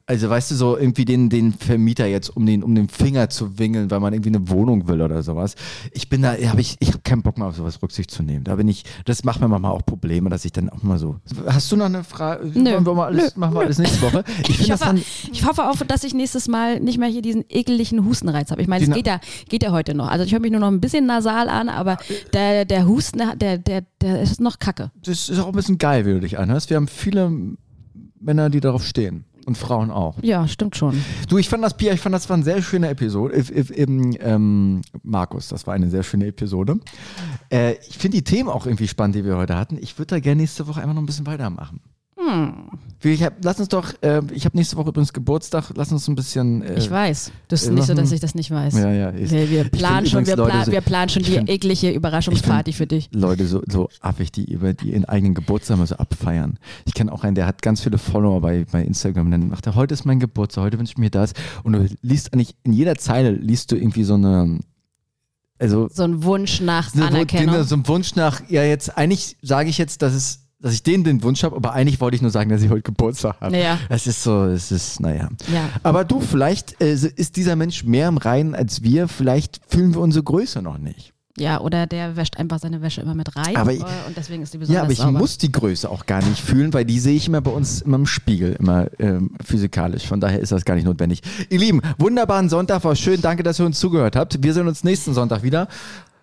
[0.10, 3.60] Also weißt du, so irgendwie den, den Vermieter jetzt um den, um den Finger zu
[3.60, 5.54] wingeln, weil man irgendwie eine Wohnung will oder sowas.
[5.92, 8.44] Ich bin da, hab ich, ich habe keinen Bock mehr auf sowas Rücksicht zu nehmen.
[8.44, 11.18] Da bin ich, das macht mir manchmal auch Probleme, dass ich dann auch mal so.
[11.46, 12.48] Hast du noch eine Frage?
[12.48, 12.72] Nö.
[12.72, 13.42] Wollen wir mal alles, Nö.
[13.42, 14.24] machen wir alles nächste Woche.
[14.48, 14.98] Ich Ich hoffe, dann.
[15.32, 18.64] ich hoffe auch, dass ich nächstes Mal nicht mehr hier diesen ekeligen Hustenreiz habe.
[18.64, 20.08] Ich meine, es geht ja, geht ja heute noch.
[20.08, 21.98] Also ich höre mich nur noch ein bisschen nasal an, aber
[22.34, 24.90] der, der Husten, der, der, der ist noch kacke.
[25.04, 26.72] Das ist auch ein bisschen geil, wie du dich anhörst.
[26.72, 27.32] Wir haben viele
[28.20, 29.26] Männer, die darauf stehen.
[29.46, 30.16] Und Frauen auch.
[30.22, 31.04] Ja, stimmt schon.
[31.28, 33.36] Du, ich fand das, Pia, ich fand das war eine sehr schöne Episode.
[33.38, 36.80] If, if, im, ähm, Markus, das war eine sehr schöne Episode.
[37.52, 39.78] Äh, ich finde die Themen auch irgendwie spannend, die wir heute hatten.
[39.82, 41.82] Ich würde da gerne nächste Woche einfach noch ein bisschen weitermachen.
[42.30, 42.70] Hm,
[43.02, 46.16] Ich hab, lass uns doch, äh, ich habe nächste Woche übrigens Geburtstag, lass uns ein
[46.16, 46.62] bisschen.
[46.64, 47.32] Äh, ich weiß.
[47.48, 48.74] Das ist äh, nicht so, dass ich das nicht weiß.
[48.78, 49.14] Ja, ja.
[49.14, 52.74] Ich, Wir, wir planen schon, wir, plan, so- wir planen schon die find- eklige Überraschungsparty
[52.74, 53.10] für dich.
[53.14, 56.60] Leute so, so affig, die über die ihren eigenen Geburtstag mal so abfeiern.
[56.86, 59.32] Ich kenne auch einen, der hat ganz viele Follower bei, bei Instagram.
[59.32, 61.32] Dann macht er, heute ist mein Geburtstag, heute wünsche ich mir das.
[61.64, 64.60] Und du liest eigentlich, in jeder Zeile liest du irgendwie so eine,
[65.58, 67.64] also So ein Wunsch nach so, Anerkennung.
[67.64, 71.04] so ein Wunsch nach, ja jetzt, eigentlich sage ich jetzt, dass es, dass ich denen
[71.04, 73.58] den Wunsch habe, aber eigentlich wollte ich nur sagen, dass ich heute Geburtstag habe.
[73.58, 73.78] Ja.
[73.88, 75.30] Es ist so, es ist, naja.
[75.54, 75.70] Ja.
[75.84, 80.02] Aber du, vielleicht äh, ist dieser Mensch mehr im Reinen als wir, vielleicht fühlen wir
[80.02, 81.14] unsere Größe noch nicht.
[81.38, 84.44] ja, oder der wäscht einfach seine Wäsche immer mit rein Aber ich- äh, und deswegen
[84.44, 85.18] ist die besonders Ja, aber ich sauber.
[85.20, 87.96] muss die Größe auch gar nicht fühlen, weil die sehe ich immer bei uns immer
[87.96, 90.06] im Spiegel, immer ähm, physikalisch.
[90.08, 91.22] Von daher ist das gar nicht notwendig.
[91.50, 93.22] Ihr Lieben, wunderbaren Sonntag, war schön.
[93.22, 94.44] Danke, dass ihr uns zugehört habt.
[94.44, 95.70] Wir sehen uns nächsten Sonntag wieder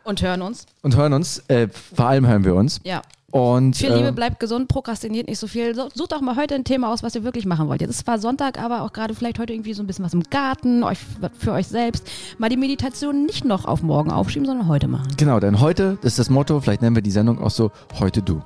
[0.05, 0.67] Und hören uns.
[0.83, 1.39] und hören uns.
[1.49, 2.81] Äh, vor allem hören wir uns.
[2.85, 3.01] Ja.
[3.37, 5.75] Und Viel äh, Liebe, bleibt gesund, prokrastiniert nicht so viel.
[5.75, 7.81] So- Sucht doch mal heute ein Thema aus, was ihr wirklich machen wollt.
[7.81, 10.23] Jetzt ist zwar Sonntag, aber auch gerade vielleicht heute irgendwie so ein bisschen was im
[10.23, 10.99] Garten, euch
[11.39, 12.09] für euch selbst.
[12.39, 15.09] Mal die Meditation nicht noch auf morgen aufschieben, sondern heute machen.
[15.17, 17.71] genau, denn heute, ist das Motto, vielleicht nennen wir die Sendung auch so,
[18.01, 18.43] heute du.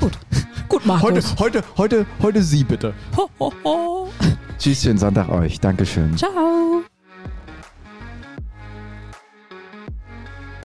[0.00, 0.12] Gut.
[0.68, 1.04] Gut, Markus.
[1.04, 2.94] Heute, heute, heute, heute Sie bitte.
[3.16, 4.08] Ho, ho, ho.
[4.58, 5.60] Tschüss, schönen Sonntag euch.
[5.60, 6.16] Dankeschön.
[6.16, 6.84] Ciao.